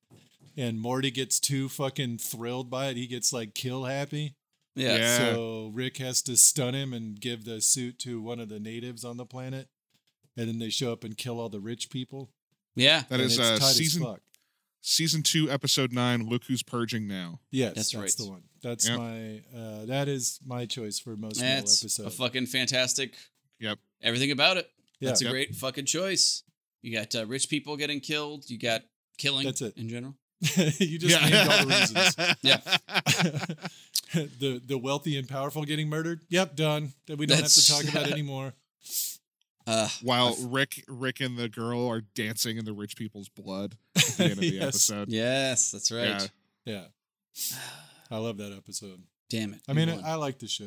And 0.58 0.80
Morty 0.80 1.12
gets 1.12 1.40
too 1.40 1.68
fucking 1.70 2.20
thrilled 2.20 2.70
by 2.70 2.88
it. 2.88 2.98
He 2.98 3.08
gets 3.08 3.34
like 3.34 3.54
kill 3.54 3.86
happy. 3.86 4.36
Yeah. 4.76 4.98
Yeah. 4.98 5.18
So 5.18 5.72
Rick 5.74 5.98
has 5.98 6.22
to 6.24 6.38
stun 6.38 6.74
him 6.74 6.94
and 6.94 7.20
give 7.20 7.46
the 7.46 7.62
suit 7.62 8.00
to 8.00 8.22
one 8.22 8.40
of 8.40 8.50
the 8.50 8.60
natives 8.60 9.04
on 9.04 9.18
the 9.18 9.26
planet. 9.26 9.68
And 10.38 10.48
then 10.50 10.60
they 10.60 10.70
show 10.70 10.92
up 10.92 11.04
and 11.04 11.18
kill 11.18 11.40
all 11.40 11.50
the 11.50 11.60
rich 11.62 11.90
people. 11.90 12.30
Yeah. 12.76 13.04
That 13.10 13.20
and 13.22 13.24
is 13.24 13.40
uh, 13.40 13.58
season 13.60 14.18
season 14.82 15.24
two, 15.24 15.50
episode 15.50 15.92
nine. 15.94 16.28
Look 16.28 16.44
who's 16.46 16.62
purging 16.64 17.08
now. 17.08 17.40
Yes, 17.52 17.74
That's 17.76 17.92
that's, 17.92 18.02
right. 18.02 18.26
the 18.26 18.32
one. 18.32 18.44
That's 18.62 18.88
Yep. 18.88 18.98
my 19.00 19.42
uh 19.58 19.86
that 19.86 20.08
is 20.08 20.40
my 20.46 20.66
choice 20.66 21.00
for 21.00 21.16
most 21.16 21.40
metal 21.42 21.62
That's 21.62 21.84
episode. 21.84 22.08
a 22.08 22.10
fucking 22.12 22.46
fantastic. 22.48 23.16
Yep. 23.60 23.80
Everything 24.04 24.32
about 24.32 24.58
it. 24.58 24.70
Yeah. 25.00 25.10
That's 25.10 25.22
a 25.22 25.26
Yep. 25.26 25.32
great 25.32 25.56
fucking 25.56 25.86
choice. 25.86 26.44
You 26.82 26.94
got 26.98 27.16
uh, 27.16 27.26
rich 27.26 27.50
people 27.50 27.78
getting 27.78 28.00
killed. 28.00 28.50
You 28.50 28.60
got 28.60 28.84
killing. 29.18 29.46
That's 29.46 29.62
it. 29.62 29.76
in 29.78 29.90
general. 29.90 30.16
you 30.80 31.00
just 31.00 31.22
named 31.22 31.50
all 31.50 31.66
the 31.66 31.68
reasons. 31.68 32.16
Yeah. 32.42 32.60
the 34.40 34.62
the 34.66 34.78
wealthy 34.78 35.18
and 35.18 35.28
powerful 35.28 35.64
getting 35.64 35.90
murdered. 35.90 36.22
Yep, 36.30 36.56
done. 36.56 36.94
That 37.08 37.18
we 37.18 37.26
don't 37.26 37.38
That's- 37.38 37.68
have 37.68 37.78
to 37.80 37.86
talk 37.86 37.94
about 37.96 38.12
anymore. 38.12 38.54
Uh, 39.68 39.90
While 40.04 40.36
Rick, 40.42 40.84
Rick 40.88 41.22
and 41.22 41.38
the 41.38 41.50
girl 41.50 41.88
are 41.90 42.02
dancing 42.02 42.58
in 42.58 42.66
the 42.66 42.74
rich 42.74 42.96
people's 42.96 43.30
blood 43.30 43.76
at 43.96 44.04
the 44.04 44.24
end 44.26 44.34
of 44.34 44.40
the 44.40 44.60
episode. 44.60 45.10
yes, 45.10 45.72
that's 45.72 45.92
right. 45.92 46.30
Yeah. 46.66 46.84
Yeah, 47.34 47.56
I 48.12 48.18
love 48.18 48.38
that 48.38 48.54
episode. 48.54 49.02
Damn 49.30 49.54
it. 49.56 49.62
I 49.68 49.74
mean, 49.74 49.90
won. 49.90 50.04
I 50.06 50.16
like 50.16 50.38
the 50.38 50.48
show. 50.48 50.66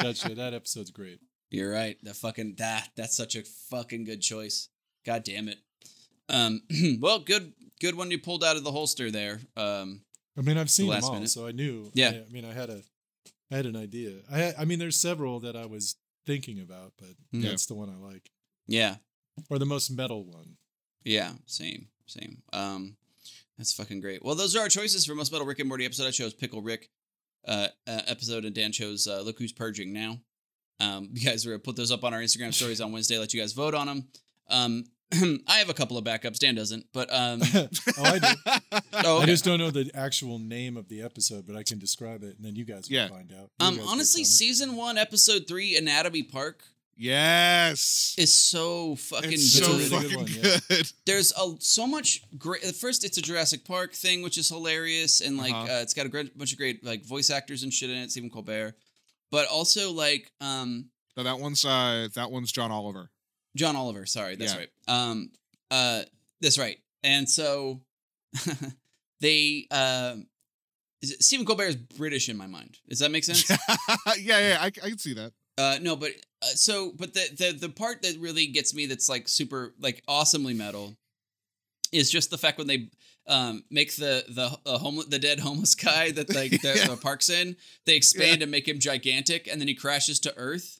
that 0.00 0.16
show, 0.16 0.34
that 0.34 0.54
episode's 0.54 0.90
great. 0.90 1.20
You're 1.50 1.70
right. 1.70 1.96
That 2.04 2.16
fucking 2.16 2.54
that 2.58 2.88
that's 2.96 3.16
such 3.16 3.36
a 3.36 3.42
fucking 3.70 4.04
good 4.04 4.22
choice. 4.22 4.68
God 5.04 5.24
damn 5.24 5.48
it. 5.48 5.58
Um. 6.30 6.62
well, 7.00 7.18
good 7.18 7.52
good 7.80 7.96
one 7.96 8.10
you 8.10 8.18
pulled 8.18 8.44
out 8.44 8.56
of 8.56 8.64
the 8.64 8.72
holster 8.72 9.10
there. 9.10 9.40
Um. 9.56 10.02
I 10.38 10.42
mean, 10.42 10.56
I've 10.56 10.70
seen 10.70 10.86
them 10.86 10.94
last 10.94 11.04
all, 11.04 11.14
minute. 11.14 11.28
so 11.28 11.46
I 11.46 11.52
knew. 11.52 11.90
Yeah. 11.92 12.10
I, 12.10 12.24
I 12.28 12.32
mean, 12.32 12.44
I 12.44 12.52
had 12.54 12.70
a, 12.70 12.80
I 13.50 13.56
had 13.56 13.66
an 13.66 13.76
idea. 13.76 14.12
I, 14.32 14.54
I 14.60 14.64
mean, 14.64 14.78
there's 14.78 14.96
several 14.96 15.40
that 15.40 15.56
I 15.56 15.66
was 15.66 15.96
thinking 16.24 16.60
about, 16.60 16.92
but 16.98 17.10
Yeah. 17.32 17.50
that's 17.50 17.66
the 17.66 17.74
one 17.74 17.90
I 17.90 17.96
like, 17.96 18.30
Yeah. 18.66 18.96
or 19.50 19.58
the 19.58 19.66
most 19.66 19.90
metal 19.90 20.24
one. 20.24 20.56
Yeah, 21.04 21.32
same, 21.46 21.88
same. 22.06 22.42
Um, 22.52 22.96
that's 23.58 23.72
fucking 23.72 24.00
great. 24.00 24.24
Well, 24.24 24.34
those 24.34 24.54
are 24.56 24.60
our 24.60 24.68
choices 24.68 25.04
for 25.04 25.14
most 25.14 25.32
metal 25.32 25.46
Rick 25.46 25.58
and 25.58 25.68
Morty 25.68 25.84
episode. 25.84 26.06
I 26.06 26.10
chose 26.12 26.32
Pickle 26.32 26.62
Rick 26.62 26.88
uh, 27.46 27.68
uh 27.86 28.02
episode, 28.06 28.44
and 28.44 28.54
Dan 28.54 28.72
chose 28.72 29.06
uh, 29.06 29.20
Look 29.22 29.38
Who's 29.38 29.52
Purging 29.52 29.92
Now. 29.92 30.20
Um, 30.78 31.10
you 31.14 31.28
guys 31.28 31.44
are 31.44 31.50
gonna 31.50 31.58
put 31.58 31.76
those 31.76 31.90
up 31.90 32.04
on 32.04 32.14
our 32.14 32.20
Instagram 32.20 32.54
stories 32.54 32.80
on 32.80 32.92
Wednesday. 32.92 33.18
Let 33.18 33.34
you 33.34 33.40
guys 33.40 33.52
vote 33.52 33.74
on 33.74 33.86
them. 33.86 34.08
Um, 34.48 34.84
I 35.46 35.58
have 35.58 35.68
a 35.68 35.74
couple 35.74 35.98
of 35.98 36.04
backups. 36.04 36.38
Dan 36.38 36.54
doesn't, 36.54 36.86
but 36.92 37.12
um, 37.12 37.40
oh, 37.54 37.68
I 37.98 38.18
do. 38.18 38.80
oh, 39.04 39.18
I 39.20 39.26
just 39.26 39.44
don't 39.44 39.58
know 39.58 39.70
the 39.70 39.90
actual 39.94 40.38
name 40.38 40.76
of 40.76 40.88
the 40.88 41.02
episode, 41.02 41.46
but 41.46 41.56
I 41.56 41.62
can 41.62 41.78
describe 41.78 42.22
it, 42.22 42.36
and 42.36 42.44
then 42.44 42.54
you 42.56 42.64
guys 42.64 42.88
will 42.88 42.96
Yeah. 42.96 43.08
find 43.08 43.32
out. 43.32 43.50
You 43.60 43.66
um, 43.66 43.80
honestly, 43.88 44.24
season 44.24 44.76
one, 44.76 44.96
episode 44.98 45.46
three, 45.48 45.76
Anatomy 45.76 46.22
Park 46.22 46.62
yes. 46.96 48.14
is 48.18 48.34
so 48.34 48.94
fucking 48.96 49.32
It's 49.32 49.52
so 49.52 49.66
good. 49.66 49.76
really 49.78 49.88
good 49.88 50.02
fucking 50.02 50.16
one, 50.18 50.26
yeah. 50.28 50.58
good. 50.68 50.92
there's 51.06 51.32
a 51.32 51.54
so 51.58 51.86
much 51.86 52.22
great. 52.38 52.62
First, 52.76 53.04
it's 53.04 53.18
a 53.18 53.22
Jurassic 53.22 53.64
Park 53.64 53.94
thing, 53.94 54.22
which 54.22 54.38
is 54.38 54.48
hilarious, 54.48 55.20
and 55.20 55.36
like 55.36 55.52
Uh-huh. 55.54 55.72
uh, 55.78 55.80
it's 55.82 55.94
got 55.94 56.06
a 56.06 56.08
great, 56.08 56.36
bunch 56.36 56.52
of 56.52 56.58
great 56.58 56.84
like 56.84 57.04
voice 57.04 57.30
actors 57.30 57.62
and 57.62 57.72
shit 57.72 57.90
in 57.90 57.96
it. 57.96 58.10
Stephen 58.10 58.30
Colbert, 58.30 58.74
but 59.30 59.48
also 59.48 59.92
like 59.92 60.30
um 60.40 60.90
No, 61.16 61.22
that 61.24 61.38
one's 61.40 61.64
uh 61.64 62.08
that 62.14 62.30
one's 62.30 62.52
John 62.52 62.70
Oliver. 62.70 63.10
John 63.56 63.76
Oliver. 63.76 64.06
Sorry, 64.06 64.36
that's 64.36 64.52
Yeah. 64.54 64.58
right. 64.60 64.68
Um, 64.88 65.30
uh, 65.70 66.02
that's 66.40 66.58
right. 66.58 66.78
And 67.02 67.28
so 67.28 67.80
they 69.20 69.66
uh, 69.70 70.16
is 71.02 71.12
it, 71.12 71.22
Stephen 71.22 71.46
Colbert 71.46 71.64
is 71.64 71.76
British 71.76 72.28
in 72.28 72.36
my 72.36 72.46
mind. 72.46 72.78
Does 72.88 72.98
that 73.00 73.10
make 73.10 73.24
sense? 73.24 73.48
yeah, 74.18 74.38
yeah, 74.38 74.58
I, 74.60 74.66
I 74.66 74.70
can 74.70 74.98
see 74.98 75.14
that. 75.14 75.32
Uh, 75.58 75.78
no, 75.80 75.96
but 75.96 76.12
uh, 76.42 76.46
so, 76.46 76.92
but 76.98 77.12
the 77.14 77.28
the 77.36 77.52
the 77.52 77.68
part 77.68 78.02
that 78.02 78.16
really 78.18 78.46
gets 78.46 78.74
me, 78.74 78.86
that's 78.86 79.08
like 79.08 79.28
super, 79.28 79.74
like 79.80 80.02
awesomely 80.08 80.54
metal, 80.54 80.96
is 81.92 82.10
just 82.10 82.30
the 82.30 82.38
fact 82.38 82.58
when 82.58 82.66
they 82.66 82.88
um 83.26 83.62
make 83.70 83.94
the 83.96 84.24
the 84.28 84.58
uh, 84.70 84.78
homeless 84.78 85.06
the 85.06 85.18
dead 85.18 85.40
homeless 85.40 85.74
guy 85.86 86.10
that 86.12 86.34
like 86.34 86.50
the, 86.62 86.74
Yeah. 86.76 86.86
the 86.88 86.96
park's 86.96 87.28
in, 87.28 87.56
they 87.86 87.96
expand 87.96 88.42
and 88.42 88.50
make 88.50 88.66
him 88.66 88.78
gigantic, 88.78 89.48
and 89.50 89.60
then 89.60 89.68
he 89.68 89.74
crashes 89.74 90.18
to 90.20 90.34
Earth, 90.36 90.79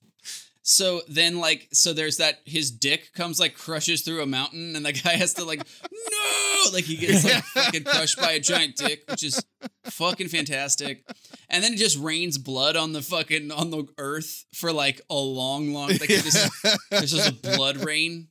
So 0.62 1.00
then, 1.08 1.38
like, 1.38 1.68
so 1.72 1.92
there's 1.92 2.18
that 2.18 2.40
his 2.44 2.70
dick 2.70 3.12
comes 3.14 3.40
like 3.40 3.54
crushes 3.56 4.02
through 4.02 4.22
a 4.22 4.26
mountain, 4.26 4.76
and 4.76 4.84
the 4.84 4.92
guy 5.04 5.12
has 5.12 5.34
to 5.34 5.44
like, 5.44 5.62
no, 5.90 6.70
like 6.72 6.84
he 6.84 6.96
gets 6.96 7.24
like 7.24 7.42
fucking 7.54 7.84
crushed 7.84 8.20
by 8.20 8.32
a 8.32 8.40
giant 8.40 8.76
dick, 8.76 9.04
which 9.08 9.24
is 9.24 9.42
fucking 9.84 10.28
fantastic. 10.28 11.04
And 11.48 11.64
then 11.64 11.72
it 11.72 11.78
just 11.78 11.98
rains 11.98 12.38
blood 12.38 12.76
on 12.76 12.92
the 12.92 13.02
fucking 13.02 13.50
on 13.50 13.70
the 13.70 13.86
earth 13.98 14.44
for 14.54 14.72
like 14.72 15.00
a 15.08 15.14
long, 15.14 15.72
long. 15.72 15.88
Like 15.88 16.08
this, 16.08 16.50
there's 16.90 17.12
just 17.12 17.30
a 17.30 17.56
blood 17.56 17.78
rain. 17.78 18.28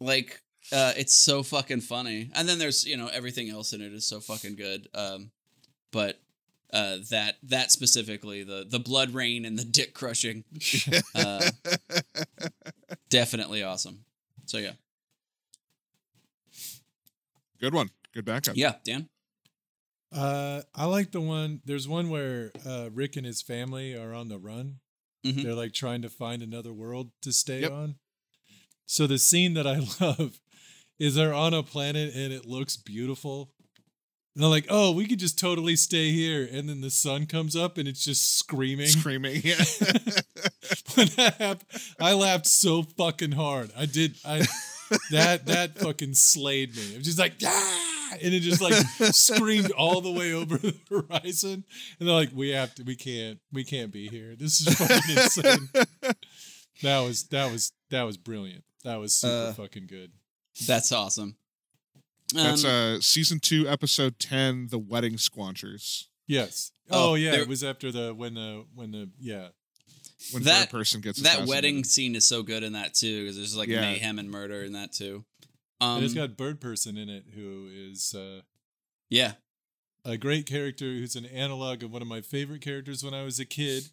Like, 0.00 0.40
uh, 0.72 0.94
it's 0.96 1.14
so 1.14 1.42
fucking 1.42 1.82
funny. 1.82 2.30
And 2.34 2.48
then 2.48 2.58
there's 2.58 2.86
you 2.86 2.96
know 2.96 3.08
everything 3.08 3.50
else 3.50 3.72
in 3.74 3.82
it 3.82 3.92
is 3.92 4.08
so 4.08 4.20
fucking 4.20 4.56
good. 4.56 4.88
Um, 4.94 5.32
but 5.92 6.18
uh, 6.72 6.98
that 7.10 7.36
that 7.42 7.70
specifically 7.72 8.42
the 8.44 8.64
the 8.68 8.78
blood 8.80 9.10
rain 9.14 9.44
and 9.44 9.58
the 9.58 9.64
dick 9.64 9.94
crushing, 9.94 10.44
uh, 11.14 11.50
definitely 13.08 13.62
awesome. 13.62 14.04
So 14.46 14.58
yeah, 14.58 14.72
Good 17.60 17.74
one. 17.74 17.90
Good 18.14 18.24
backup. 18.24 18.56
yeah, 18.56 18.74
Dan. 18.84 19.08
Uh, 20.12 20.62
I 20.74 20.86
like 20.86 21.12
the 21.12 21.20
one. 21.20 21.60
There's 21.64 21.86
one 21.86 22.10
where 22.10 22.50
uh, 22.66 22.88
Rick 22.92 23.16
and 23.16 23.24
his 23.26 23.42
family 23.42 23.94
are 23.94 24.12
on 24.14 24.28
the 24.28 24.38
run. 24.38 24.76
Mhm. 25.24 25.42
They're 25.44 25.54
like 25.54 25.72
trying 25.72 26.02
to 26.02 26.08
find 26.08 26.42
another 26.42 26.72
world 26.72 27.10
to 27.22 27.32
stay 27.32 27.60
Yep. 27.60 27.72
on. 27.72 27.94
So 28.86 29.06
the 29.06 29.18
scene 29.18 29.54
that 29.54 29.66
I 29.66 29.80
love 30.00 30.40
is 30.98 31.14
they're 31.14 31.34
on 31.34 31.54
a 31.54 31.62
planet 31.62 32.14
and 32.14 32.32
it 32.32 32.46
looks 32.46 32.76
beautiful. 32.76 33.52
And 34.34 34.42
they're 34.44 34.50
like, 34.50 34.66
oh, 34.70 34.92
we 34.92 35.06
could 35.06 35.18
just 35.18 35.38
totally 35.38 35.74
stay 35.74 36.12
here. 36.12 36.48
And 36.50 36.68
then 36.68 36.80
the 36.80 36.90
sun 36.90 37.26
comes 37.26 37.56
up 37.56 37.78
and 37.78 37.88
it's 37.88 38.04
just 38.04 38.38
screaming. 38.38 38.86
Screaming. 38.86 39.40
Yeah. 39.42 39.56
when 40.94 41.08
that 41.16 41.34
happened, 41.38 41.64
I 42.00 42.12
laughed 42.12 42.46
so 42.46 42.82
fucking 42.84 43.32
hard. 43.32 43.72
I 43.76 43.86
did. 43.86 44.16
I 44.24 44.46
that 45.10 45.46
that 45.46 45.78
fucking 45.78 46.14
slayed 46.14 46.76
me. 46.76 46.94
It 46.94 46.98
was 46.98 47.06
just 47.06 47.18
like 47.18 47.34
ah, 47.44 48.16
and 48.22 48.34
it 48.34 48.40
just 48.40 48.60
like 48.60 48.74
screamed 49.12 49.72
all 49.72 50.00
the 50.00 50.12
way 50.12 50.32
over 50.32 50.58
the 50.58 50.74
horizon. 50.88 51.64
And 51.98 52.08
they're 52.08 52.14
like, 52.14 52.30
we 52.32 52.50
have 52.50 52.74
to, 52.76 52.84
we 52.84 52.94
can't, 52.96 53.38
we 53.52 53.64
can't 53.64 53.92
be 53.92 54.08
here. 54.08 54.36
This 54.38 54.60
is 54.60 54.74
fucking 54.78 55.16
insane. 55.16 55.68
That 56.82 57.00
was 57.00 57.24
that 57.24 57.50
was 57.50 57.72
that 57.90 58.02
was 58.04 58.16
brilliant. 58.16 58.64
That 58.84 58.98
was 59.00 59.12
super 59.14 59.50
Uh, 59.50 59.52
fucking 59.52 59.86
good. 59.86 60.12
That's 60.66 60.92
awesome. 60.92 61.36
That's 62.32 62.64
Um, 62.64 62.70
uh 62.70 63.00
season 63.00 63.40
two, 63.40 63.68
episode 63.68 64.18
ten, 64.18 64.68
the 64.68 64.78
wedding 64.78 65.14
squanchers. 65.14 66.04
Yes. 66.26 66.72
Oh, 66.90 67.10
Oh, 67.10 67.14
yeah, 67.14 67.32
there- 67.32 67.42
it 67.42 67.48
was 67.48 67.62
after 67.64 67.90
the 67.92 68.14
when 68.14 68.34
the 68.34 68.64
when 68.74 68.90
the 68.92 69.10
yeah. 69.18 69.48
When 70.32 70.42
That- 70.42 70.68
third 70.68 70.70
person 70.70 71.00
gets 71.00 71.18
that 71.20 71.24
assassinated. 71.28 71.48
wedding 71.48 71.84
scene 71.84 72.14
is 72.14 72.26
so 72.26 72.42
good 72.42 72.62
in 72.62 72.74
that 72.74 72.94
too 72.94 73.22
because 73.22 73.36
there's 73.36 73.56
like 73.56 73.68
Yeah. 73.68 73.80
mayhem 73.80 74.18
and 74.18 74.30
murder 74.30 74.62
in 74.62 74.72
that 74.74 74.92
too. 74.92 75.24
Um, 75.80 75.96
and 75.96 76.04
it's 76.04 76.12
got 76.14 76.36
Bird 76.36 76.60
Person 76.60 76.98
in 76.98 77.08
it 77.08 77.24
who 77.34 77.68
is 77.72 78.14
uh 78.14 78.42
yeah, 79.08 79.34
a 80.04 80.16
great 80.18 80.46
character 80.46 80.84
who's 80.84 81.16
an 81.16 81.24
analog 81.26 81.82
of 81.82 81.90
one 81.90 82.02
of 82.02 82.08
my 82.08 82.20
favorite 82.20 82.60
characters 82.60 83.02
when 83.02 83.14
I 83.14 83.22
was 83.24 83.40
a 83.40 83.44
kid. 83.46 83.90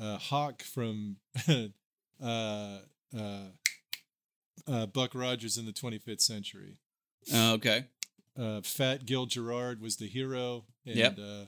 Uh, 0.00 0.18
Hawk 0.18 0.62
from 0.62 1.16
uh, 1.48 1.68
uh, 2.22 2.78
uh, 4.66 4.86
Buck 4.86 5.14
Rogers 5.14 5.56
in 5.58 5.64
the 5.66 5.72
25th 5.72 6.20
century. 6.20 6.78
Oh, 7.32 7.54
okay. 7.54 7.84
Uh, 8.38 8.60
Fat 8.62 9.06
Gil 9.06 9.26
Gerard 9.26 9.80
was 9.80 9.96
the 9.96 10.06
hero, 10.06 10.64
and 10.84 10.96
Yep. 10.96 11.18
uh, 11.18 11.44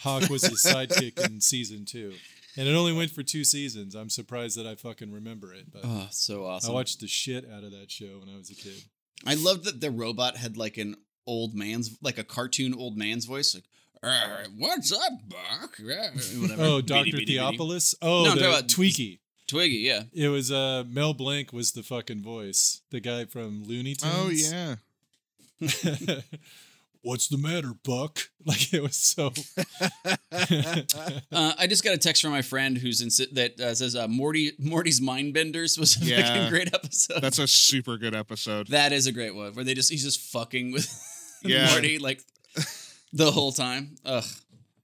Hawk 0.00 0.28
was 0.28 0.42
his 0.42 0.62
sidekick 0.64 1.18
in 1.24 1.40
season 1.40 1.84
two. 1.84 2.12
And 2.56 2.68
it 2.68 2.72
only 2.74 2.92
went 2.92 3.10
for 3.10 3.22
two 3.22 3.44
seasons. 3.44 3.94
I'm 3.94 4.10
surprised 4.10 4.58
that 4.58 4.66
I 4.66 4.74
fucking 4.74 5.10
remember 5.10 5.54
it, 5.54 5.72
but 5.72 5.82
Oh, 5.84 6.08
so 6.10 6.44
awesome. 6.44 6.70
I 6.70 6.74
watched 6.74 7.00
the 7.00 7.08
shit 7.08 7.48
out 7.50 7.64
of 7.64 7.70
that 7.72 7.90
show 7.90 8.18
when 8.20 8.28
I 8.28 8.36
was 8.36 8.50
a 8.50 8.54
kid. 8.54 8.82
I 9.26 9.34
loved 9.34 9.64
that 9.64 9.80
the 9.80 9.90
robot 9.90 10.36
had 10.36 10.56
like 10.58 10.76
an 10.76 10.96
old 11.26 11.54
man's, 11.54 11.96
like 12.02 12.18
a 12.18 12.24
cartoon 12.24 12.74
old 12.74 12.96
man's 12.98 13.24
voice, 13.24 13.54
like. 13.54 13.64
"Uh, 14.02 14.44
what's 14.58 14.92
up, 14.92 15.12
Buck? 15.28 15.78
Oh, 16.58 16.80
Doctor 16.84 17.04
beady, 17.04 17.10
beady. 17.12 17.38
Theopolis. 17.38 17.94
Oh, 18.02 18.24
No, 18.24 18.30
I'm 18.32 18.36
the 18.36 18.42
talking 18.42 18.58
about- 18.58 18.68
Twiki. 18.68 19.18
Twiggy, 19.46 19.76
yeah. 19.78 20.04
It 20.12 20.28
was 20.28 20.50
uh 20.50 20.84
Mel 20.88 21.12
Blanc 21.14 21.52
was 21.52 21.72
the 21.72 21.82
fucking 21.82 22.22
voice. 22.22 22.80
The 22.90 23.00
guy 23.00 23.26
from 23.26 23.64
Looney 23.64 23.94
Tunes. 23.94 24.14
Oh 24.16 24.28
yeah. 24.30 24.76
What's 27.04 27.26
the 27.26 27.38
matter, 27.38 27.72
Buck? 27.84 28.18
Like 28.44 28.72
it 28.74 28.82
was 28.82 28.96
so 28.96 29.30
Uh, 30.32 31.52
I 31.58 31.66
just 31.68 31.84
got 31.84 31.94
a 31.94 31.98
text 31.98 32.22
from 32.22 32.32
my 32.32 32.42
friend 32.42 32.76
who's 32.76 33.00
in 33.00 33.08
that 33.34 33.60
uh, 33.60 33.74
says 33.74 33.94
uh, 33.94 34.08
Morty 34.08 34.52
Morty's 34.58 35.00
Mind 35.00 35.32
Benders 35.34 35.78
was 35.78 36.00
a 36.00 36.04
Yeah. 36.04 36.26
fucking 36.26 36.48
great 36.50 36.74
episode. 36.74 37.20
That's 37.22 37.38
a 37.38 37.46
super 37.46 37.98
good 37.98 38.14
episode. 38.16 38.66
that 38.68 38.92
is 38.92 39.06
a 39.06 39.12
great 39.12 39.34
one 39.34 39.52
where 39.54 39.64
they 39.64 39.74
just 39.74 39.90
he's 39.90 40.02
just 40.02 40.20
fucking 40.32 40.72
with 40.72 40.88
Yeah. 41.44 41.70
Morty 41.70 41.98
like 42.00 42.20
the 43.12 43.30
whole 43.30 43.52
time. 43.52 43.94
Ugh. 44.04 44.24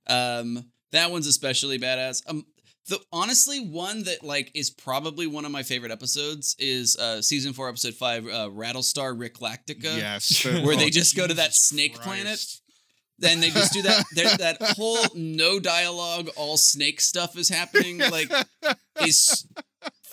Um, 0.07 0.64
that 0.93 1.11
one's 1.11 1.26
especially 1.26 1.79
badass. 1.79 2.22
Um, 2.29 2.47
the 2.89 3.01
honestly 3.12 3.61
one 3.61 4.05
that 4.05 4.22
like 4.22 4.51
is 4.55 4.70
probably 4.70 5.26
one 5.26 5.45
of 5.45 5.53
my 5.53 5.62
favorite 5.62 5.93
episodes 5.93 6.57
is 6.59 6.97
uh 6.97 7.22
season 7.22 7.53
four 7.53 7.68
episode 7.68 7.95
five 7.95 8.26
uh, 8.26 8.49
Rattlestar 8.51 9.16
Ricklactica. 9.16 9.97
yes. 9.97 10.45
Where 10.64 10.76
they 10.76 10.86
oh, 10.86 10.91
just 10.91 11.16
go 11.16 11.26
to 11.26 11.34
that 11.34 11.51
Jesus 11.51 11.64
snake 11.64 11.95
planet. 11.95 12.45
Then 13.20 13.41
they 13.41 13.51
just 13.51 13.72
do 13.72 13.82
that. 13.82 14.05
there- 14.14 14.36
that 14.36 14.62
whole 14.76 14.99
no 15.14 15.59
dialogue, 15.59 16.30
all 16.36 16.57
snake 16.57 17.01
stuff 17.01 17.36
is 17.36 17.49
happening. 17.49 18.01
Like 18.11 18.32
is 19.05 19.47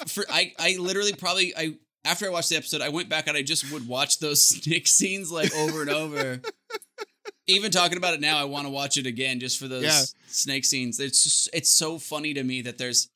for 0.07 0.25
I 0.29 0.53
I 0.59 0.77
literally 0.79 1.13
probably 1.13 1.55
I 1.55 1.75
after 2.03 2.27
I 2.27 2.29
watched 2.29 2.49
the 2.49 2.57
episode, 2.57 2.81
I 2.81 2.89
went 2.89 3.09
back 3.09 3.27
and 3.27 3.35
I 3.37 3.41
just 3.41 3.71
would 3.71 3.87
watch 3.87 4.19
those 4.19 4.43
snake 4.49 4.87
scenes 4.87 5.31
like 5.31 5.53
over 5.55 5.81
and 5.81 5.89
over. 5.89 6.41
Even 7.47 7.71
talking 7.71 7.97
about 7.97 8.13
it 8.15 8.21
now, 8.21 8.37
I 8.37 8.45
want 8.45 8.65
to 8.65 8.71
watch 8.71 8.97
it 8.97 9.05
again 9.05 9.39
just 9.39 9.59
for 9.59 9.67
those 9.67 9.83
Yeah. 9.83 10.01
snake 10.27 10.65
scenes. 10.65 10.99
It's 10.99 11.23
just 11.23 11.49
it's 11.53 11.69
so 11.69 11.99
funny 11.99 12.33
to 12.33 12.43
me 12.43 12.61
that 12.63 12.77
there's 12.77 13.09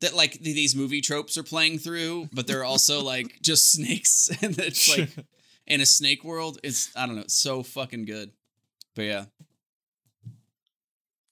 that 0.00 0.14
like 0.14 0.34
these 0.40 0.74
movie 0.76 1.00
tropes 1.00 1.36
are 1.36 1.42
playing 1.42 1.78
through, 1.78 2.28
but 2.32 2.46
they're 2.46 2.64
also 2.64 3.02
like 3.14 3.40
just 3.42 3.70
snakes, 3.72 4.28
and 4.42 4.58
it's 4.58 4.88
like 4.96 5.08
in 5.66 5.80
a 5.80 5.86
snake 5.86 6.22
world. 6.24 6.58
It's 6.62 6.90
I 6.96 7.06
don't 7.06 7.16
know, 7.16 7.22
it's 7.22 7.34
so 7.34 7.62
fucking 7.62 8.04
good. 8.04 8.30
But 8.94 9.02
yeah, 9.02 9.24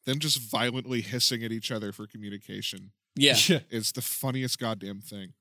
Them 0.04 0.18
just 0.18 0.38
violently 0.40 1.00
hissing 1.02 1.44
at 1.44 1.52
each 1.52 1.70
other 1.70 1.92
for 1.92 2.06
communication. 2.06 2.92
yeah, 3.14 3.36
yeah. 3.46 3.60
It's 3.70 3.92
the 3.92 4.02
funniest 4.02 4.58
goddamn 4.58 5.00
thing. 5.00 5.34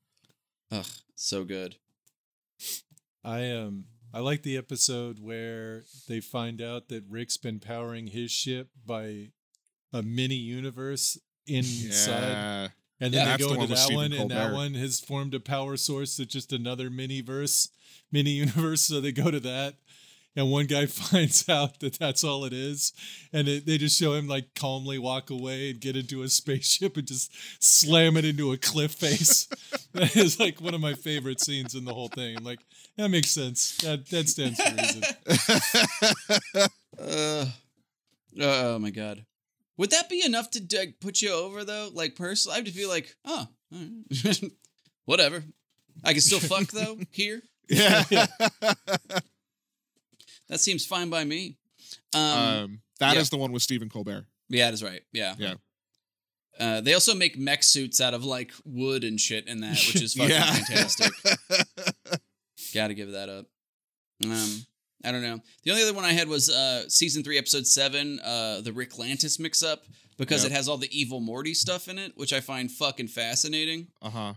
ugh, 0.71 0.85
so 1.15 1.43
good. 1.43 1.75
I 3.23 3.49
um 3.51 3.85
I 4.13 4.19
like 4.19 4.43
the 4.43 4.57
episode 4.57 5.19
where 5.19 5.83
they 6.07 6.21
find 6.21 6.61
out 6.61 6.89
that 6.89 7.03
Rick's 7.09 7.37
been 7.37 7.59
powering 7.59 8.07
his 8.07 8.31
ship 8.31 8.69
by 8.85 9.31
a 9.93 10.01
mini 10.01 10.35
universe 10.35 11.17
inside. 11.45 12.21
Yeah. 12.21 12.67
And 12.99 13.13
then 13.13 13.25
that's 13.25 13.43
they 13.43 13.49
go 13.49 13.55
one 13.55 13.61
into 13.61 13.75
that 13.75 13.81
Stephen 13.81 14.11
one, 14.11 14.13
and 14.13 14.31
that 14.31 14.53
one 14.53 14.73
has 14.73 14.99
formed 14.99 15.35
a 15.35 15.39
power 15.39 15.77
source 15.77 16.17
that's 16.17 16.33
just 16.33 16.51
another 16.51 16.89
mini 16.89 17.21
verse, 17.21 17.69
mini 18.11 18.31
universe. 18.31 18.81
So 18.81 18.99
they 18.99 19.11
go 19.11 19.29
to 19.29 19.39
that, 19.41 19.75
and 20.37 20.51
one 20.51 20.67
guy 20.67 20.85
finds 20.85 21.49
out 21.49 21.79
that 21.81 21.97
that's 21.99 22.23
all 22.23 22.45
it 22.45 22.53
is, 22.53 22.93
and 23.33 23.47
it, 23.49 23.65
they 23.65 23.77
just 23.77 23.99
show 23.99 24.13
him 24.13 24.27
like 24.27 24.53
calmly 24.55 24.99
walk 24.99 25.29
away 25.29 25.71
and 25.71 25.81
get 25.81 25.97
into 25.97 26.21
a 26.21 26.29
spaceship 26.29 26.95
and 26.95 27.07
just 27.07 27.33
slam 27.61 28.15
it 28.15 28.23
into 28.23 28.53
a 28.53 28.57
cliff 28.57 28.91
face. 28.93 29.47
that 29.93 30.15
is 30.15 30.39
like 30.39 30.61
one 30.61 30.75
of 30.75 30.79
my 30.79 30.93
favorite 30.93 31.41
scenes 31.41 31.75
in 31.75 31.83
the 31.83 31.93
whole 31.93 32.09
thing. 32.09 32.37
I'm 32.37 32.45
like, 32.45 32.59
that 32.95 33.09
makes 33.09 33.31
sense. 33.31 33.75
That 33.77 34.07
that 34.09 34.29
stands 34.29 34.61
for 34.61 34.73
reason. 34.75 35.03
Uh, 36.99 37.45
oh 38.39 38.79
my 38.79 38.91
god. 38.91 39.25
Would 39.77 39.91
that 39.91 40.09
be 40.09 40.25
enough 40.25 40.49
to 40.51 40.77
like, 40.77 40.95
put 40.99 41.21
you 41.21 41.31
over 41.31 41.63
though? 41.63 41.89
Like 41.93 42.15
personally, 42.15 42.57
I 42.57 42.61
would 42.61 42.69
feel 42.69 42.89
like, 42.89 43.15
oh, 43.25 43.47
right. 43.71 44.41
whatever. 45.05 45.43
I 46.03 46.13
can 46.13 46.21
still 46.21 46.39
fuck 46.39 46.67
though 46.67 46.97
here. 47.11 47.41
yeah. 47.69 48.03
That 50.49 50.59
seems 50.59 50.85
fine 50.85 51.09
by 51.09 51.23
me. 51.23 51.57
Um, 52.13 52.21
um, 52.21 52.81
that 52.99 53.17
is 53.17 53.27
yeah. 53.31 53.37
the 53.37 53.41
one 53.41 53.51
with 53.51 53.61
Stephen 53.61 53.89
Colbert. 53.89 54.25
yeah, 54.49 54.65
that 54.65 54.73
is 54.73 54.83
right. 54.83 55.01
Yeah. 55.11 55.35
Yeah. 55.37 55.55
Uh, 56.59 56.81
they 56.81 56.93
also 56.95 57.13
make 57.13 57.37
mech 57.37 57.61
suits 57.63 58.01
out 58.01 58.13
of 58.15 58.23
like 58.25 58.51
wood 58.65 59.03
and 59.03 59.19
shit 59.21 59.47
in 59.47 59.61
that, 59.61 59.71
which 59.73 60.01
is 60.01 60.13
fucking 60.15 60.35
fantastic. 60.35 61.11
Got 62.73 62.87
to 62.87 62.93
give 62.95 63.11
that 63.11 63.29
up. 63.29 63.45
Um, 64.25 64.65
I 65.05 65.11
don't 65.11 65.21
know. 65.21 65.39
The 65.63 65.71
only 65.71 65.83
other 65.83 65.93
one 65.93 66.03
I 66.05 66.13
had 66.13 66.27
was 66.27 66.49
uh, 66.49 66.89
season 66.89 67.23
three, 67.23 67.37
episode 67.37 67.67
seven, 67.67 68.19
uh, 68.21 68.61
the 68.61 68.71
Ricklantis 68.71 69.39
mix 69.39 69.61
up 69.61 69.83
because 70.17 70.43
Yep. 70.43 70.51
it 70.51 70.55
has 70.55 70.67
all 70.67 70.77
the 70.77 70.89
evil 70.99 71.19
Morty 71.19 71.53
stuff 71.53 71.87
in 71.87 71.99
it, 71.99 72.13
which 72.15 72.33
I 72.33 72.39
find 72.39 72.71
fucking 72.71 73.07
fascinating. 73.09 73.87
Uh 74.01 74.09
huh. 74.09 74.33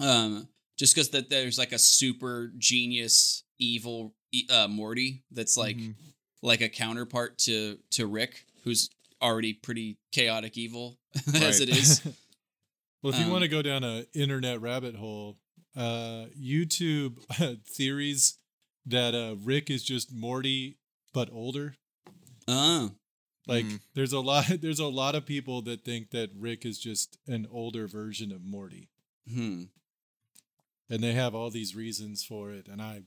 Um, 0.00 0.48
just 0.78 0.94
because 0.94 1.10
that 1.10 1.28
there's 1.28 1.58
like 1.58 1.72
a 1.72 1.78
super 1.78 2.50
genius 2.56 3.44
evil 3.58 4.14
uh, 4.50 4.68
Morty 4.68 5.22
that's 5.30 5.56
like 5.56 5.76
Mhm. 5.76 5.94
like 6.42 6.60
a 6.60 6.68
counterpart 6.68 7.38
to 7.46 7.78
to 7.90 8.06
Rick, 8.06 8.46
who's 8.64 8.90
already 9.22 9.52
pretty 9.54 9.96
chaotic 10.12 10.56
evil 10.58 10.98
as 11.34 11.60
it 11.60 11.68
is. 11.68 12.00
Well, 13.02 13.12
if 13.12 13.18
you 13.18 13.26
Um, 13.26 13.32
want 13.32 13.42
to 13.42 13.48
go 13.48 13.60
down 13.60 13.84
a 13.84 14.06
internet 14.14 14.62
rabbit 14.62 14.94
hole, 14.94 15.36
uh, 15.76 16.24
YouTube 16.34 17.18
theories 17.66 18.38
that 18.86 19.14
uh, 19.14 19.36
Rick 19.36 19.68
is 19.68 19.82
just 19.84 20.10
Morty 20.10 20.78
but 21.12 21.28
older. 21.30 21.76
Oh, 22.48 22.92
Like, 23.46 23.66
Mm. 23.66 23.80
there's 23.92 24.14
a 24.14 24.20
lot. 24.20 24.46
There's 24.62 24.78
a 24.80 24.86
lot 24.88 25.14
of 25.14 25.26
people 25.26 25.60
that 25.62 25.84
think 25.84 26.12
that 26.12 26.30
Rick 26.34 26.64
is 26.64 26.78
just 26.78 27.18
an 27.26 27.46
older 27.50 27.86
version 27.86 28.32
of 28.32 28.42
Morty, 28.42 28.88
hmm. 29.28 29.64
and 30.88 31.02
they 31.02 31.12
have 31.12 31.34
all 31.34 31.50
these 31.50 31.74
reasons 31.76 32.24
for 32.24 32.52
it. 32.52 32.68
And 32.68 32.80
I 32.80 33.02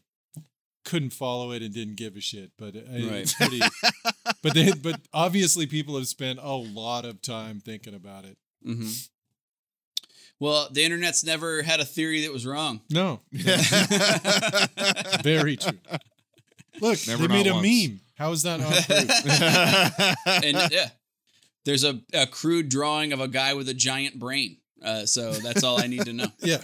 couldn't 0.87 1.11
follow 1.11 1.51
it 1.51 1.61
and 1.61 1.71
didn't 1.73 1.95
give 1.97 2.15
a 2.15 2.21
shit. 2.21 2.51
But 2.57 2.75
it- 2.75 2.85
it's 2.89 3.33
pretty. 3.35 3.59
but 4.41 4.53
they, 4.55 4.71
but 4.71 4.99
obviously, 5.13 5.67
people 5.67 5.95
have 5.97 6.07
spent 6.07 6.39
a 6.41 6.55
lot 6.55 7.05
of 7.05 7.21
time 7.21 7.59
thinking 7.59 7.93
about 7.93 8.25
it. 8.25 8.37
hmm 8.63 8.87
Well, 10.39 10.69
the 10.71 10.83
internet's 10.83 11.23
never 11.23 11.61
had 11.61 11.79
a 11.79 11.85
theory 11.85 12.21
that 12.21 12.31
was 12.33 12.45
wrong. 12.45 12.81
No, 12.89 13.19
very 15.23 15.57
true. 15.57 15.77
Look, 16.79 16.99
Never, 17.07 17.27
they 17.27 17.33
made 17.33 17.47
a 17.47 17.53
once. 17.53 17.65
meme. 17.87 17.99
How 18.17 18.31
is 18.31 18.43
that 18.43 18.59
not 18.59 18.71
proof? 20.25 20.43
and 20.43 20.71
yeah, 20.71 20.89
there's 21.65 21.83
a, 21.83 21.99
a 22.13 22.27
crude 22.27 22.69
drawing 22.69 23.13
of 23.13 23.19
a 23.19 23.27
guy 23.27 23.53
with 23.55 23.67
a 23.69 23.73
giant 23.73 24.19
brain. 24.19 24.57
Uh, 24.83 25.05
so 25.07 25.31
that's 25.33 25.63
all 25.63 25.81
I 25.81 25.87
need 25.87 26.05
to 26.05 26.13
know. 26.13 26.27
yeah, 26.39 26.59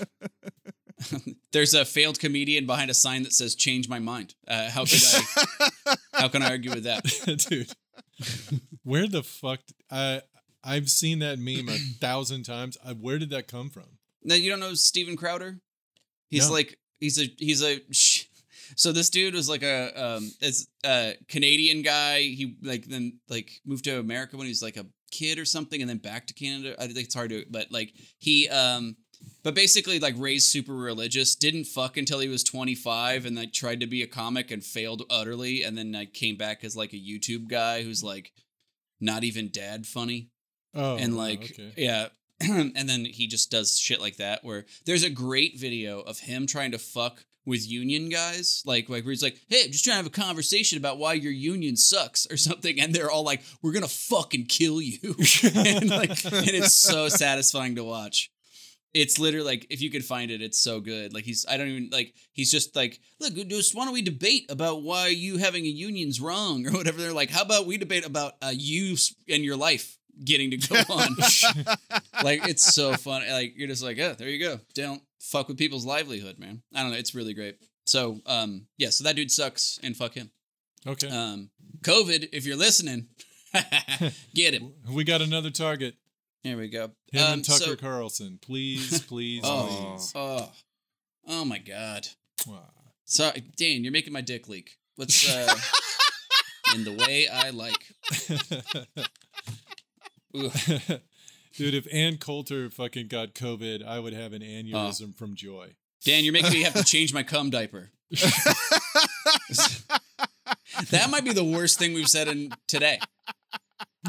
There's 1.52 1.74
a 1.74 1.86
failed 1.86 2.20
comedian 2.20 2.66
behind 2.66 2.89
a 2.89 2.94
sign 2.94 3.24
that 3.24 3.34
says 3.34 3.56
"Change 3.56 3.89
my 3.89 4.00
mind." 4.00 4.36
Uh, 4.48 4.70
how 4.70 4.86
could 4.86 5.02
I? 5.04 5.96
how 6.14 6.28
can 6.28 6.41
I 6.41 6.50
argue 6.50 6.72
with 6.72 6.84
that? 6.84 7.04
dude. 7.50 7.72
Where 8.84 9.08
the 9.08 9.24
fuck? 9.24 9.60
I 9.91 10.22
I've 10.64 10.89
seen 10.89 11.20
that 11.20 11.39
meme 11.39 11.70
a 11.70 11.78
thousand 12.00 12.44
times. 12.44 12.78
I, 12.86 12.94
where 12.94 13.20
did 13.20 13.30
that 13.32 13.48
come 13.48 13.70
from? 13.70 13.98
Now 14.24 14.36
you 14.36 14.50
don't 14.50 14.60
know 14.60 14.74
Steven 14.74 15.16
Crowder? 15.18 15.60
He's 16.30 16.48
No. 16.48 16.54
like 16.54 16.78
he's 17.00 17.20
a 17.20 17.26
he's 17.38 17.62
a 17.64 17.82
sh- 17.91 18.26
so 18.76 18.91
this 18.91 19.10
dude 19.10 19.34
was 19.36 19.50
like 19.50 19.62
a 19.64 19.91
um 20.02 20.32
it's 20.41 20.68
a 20.86 21.16
Canadian 21.28 21.82
guy. 21.82 22.22
He 22.22 22.56
like 22.64 22.86
then 22.86 23.20
like 23.30 23.52
moved 23.66 23.84
to 23.86 24.00
America 24.00 24.38
when 24.38 24.46
he 24.46 24.52
was 24.52 24.64
like 24.64 24.78
a 24.78 24.86
kid 25.12 25.38
or 25.38 25.46
something, 25.46 25.80
and 25.82 25.89
then 25.89 25.98
back 25.98 26.28
to 26.28 26.34
Canada. 26.34 26.76
I 26.80 26.88
think 26.88 26.98
it's 27.00 27.14
hard 27.16 27.30
to, 27.32 27.46
but 27.50 27.72
like 27.72 27.94
he 28.20 28.48
um. 28.50 28.96
But 29.43 29.55
basically, 29.55 29.99
like 29.99 30.15
raised 30.17 30.47
super 30.47 30.74
religious, 30.74 31.36
didn't 31.36 31.65
fuck 31.65 31.97
until 31.97 32.19
he 32.19 32.30
was 32.30 32.43
25, 32.43 33.26
and 33.26 33.36
like 33.36 33.53
tried 33.53 33.82
to 33.82 33.88
be 33.88 34.01
a 34.01 34.07
comic 34.07 34.51
and 34.51 34.63
failed 34.63 35.03
utterly, 35.09 35.63
and 35.63 35.78
then 35.78 35.91
like 35.91 36.13
came 36.13 36.38
back 36.38 36.63
as 36.63 36.76
like 36.76 36.93
a 36.93 36.97
YouTube 36.97 37.49
guy 37.49 37.84
who's 37.84 38.03
like 38.03 38.32
not 39.01 39.24
even 39.24 39.51
dad 39.51 39.86
funny. 39.86 40.30
Oh, 40.76 40.97
and 40.97 41.15
like 41.15 41.51
okay. 41.53 41.74
yeah 41.78 42.07
and 42.41 42.89
then 42.89 43.05
he 43.05 43.28
just 43.28 43.51
does 43.51 43.78
shit 43.78 44.01
like 44.01 44.17
that 44.17 44.43
where 44.43 44.65
there's 44.86 45.03
a 45.03 45.09
great 45.09 45.59
video 45.59 45.99
of 45.99 46.19
him 46.19 46.47
trying 46.47 46.71
to 46.71 46.80
fuck 46.80 47.26
with 47.45 47.69
union 47.69 48.09
guys 48.09 48.63
like 48.65 48.89
like 48.89 49.03
where 49.03 49.11
he's 49.11 49.21
like 49.21 49.39
hey 49.49 49.63
I'm 49.65 49.71
just 49.71 49.84
trying 49.84 49.95
to 49.95 49.97
have 49.97 50.07
a 50.07 50.09
conversation 50.09 50.78
about 50.78 50.97
why 50.97 51.13
your 51.13 51.32
union 51.32 51.76
sucks 51.76 52.26
or 52.32 52.38
something 52.38 52.80
and 52.80 52.93
they're 52.93 53.11
all 53.11 53.24
like 53.24 53.43
we're 53.61 53.74
gonna 53.74 53.88
fucking 53.88 54.45
kill 54.45 54.82
you. 54.82 54.99
And 55.53 55.89
like 55.89 56.26
and 56.26 56.49
it's 56.49 56.74
so 56.74 57.09
satisfying 57.09 57.76
to 57.76 57.84
watch 57.84 58.32
it's 58.94 59.18
literally 59.18 59.46
like 59.46 59.68
if 59.70 59.82
you 59.82 59.89
could 59.89 60.06
find 60.06 60.30
it 60.32 60.41
it's 60.41 60.58
so 60.58 60.80
good. 60.80 61.14
Like 61.14 61.24
he's 61.24 61.46
i 61.50 61.58
don't 61.58 61.68
even 61.68 61.89
like 61.91 62.14
he's 62.32 62.52
just 62.52 62.76
like 62.76 63.00
look 63.20 63.34
just 63.34 63.76
why 63.76 63.86
don't 63.86 63.94
we 63.94 64.02
debate 64.02 64.46
about 64.50 64.84
why 64.84 65.08
you 65.08 65.38
having 65.38 65.66
a 65.66 65.70
union's 65.70 66.22
wrong 66.22 66.66
or 66.68 66.72
whatever? 66.72 67.02
They're 67.02 67.14
like 67.14 67.30
how 67.30 67.41
about 67.41 67.66
we 67.66 67.78
debate 67.78 68.06
about 68.06 68.34
uh, 68.41 68.54
you 68.54 68.96
and 69.30 69.44
your 69.44 69.58
life 69.58 69.98
getting 70.24 70.52
to 70.52 70.58
go 70.58 70.76
on? 70.89 71.16
Like 72.24 72.48
it's 72.48 72.74
so 72.74 72.94
fun 72.94 73.24
like 73.30 73.54
you're 73.58 73.68
just 73.68 73.84
like 73.84 74.00
oh 74.00 74.14
there 74.14 74.30
you 74.30 74.39
go. 74.39 74.60
Don't 74.76 75.02
fuck 75.20 75.48
with 75.48 75.58
people's 75.58 75.86
livelihood 75.86 76.39
man. 76.39 76.62
I 76.74 76.82
don't 76.82 76.91
know. 76.91 76.98
It's 76.98 77.16
really 77.16 77.34
great. 77.34 77.58
So 77.86 78.22
um 78.26 78.68
yeah 78.78 78.89
so 78.89 79.04
that 79.04 79.16
dude 79.16 79.32
sucks 79.32 79.80
and 79.84 79.98
fuck 79.98 80.14
him. 80.14 80.32
Okay. 80.86 81.10
um 81.10 81.50
covid 81.82 82.30
if 82.32 82.46
you're 82.46 82.56
listening 82.56 83.08
get 84.36 84.54
him. 84.54 84.74
We 84.89 85.04
got 85.04 85.22
another 85.22 85.50
target. 85.50 85.96
Here 86.44 86.58
we 86.58 86.68
go 86.70 86.91
Him 87.12 87.24
um, 87.24 87.34
and 87.34 87.46
Tucker 87.46 87.58
so- 87.64 87.76
Carlson. 87.76 88.39
Please, 88.46 89.02
please, 89.02 89.41
Oh. 89.44 89.94
please. 89.96 90.12
oh 90.16 90.52
oh 91.28 91.46
my 91.46 91.58
god 91.58 92.08
Wow. 92.48 92.70
Sorry, 93.06 93.44
Dane, 93.58 93.84
you're 93.84 93.91
making 93.94 94.14
my 94.14 94.22
dick 94.22 94.48
leak. 94.50 94.78
Let's 94.98 95.30
uh 95.30 95.56
in 96.76 96.84
the 96.84 96.94
way 96.94 97.28
I 97.28 97.50
like. 97.52 97.94
Dude, 101.56 101.76
if 101.76 101.88
Ann 101.94 102.18
Coulter 102.18 102.70
fucking 102.72 103.08
got 103.08 103.34
COVID, 103.36 103.86
I 103.86 104.00
would 104.00 104.14
have 104.14 104.34
an 104.34 104.41
aneurysm 104.41 105.16
from 105.16 105.36
joy. 105.36 105.76
Dan, 106.04 106.24
you're 106.24 106.34
making 106.34 106.52
me 106.54 106.64
have 106.64 106.74
to 106.74 106.84
change 106.84 107.14
my 107.14 107.22
cum 107.24 107.50
diaper. 107.52 107.91
that 110.89 111.10
might 111.12 111.24
be 111.24 111.32
the 111.34 111.44
worst 111.44 111.78
thing 111.80 111.94
we've 111.94 112.08
said 112.10 112.28
in 112.28 112.52
today. 112.68 113.00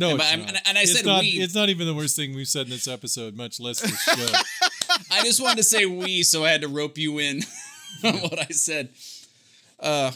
No, 0.01 0.11
And 0.11 0.21
it's 0.21 0.33
I- 0.33 0.37
not. 0.37 0.49
and- 0.49 0.61
and 0.67 0.79
I 0.79 0.83
It's 0.83 0.93
said 0.97 1.07
not, 1.07 1.23
we. 1.23 1.29
It's 1.29 1.55
not 1.55 1.69
even 1.69 1.87
the 1.87 1.95
worst 1.95 2.17
thing 2.17 2.35
we've 2.35 2.49
said 2.49 2.67
in 2.67 2.71
this 2.71 2.89
episode, 2.89 3.37
much 3.37 3.61
less 3.61 3.81
this 3.81 4.01
show. 4.03 4.27
I 5.11 5.23
just 5.25 5.41
wanted 5.41 5.59
to 5.59 5.63
say 5.65 5.87
we, 5.87 6.23
so 6.23 6.45
I 6.45 6.51
had 6.51 6.63
to 6.63 6.69
rope 6.69 6.99
you 6.99 7.19
in 7.19 7.43
on 8.05 8.15
what 8.19 8.39
I 8.39 8.47
said. 8.53 8.91
Uh 9.81 10.13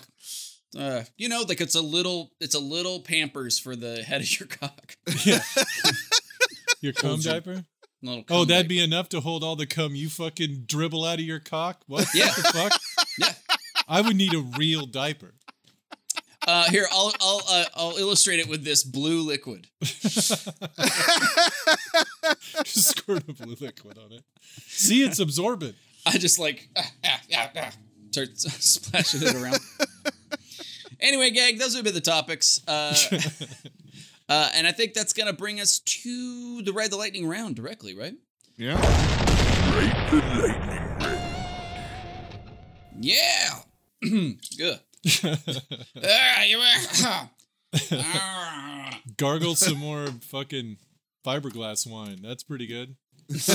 uh, 0.79 1.03
you 1.17 1.29
know, 1.31 1.45
like 1.49 1.61
it's 1.63 1.75
a 1.75 1.81
little, 1.81 2.31
it's 2.41 2.55
a 2.55 2.59
little 2.59 3.01
Pampers 3.01 3.59
for 3.59 3.75
the 3.75 4.03
head 4.03 4.21
of 4.21 4.39
your 4.39 4.47
cock. 4.49 4.97
yeah. 5.25 5.41
Your 6.83 6.93
cum 6.93 7.19
diaper? 7.21 7.65
Little 8.03 8.25
Oh, 8.31 8.45
that'd 8.45 8.49
diaper. 8.65 8.69
be 8.69 8.81
enough 8.85 9.09
to 9.09 9.21
hold 9.21 9.43
all 9.43 9.57
the 9.57 9.67
cum 9.67 9.95
you 9.97 10.09
fucking 10.11 10.65
dribble 10.67 11.05
out 11.05 11.19
of 11.19 11.25
your 11.25 11.41
cock? 11.41 11.83
What 11.87 12.07
Yeah. 12.15 12.27
the 12.27 12.43
fuck? 12.53 12.81
Yeah. 13.19 13.33
I 13.89 14.01
would 14.03 14.15
need 14.17 14.35
a 14.35 14.39
real 14.59 14.85
diaper. 14.87 15.35
Uh, 16.49 16.65
here, 16.71 16.87
I'll 16.91 17.13
I'll 17.21 17.43
uh, 17.47 17.65
I'll 17.75 17.97
illustrate 17.99 18.41
it 18.41 18.49
with 18.49 18.65
this 18.65 18.83
blue 18.83 19.21
liquid. 19.21 19.67
Just 19.83 20.47
squirt 22.89 23.29
a 23.29 23.35
blue 23.35 23.55
liquid 23.61 23.99
on 23.99 24.13
it. 24.13 24.23
See, 24.67 25.03
it's 25.03 25.19
absorbent. 25.19 25.75
I 26.07 26.17
just 26.17 26.39
like 26.39 26.71
ah, 26.75 26.91
ah, 27.05 27.21
ah, 27.35 27.51
ah, 27.55 27.71
start 28.13 28.39
splashing 28.39 29.21
it 29.25 29.35
around. 29.35 29.59
anyway, 31.01 31.29
gang, 31.33 31.59
those 31.59 31.75
have 31.75 31.85
been 31.85 31.93
the 31.93 32.01
topics, 32.01 32.63
uh, 32.67 32.95
uh, 34.31 34.49
and 34.55 34.67
I 34.67 34.73
think 34.73 34.95
that's 34.95 35.13
gonna 35.13 35.35
bring 35.35 35.61
us 35.61 35.81
to 35.81 36.63
the 36.63 36.73
ride 36.73 36.91
the 36.91 36.97
lightning 36.97 37.29
round 37.29 37.57
directly, 37.57 37.95
right? 37.95 38.15
yeah. 38.57 38.77
Rate 39.77 40.11
the 40.11 40.17
lightning 40.41 40.79
round. 40.99 41.21
Yeah. 43.01 43.59
Good. 44.57 44.81
Ah, 46.05 46.43
you. 46.45 46.63
Gargle 49.17 49.55
some 49.55 49.79
more 49.79 50.07
fucking 50.23 50.77
fiberglass 51.25 51.91
wine. 51.91 52.21
That's 52.23 52.43
pretty 52.43 52.67
good. 52.67 52.97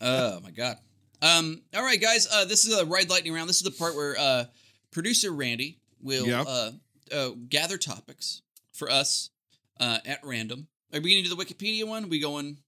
oh 0.00 0.40
my 0.40 0.50
god. 0.50 0.76
Um. 1.22 1.62
All 1.74 1.82
right, 1.82 2.00
guys. 2.00 2.28
Uh, 2.30 2.44
this 2.44 2.64
is 2.66 2.78
a 2.78 2.84
ride 2.84 3.10
lightning 3.10 3.32
round. 3.32 3.48
This 3.48 3.56
is 3.56 3.62
the 3.62 3.70
part 3.70 3.94
where 3.94 4.16
uh, 4.18 4.44
producer 4.90 5.32
Randy 5.32 5.78
will 6.02 6.26
Yep. 6.26 6.46
uh, 6.48 6.70
uh 7.12 7.30
gather 7.48 7.76
topics 7.78 8.42
for 8.72 8.90
us 8.90 9.30
uh 9.78 9.98
at 10.06 10.20
random. 10.24 10.68
Are 10.92 11.00
we 11.00 11.14
gonna 11.14 11.28
do 11.28 11.34
the 11.34 11.42
Wikipedia 11.42 11.86
one? 11.86 12.04
Are 12.04 12.08
we 12.08 12.20
going? 12.20 12.58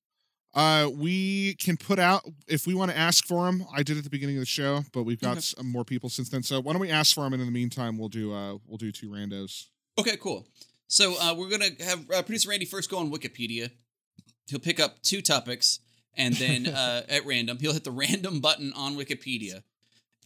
Uh, 0.55 0.91
we 0.93 1.55
can 1.55 1.77
put 1.79 1.99
out 1.99 2.23
if 2.47 2.67
we 2.67 2.75
want 2.75 2.91
to 2.91 2.97
ask 2.97 3.27
for 3.27 3.47
them. 3.47 3.65
I 3.75 3.83
did 3.83 3.97
at 3.97 4.05
the 4.05 4.11
beginning 4.11 4.37
of 4.37 4.41
the 4.43 4.47
show, 4.47 4.85
but 4.93 5.05
we've 5.05 5.21
got 5.21 5.33
Okay. 5.33 5.41
some 5.41 5.71
more 5.71 5.85
people 5.85 6.11
since 6.11 6.29
then. 6.29 6.43
So 6.43 6.61
why 6.61 6.73
don't 6.73 6.81
we 6.81 6.91
ask 6.91 7.15
for 7.15 7.25
them, 7.25 7.33
and 7.33 7.41
in 7.41 7.47
the 7.47 7.53
meantime, 7.53 7.97
we'll 7.99 8.09
do 8.11 8.33
uh 8.35 8.59
we'll 8.67 8.79
do 8.79 8.93
two 8.93 9.09
randos. 9.09 9.67
Okay, 9.99 10.17
cool. 10.19 10.47
So 10.89 11.15
uh, 11.21 11.35
we're 11.37 11.49
gonna 11.49 11.71
have 11.85 12.11
uh, 12.11 12.23
producer 12.23 12.51
Randy 12.51 12.67
first 12.67 12.91
go 12.91 12.99
on 12.99 13.11
Wikipedia. 13.11 13.71
He'll 14.49 14.59
pick 14.61 14.79
up 14.79 15.01
two 15.03 15.23
topics, 15.23 15.81
and 16.17 16.35
then 16.35 16.67
uh, 16.67 17.03
at 17.09 17.25
random, 17.25 17.59
he'll 17.59 17.73
hit 17.73 17.85
the 17.85 17.91
random 17.91 18.41
button 18.41 18.73
on 18.75 18.97
Wikipedia, 18.97 19.63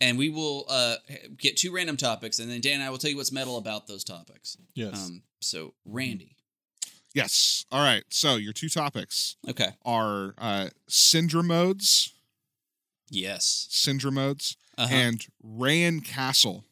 and 0.00 0.18
we 0.18 0.28
will 0.28 0.64
uh, 0.68 0.96
get 1.38 1.56
two 1.56 1.72
random 1.72 1.96
topics, 1.96 2.40
and 2.40 2.50
then 2.50 2.60
Dan 2.60 2.74
and 2.74 2.82
I 2.82 2.90
will 2.90 2.98
tell 2.98 3.10
you 3.10 3.16
what's 3.16 3.30
metal 3.30 3.58
about 3.58 3.86
those 3.86 4.02
topics. 4.02 4.56
Yes. 4.74 5.06
Um, 5.06 5.22
so 5.40 5.74
Randy, 5.84 6.35
Yes. 7.16 7.64
All 7.72 7.82
right. 7.82 8.04
So 8.10 8.36
your 8.36 8.52
two 8.52 8.68
topics 8.68 9.36
okay, 9.48 9.70
are 9.86 10.34
uh 10.36 10.68
syndrome 10.86 11.46
modes, 11.46 12.12
yes, 13.08 13.66
syndrome 13.70 14.16
modes, 14.16 14.58
uh-huh. 14.76 14.94
and 14.94 15.26
Rayen 15.42 16.04
Castle. 16.04 16.66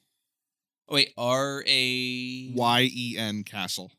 oh, 0.86 0.96
wait, 0.96 1.14
R 1.16 1.64
A 1.66 2.52
Y 2.54 2.90
E 2.94 3.16
N 3.16 3.42
Castle. 3.44 3.92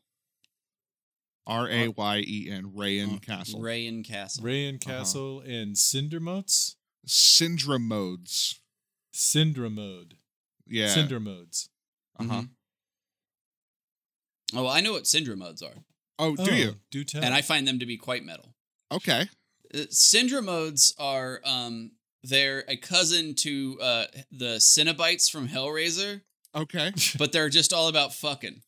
R 1.48 1.68
A 1.68 1.88
Y 1.88 2.18
E 2.24 2.48
N 2.48 2.70
Rayen 2.76 3.20
Castle. 3.20 3.60
Ray 3.60 3.88
and 3.88 4.04
Castle. 4.04 4.44
Ray 4.44 4.68
and 4.68 4.80
Castle 4.80 5.40
and 5.40 5.74
Cindermotes? 5.74 6.76
Syndrome 7.04 7.88
modes. 7.88 8.60
Syndromode. 9.12 10.12
Yeah. 10.64 10.94
Cindermodes. 10.94 11.70
uh 12.20 12.24
huh. 12.24 12.34
Mhm. 12.42 12.48
Oh, 14.54 14.62
well, 14.62 14.72
I 14.72 14.80
know 14.80 14.92
what 14.92 15.08
syndrome 15.08 15.40
modes 15.40 15.60
are, 15.60 15.74
Oh, 16.18 16.34
do 16.36 16.50
Oh, 16.50 16.54
you? 16.54 16.74
Do 16.90 17.04
tell. 17.04 17.22
and 17.22 17.34
I 17.34 17.42
find 17.42 17.66
them 17.68 17.78
to 17.78 17.86
be 17.86 17.96
quite 17.96 18.24
metal. 18.24 18.54
Okay. 18.92 19.28
Uh, 19.74 19.78
Syndromodes 19.90 20.92
are 20.98 21.40
um 21.44 21.92
they're 22.22 22.64
a 22.68 22.76
cousin 22.76 23.34
to 23.36 23.78
uh 23.80 24.04
the 24.30 24.56
Cenobites 24.56 25.30
from 25.30 25.48
Hellraiser, 25.48 26.22
Okay. 26.54 26.92
but 27.18 27.32
they're 27.32 27.48
just 27.50 27.72
all 27.72 27.88
about 27.88 28.14
fucking. 28.14 28.62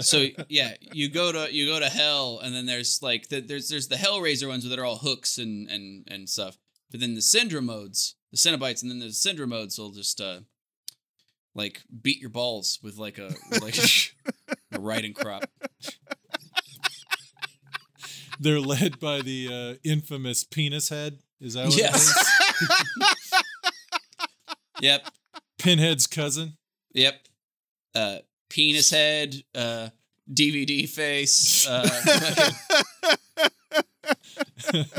So 0.00 0.26
yeah, 0.48 0.74
you 0.92 1.08
go 1.08 1.32
to 1.32 1.52
you 1.52 1.66
go 1.66 1.80
to 1.80 1.88
hell, 1.88 2.40
and 2.42 2.54
then 2.54 2.66
there's 2.66 3.02
like 3.02 3.28
the, 3.28 3.40
there's 3.40 3.68
there's 3.68 3.88
the 3.88 3.96
Hellraiser 3.96 4.48
ones 4.48 4.68
that 4.68 4.78
are 4.78 4.84
all 4.84 4.98
hooks 4.98 5.38
and 5.38 5.68
and 5.68 6.06
and 6.08 6.28
stuff. 6.28 6.56
But 6.90 7.00
then 7.00 7.14
the 7.14 7.20
Syndromodes, 7.20 8.14
the 8.30 8.36
Cenobites, 8.36 8.82
and 8.82 8.90
then 8.90 8.98
the 8.98 9.06
Syndromodes 9.06 9.78
will 9.78 9.90
just 9.92 10.20
uh 10.20 10.40
like 11.54 11.82
beat 12.02 12.20
your 12.20 12.30
balls 12.30 12.78
with 12.82 12.96
like 12.98 13.18
a 13.18 13.32
like 13.60 13.76
a 14.72 14.80
riding 14.80 15.12
crop. 15.14 15.44
They're 18.38 18.60
led 18.60 18.98
by 19.00 19.20
the 19.20 19.48
uh, 19.52 19.74
infamous 19.88 20.44
penis 20.44 20.88
head. 20.88 21.18
Is 21.40 21.54
that 21.54 21.66
what 21.66 21.76
Yes. 21.76 22.08
it 22.10 22.16
is? 22.62 23.32
Yep. 24.80 25.08
Pinhead's 25.58 26.06
cousin. 26.06 26.56
Yep. 26.94 27.14
Uh, 27.94 28.16
penis 28.48 28.88
head, 28.90 29.36
uh, 29.54 29.90
DVD 30.32 30.88
face. 30.88 31.68
Uh, 31.68 31.86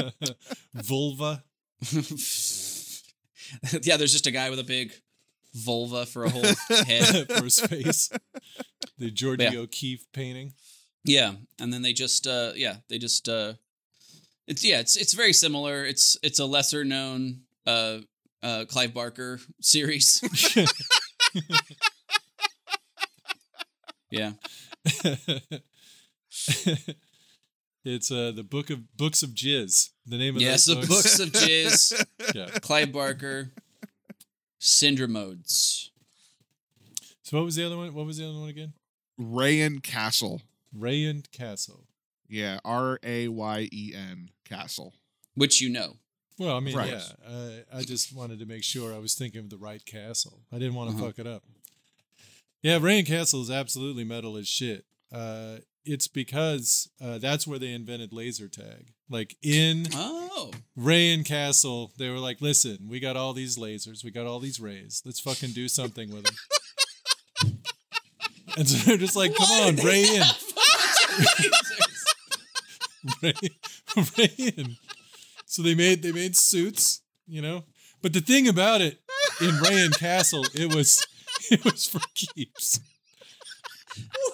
Vulva. 0.76 1.44
yeah, 3.82 3.98
there's 3.98 4.12
just 4.12 4.28
a 4.28 4.32
guy 4.32 4.52
with 4.52 4.60
a 4.60 4.64
big 4.64 4.94
vulva 5.54 6.06
for 6.06 6.24
a 6.26 6.30
whole 6.30 6.44
head. 6.86 7.28
for 7.38 7.44
his 7.44 7.60
face. 7.60 8.10
The 8.98 9.12
Georgie 9.12 9.44
Yeah. 9.46 9.60
O'Keeffe 9.60 10.06
painting. 10.14 10.54
Yeah, 11.04 11.34
and 11.60 11.74
then 11.74 11.82
they 11.82 11.94
just, 11.94 12.28
uh, 12.28 12.52
yeah, 12.56 12.76
they 12.88 13.00
just, 13.00 13.28
uh, 13.28 13.54
it's 14.48 14.64
yeah, 14.64 14.80
it's 14.80 14.96
it's 14.98 15.14
very 15.14 15.34
similar. 15.34 15.86
It's 15.86 16.18
it's 16.22 16.40
a 16.40 16.46
lesser 16.46 16.84
known 16.84 17.42
uh, 17.66 18.00
uh, 18.44 18.66
Clive 18.68 18.94
Barker 18.94 19.40
series. 19.62 20.22
yeah, 24.12 24.32
it's 27.86 28.12
uh 28.12 28.32
the 28.36 28.44
book 28.44 28.70
of 28.70 28.98
books 28.98 29.24
of 29.24 29.30
jizz. 29.32 29.90
The 30.06 30.18
name 30.18 30.36
of 30.36 30.42
yes, 30.42 30.66
the 30.66 30.76
books 30.76 31.20
of 31.20 31.30
jizz. 31.32 32.06
yeah. 32.36 32.48
Clive 32.60 32.92
Barker, 32.92 33.52
Syndromodes. 34.62 35.90
So 37.24 37.38
what 37.38 37.46
was 37.46 37.56
the 37.56 37.66
other 37.66 37.78
one? 37.78 37.94
What 37.94 38.06
was 38.06 38.18
the 38.18 38.30
other 38.30 38.40
one 38.40 38.50
again? 38.50 38.74
Rayen 39.20 39.82
Castle. 39.84 40.42
Rayand 40.78 41.32
Castle. 41.32 41.86
Yeah, 42.30 42.60
R 42.64 43.00
A 43.04 43.28
Y 43.28 43.70
E 43.72 43.94
N 43.96 44.30
Castle. 44.46 44.94
which 45.36 45.62
you 45.62 45.70
know. 45.70 45.96
Well, 46.38 46.58
I 46.58 46.60
mean, 46.60 46.76
Right. 46.76 46.90
yeah. 46.92 47.04
Uh, 47.26 47.52
I 47.74 47.84
just 47.84 48.14
wanted 48.14 48.40
to 48.40 48.46
make 48.46 48.64
sure 48.64 48.94
I 48.94 48.98
was 48.98 49.14
thinking 49.16 49.40
of 49.40 49.50
the 49.50 49.58
right 49.58 49.84
castle. 49.86 50.42
I 50.52 50.58
didn't 50.60 50.74
want 50.76 50.92
to 50.92 50.96
Uh-huh. 50.98 51.06
fuck 51.08 51.20
it 51.20 51.28
up. 51.28 51.44
Yeah, 52.62 52.80
Rain 52.82 53.06
Castle 53.06 53.42
is 53.42 53.50
absolutely 53.50 54.04
metal 54.04 54.38
as 54.38 54.48
shit. 54.48 54.86
Uh, 55.12 55.58
it's 55.86 56.08
because 56.08 56.90
uh, 57.04 57.18
that's 57.18 57.48
where 57.48 57.60
they 57.60 57.74
invented 57.74 58.14
laser 58.14 58.48
tag. 58.48 58.94
Like 59.10 59.36
in 59.42 59.88
Oh, 59.94 60.52
Rain 60.76 61.24
Castle, 61.24 61.92
they 61.98 62.10
were 62.10 62.20
like, 62.20 62.42
"Listen, 62.42 62.78
we 62.88 63.00
got 63.00 63.18
all 63.18 63.34
these 63.34 63.58
lasers, 63.58 64.04
we 64.04 64.12
got 64.12 64.26
all 64.28 64.40
these 64.40 64.60
rays. 64.60 65.02
Let's 65.06 65.20
fucking 65.20 65.52
do 65.52 65.68
something 65.68 66.12
with 66.14 66.24
them." 66.26 66.36
and 68.58 68.70
so 68.70 68.78
they're 68.86 68.98
just 68.98 69.16
like, 69.16 69.36
"Come 69.36 69.50
on, 69.50 69.76
ray 69.78 70.04
in, 70.04 70.24
ray, 73.22 73.34
ray 74.18 74.34
in." 74.38 74.78
So 75.46 75.62
they 75.62 75.76
made 75.76 76.02
they 76.04 76.12
made 76.12 76.36
suits, 76.38 77.02
you 77.28 77.42
know. 77.42 77.66
But 78.02 78.14
the 78.14 78.22
thing 78.22 78.48
about 78.48 78.82
it 78.82 79.00
in 79.42 79.50
Rayen 79.50 79.98
Castle, 79.98 80.46
it 80.54 80.74
was 80.74 81.06
it 81.52 81.64
was 81.66 81.86
for 81.88 82.00
keeps. 82.16 82.80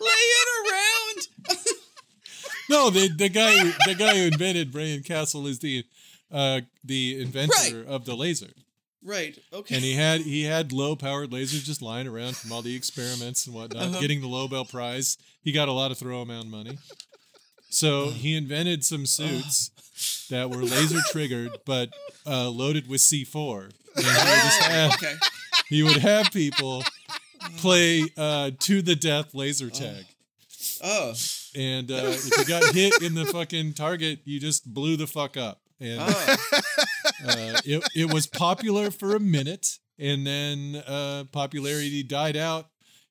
Why 0.00 0.16
did 0.18 0.28
they 0.28 0.38
have 0.38 0.48
lasers 0.48 1.48
laying 1.48 1.58
around? 1.58 1.76
No, 2.68 2.90
the 2.90 3.08
the 3.08 3.28
guy 3.28 3.58
who- 3.58 3.72
the 3.86 3.94
guy 3.94 4.16
who 4.16 4.22
invented 4.26 4.70
Brian 4.72 5.02
Castle 5.02 5.46
is 5.46 5.58
the 5.58 5.84
uh, 6.30 6.60
the 6.84 7.20
inventor 7.20 7.84
of 7.86 8.04
the 8.04 8.14
laser. 8.16 8.50
right. 9.02 9.36
Okay. 9.52 9.74
and 9.74 9.82
he 9.84 9.94
had 9.94 10.20
he 10.20 10.44
had 10.44 10.72
low 10.72 10.94
powered 10.94 11.30
lasers 11.30 11.64
just 11.64 11.82
lying 11.82 12.06
around 12.06 12.36
from 12.36 12.52
all 12.52 12.62
the 12.62 12.76
experiments 12.76 13.46
and 13.46 13.54
whatnot, 13.56 13.82
Uh-huh. 13.88 14.00
getting 14.00 14.20
the 14.20 14.28
Nobel 14.28 14.64
Prize. 14.64 15.18
He 15.42 15.50
got 15.52 15.68
a 15.68 15.72
lot 15.72 15.90
of 15.90 15.98
throw 15.98 16.22
around 16.22 16.50
money. 16.50 16.78
So 17.70 18.10
he 18.10 18.36
invented 18.36 18.84
some 18.84 19.06
suits 19.06 19.70
that 20.30 20.50
were 20.50 20.62
laser 20.62 20.98
triggered 21.10 21.58
but 21.66 21.90
uh, 22.26 22.48
loaded 22.50 22.88
with 22.88 23.00
C 23.00 23.24
four. 23.24 23.70
He 23.96 24.02
would, 24.04 24.14
have, 24.14 24.92
okay. 24.94 25.14
he 25.68 25.82
would 25.82 25.96
have 25.96 26.30
people 26.30 26.84
play 27.60 28.04
uh, 28.16 28.50
to 28.60 28.82
the 28.82 28.96
death 28.96 29.34
laser 29.34 29.70
tag. 29.70 30.04
Oh. 30.82 31.12
And 31.56 31.90
uh, 31.90 31.94
if 32.14 32.36
you 32.38 32.44
got 32.44 32.74
hit 32.74 33.02
in 33.02 33.14
the 33.14 33.26
fucking 33.26 33.74
target, 33.74 34.20
you 34.24 34.40
just 34.40 34.72
blew 34.72 34.96
the 34.96 35.06
fuck 35.06 35.36
up. 35.36 35.60
And 35.80 35.98
Oh. 36.00 36.36
uh, 37.26 37.60
it, 37.64 37.82
it 37.94 38.12
was 38.12 38.26
popular 38.26 38.90
for 38.90 39.14
a 39.14 39.20
minute 39.20 39.78
and 39.98 40.26
then 40.26 40.82
uh, 40.86 41.24
popularity 41.32 42.02
died 42.02 42.36
out 42.36 42.66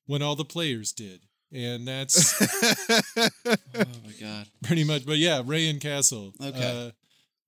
when 0.06 0.22
all 0.22 0.34
the 0.36 0.44
players 0.44 0.92
did 0.92 1.20
and 1.52 1.86
that's 1.86 2.40
oh 3.18 3.28
my 3.74 4.12
god. 4.20 4.46
pretty 4.62 4.82
much 4.84 5.04
but 5.06 5.16
yeah 5.16 5.42
ray 5.44 5.68
and 5.68 5.80
castle 5.80 6.32
Okay. 6.42 6.92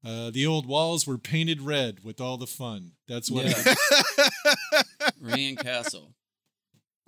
uh, 0.05 0.09
uh, 0.09 0.31
the 0.31 0.47
old 0.47 0.67
walls 0.67 1.07
were 1.07 1.19
painted 1.19 1.61
red 1.61 2.05
with 2.05 2.21
all 2.21 2.37
the 2.37 2.47
fun 2.47 2.93
that's 3.09 3.31
what 3.31 3.45
Yeah. 3.47 3.55
it 3.57 4.87
Rayen 5.23 5.57
Castle. 5.59 6.15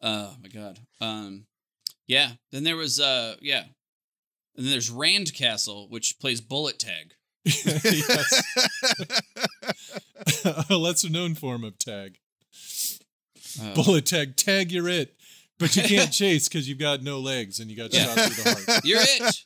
Oh 0.03 0.35
my 0.43 0.49
god. 0.49 0.79
Um 1.01 1.47
yeah. 2.07 2.33
Then 2.53 2.65
there 2.65 2.77
was 2.77 3.01
uh 3.01 3.37
yeah. 3.41 3.65
And 4.57 4.65
then 4.65 4.71
there's 4.71 4.91
Rand 4.91 5.35
Castle, 5.35 5.89
which 5.89 6.19
plays 6.21 6.41
bullet 6.41 6.79
tag. 6.79 7.15
Yes. 7.45 8.43
a 10.71 10.77
lesser 10.77 11.11
known 11.11 11.35
form 11.35 11.65
of 11.65 11.79
tag 11.79 12.19
Uh, 13.61 13.75
bullet 13.75 14.07
tag 14.07 14.37
tag 14.37 14.73
you're 14.73 14.89
it 14.89 15.15
but 15.59 15.77
you 15.77 15.83
can't 15.83 16.13
chase 16.21 16.49
because 16.49 16.69
you've 16.69 16.79
got 16.79 17.03
no 17.03 17.19
legs 17.21 17.61
and 17.61 17.71
you 17.71 17.77
got 17.77 17.93
Yeah. 17.93 18.05
shot 18.15 18.19
through 18.33 18.43
the 18.43 18.51
heart 18.67 18.81
You're 18.85 19.01
it. 19.03 19.45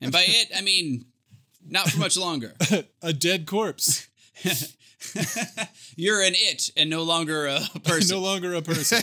And 0.00 0.12
by 0.12 0.24
it, 0.26 0.48
I 0.56 0.60
mean 0.62 1.06
not 1.68 1.90
for 1.90 1.98
much 1.98 2.16
longer. 2.16 2.54
a 3.02 3.12
dead 3.12 3.46
corpse 3.46 4.06
You're 5.96 6.22
an 6.22 6.32
it 6.34 6.70
and 6.76 6.88
no 6.90 7.02
longer 7.02 7.46
a 7.46 7.60
person. 7.84 8.16
no 8.16 8.22
longer 8.22 8.54
a 8.54 8.62
person. 8.62 9.02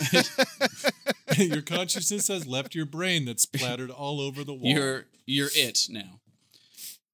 your 1.36 1.62
consciousness 1.62 2.28
has 2.28 2.46
left 2.46 2.74
your 2.74 2.86
brain 2.86 3.24
that's 3.24 3.42
splattered 3.42 3.90
all 3.90 4.20
over 4.20 4.44
the 4.44 4.54
wall. 4.54 4.72
You're 4.72 5.06
you're 5.26 5.50
it 5.54 5.86
now. 5.88 6.20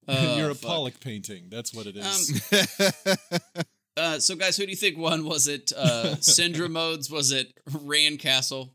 Oh, 0.09 0.37
You're 0.37 0.51
a 0.51 0.55
fuck. 0.55 0.68
Pollock 0.70 1.01
painting. 1.01 1.45
That's 1.51 1.72
what 1.72 1.87
it 1.87 1.97
is. 1.97 2.53
Um, 2.83 3.62
uh, 3.97 4.18
so, 4.18 4.35
guys, 4.35 4.57
who 4.57 4.64
do 4.64 4.70
you 4.70 4.76
think 4.76 4.99
won? 4.99 5.24
Was 5.24 5.47
it 5.47 5.72
uh, 5.76 6.16
modes? 6.68 7.11
Was 7.11 7.31
it 7.31 7.53
Rand 7.85 8.18
Castle? 8.18 8.74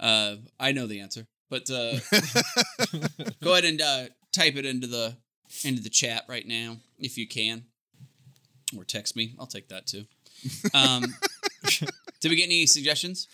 Uh, 0.00 0.36
I 0.58 0.72
know 0.72 0.86
the 0.86 1.00
answer, 1.00 1.26
but 1.50 1.68
uh, 1.70 1.98
go 3.42 3.52
ahead 3.52 3.64
and 3.64 3.80
uh, 3.80 4.04
type 4.32 4.56
it 4.56 4.64
into 4.64 4.86
the 4.86 5.16
into 5.64 5.82
the 5.82 5.90
chat 5.90 6.24
right 6.28 6.46
now 6.46 6.78
if 6.98 7.18
you 7.18 7.28
can, 7.28 7.64
or 8.76 8.84
text 8.84 9.16
me. 9.16 9.34
I'll 9.38 9.46
take 9.46 9.68
that 9.68 9.86
too. 9.86 10.04
Um, 10.72 11.14
did 12.20 12.30
we 12.30 12.36
get 12.36 12.44
any 12.44 12.66
suggestions? 12.66 13.28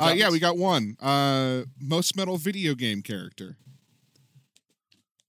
Uh, 0.00 0.12
yeah, 0.16 0.30
we 0.30 0.38
got 0.38 0.56
one. 0.56 0.96
Uh, 1.00 1.62
most 1.80 2.16
metal 2.16 2.36
video 2.36 2.74
game 2.74 3.02
character. 3.02 3.56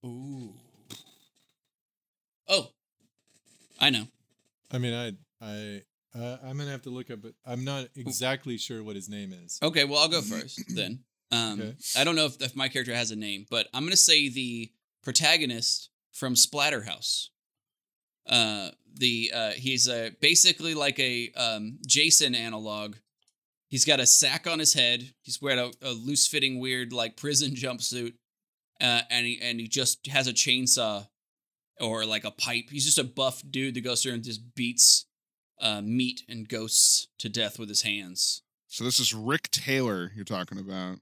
Ooh. 0.04 0.54
Oh, 2.48 2.68
I 3.80 3.90
know. 3.90 4.06
I 4.70 4.78
mean, 4.78 4.92
I, 4.94 5.12
I, 5.44 5.82
uh, 6.18 6.38
I'm 6.44 6.56
gonna 6.58 6.70
have 6.70 6.82
to 6.82 6.90
look 6.90 7.10
up, 7.10 7.22
but 7.22 7.32
I'm 7.46 7.64
not 7.64 7.88
exactly 7.96 8.56
sure 8.58 8.82
what 8.82 8.96
his 8.96 9.08
name 9.08 9.32
is. 9.32 9.58
Okay, 9.62 9.84
well, 9.84 9.98
I'll 10.00 10.08
go 10.08 10.20
first 10.20 10.62
then. 10.74 11.00
Um, 11.32 11.60
Okay. 11.60 11.74
I 11.98 12.04
don't 12.04 12.16
know 12.16 12.26
if, 12.26 12.40
if 12.40 12.54
my 12.54 12.68
character 12.68 12.94
has 12.94 13.10
a 13.10 13.16
name, 13.16 13.46
but 13.50 13.66
I'm 13.74 13.84
gonna 13.84 13.96
say 13.96 14.28
the 14.28 14.70
protagonist 15.02 15.90
from 16.12 16.34
Splatterhouse. 16.34 17.28
Uh, 18.26 18.70
the 18.96 19.32
uh, 19.34 19.50
he's 19.50 19.88
uh, 19.88 20.10
basically 20.20 20.74
like 20.74 20.98
a 20.98 21.30
um, 21.36 21.78
Jason 21.86 22.34
analog. 22.34 22.96
He's 23.68 23.84
got 23.84 24.00
a 24.00 24.06
sack 24.06 24.46
on 24.46 24.58
his 24.58 24.74
head. 24.74 25.14
He's 25.22 25.42
wearing 25.42 25.58
a, 25.58 25.88
a 25.88 25.90
loose 25.92 26.26
fitting, 26.26 26.60
weird 26.60 26.92
like 26.92 27.16
prison 27.16 27.52
jumpsuit, 27.54 28.14
uh, 28.80 29.02
and 29.10 29.26
he 29.26 29.38
and 29.42 29.60
he 29.60 29.68
just 29.68 30.06
has 30.06 30.28
a 30.28 30.32
chainsaw 30.32 31.06
or 31.80 32.06
like 32.06 32.24
a 32.24 32.30
pipe. 32.30 32.66
He's 32.70 32.84
just 32.84 32.98
a 32.98 33.04
buff 33.04 33.42
dude 33.48 33.74
that 33.74 33.84
goes 33.84 34.02
through 34.02 34.14
and 34.14 34.22
just 34.22 34.54
beats 34.54 35.06
uh, 35.60 35.80
meat 35.80 36.22
and 36.28 36.48
ghosts 36.48 37.08
to 37.18 37.28
death 37.28 37.58
with 37.58 37.68
his 37.68 37.82
hands. 37.82 38.42
So 38.68 38.84
this 38.84 38.98
is 38.98 39.14
Rick 39.14 39.50
Taylor 39.50 40.12
you're 40.14 40.24
talking 40.24 40.58
about. 40.58 40.98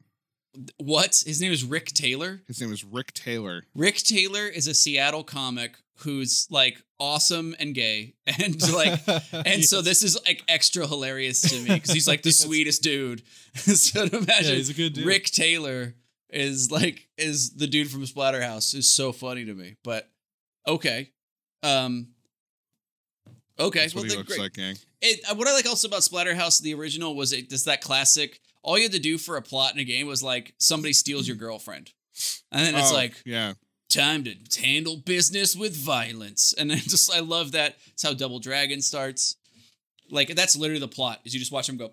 what? 0.79 1.23
His 1.27 1.41
name 1.41 1.53
is 1.53 1.65
Rick 1.65 1.87
Taylor. 1.89 2.43
His 2.47 2.61
name 2.61 2.73
is 2.73 2.85
Rick 2.85 3.15
Taylor. 3.15 3.65
Rick 3.75 3.97
Taylor 3.97 4.47
is 4.47 4.67
a 4.67 4.75
Seattle 4.75 5.25
comic 5.25 5.77
who's 5.99 6.47
like 6.51 6.83
awesome 6.99 7.55
and 7.59 7.75
gay, 7.75 8.15
and 8.27 8.61
like, 8.73 9.01
and 9.33 9.65
so 9.65 9.83
this 9.83 10.03
is 10.03 10.19
like 10.27 10.43
extra 10.49 10.87
hilarious 10.87 11.41
to 11.43 11.57
me 11.61 11.75
because 11.75 11.91
he's 11.91 12.09
like 12.09 12.23
the 12.23 12.29
Yes. 12.31 12.39
sweetest 12.39 12.83
dude. 12.83 13.23
so 13.55 14.07
to 14.09 14.17
imagine 14.17 14.51
Yeah, 14.51 14.55
he's 14.57 14.71
a 14.71 14.75
good 14.75 14.95
dude. 14.95 15.05
Rick 15.07 15.27
Taylor 15.27 15.95
is 16.31 16.71
like 16.71 17.09
is 17.19 17.55
the 17.55 17.67
dude 17.67 17.91
from 17.91 18.03
Splatterhouse 18.05 18.75
is 18.75 18.89
so 18.93 19.13
funny 19.13 19.45
to 19.45 19.55
me. 19.55 19.77
But 19.85 20.09
okay, 20.67 21.11
um, 21.63 22.09
okay, 23.59 23.81
That's 23.81 23.95
well 23.95 24.05
what 24.05 24.11
he 24.11 24.17
looks 24.17 24.29
great. 24.29 24.41
like, 24.41 24.53
gang. 24.55 24.77
It, 25.01 25.21
uh, 25.31 25.35
what 25.35 25.49
I 25.49 25.53
like 25.53 25.67
also 25.67 25.89
about 25.89 26.01
Splatterhouse, 26.01 26.61
the 26.61 26.75
original, 26.75 27.15
was 27.17 27.33
it 27.33 27.51
just 27.51 27.67
that 27.67 27.81
classic. 27.81 28.41
All 28.63 28.77
you 28.79 28.85
had 28.85 28.93
to 28.93 29.01
do 29.01 29.19
for 29.19 29.37
a 29.37 29.43
plot 29.43 29.75
in 29.75 29.81
a 29.81 29.85
game 29.85 30.07
was 30.07 30.23
like 30.23 30.55
somebody 30.59 30.93
steals 30.93 31.27
your 31.27 31.37
girlfriend, 31.47 31.91
and 32.53 32.65
then 32.67 32.75
it's 32.77 32.93
Oh, 32.93 32.95
like 32.95 33.21
yeah. 33.27 33.55
Time 33.93 34.25
to 34.25 34.35
handle 34.61 34.97
business 34.97 35.55
with 35.55 35.77
violence. 35.77 36.55
And 36.57 36.73
I 36.73 36.77
just 36.77 37.13
I 37.13 37.21
love 37.21 37.53
that. 37.53 37.77
It's 37.93 38.03
how 38.03 38.15
Double 38.15 38.39
Dragon 38.39 38.81
starts. 38.81 39.37
Like 40.11 40.35
that's 40.35 40.57
literally 40.57 40.81
the 40.81 40.89
plot. 40.89 41.21
Is 41.25 41.35
you 41.35 41.41
just 41.41 41.53
watch 41.53 41.69
him 41.69 41.77
go, 41.77 41.93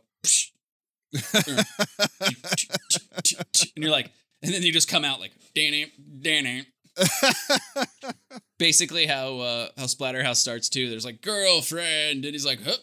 and 1.33 1.65
you're 3.75 3.91
like, 3.91 4.11
and 4.41 4.53
then 4.53 4.63
you 4.63 4.71
just 4.71 4.89
come 4.89 5.05
out 5.05 5.19
like, 5.19 5.31
dan 5.55 5.85
dan 6.21 6.65
Basically, 8.59 9.05
how 9.05 9.39
uh, 9.39 9.67
how 9.77 9.85
Splatterhouse 9.85 10.37
starts 10.37 10.69
too. 10.69 10.89
There's 10.89 11.05
like 11.05 11.21
girlfriend, 11.21 12.25
and 12.25 12.33
he's 12.33 12.45
like, 12.45 12.61
huh. 12.63 12.77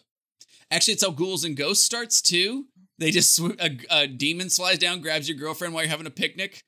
Actually, 0.70 0.94
it's 0.94 1.04
how 1.04 1.10
Ghouls 1.12 1.44
and 1.44 1.56
Ghosts 1.56 1.84
starts 1.84 2.20
too. 2.20 2.64
They 2.98 3.10
just 3.10 3.36
swoop, 3.36 3.60
a, 3.60 3.76
a 3.90 4.06
demon 4.06 4.48
flies 4.48 4.78
down, 4.78 5.00
grabs 5.00 5.28
your 5.28 5.38
girlfriend 5.38 5.74
while 5.74 5.84
you're 5.84 5.90
having 5.90 6.06
a 6.06 6.10
picnic 6.10 6.64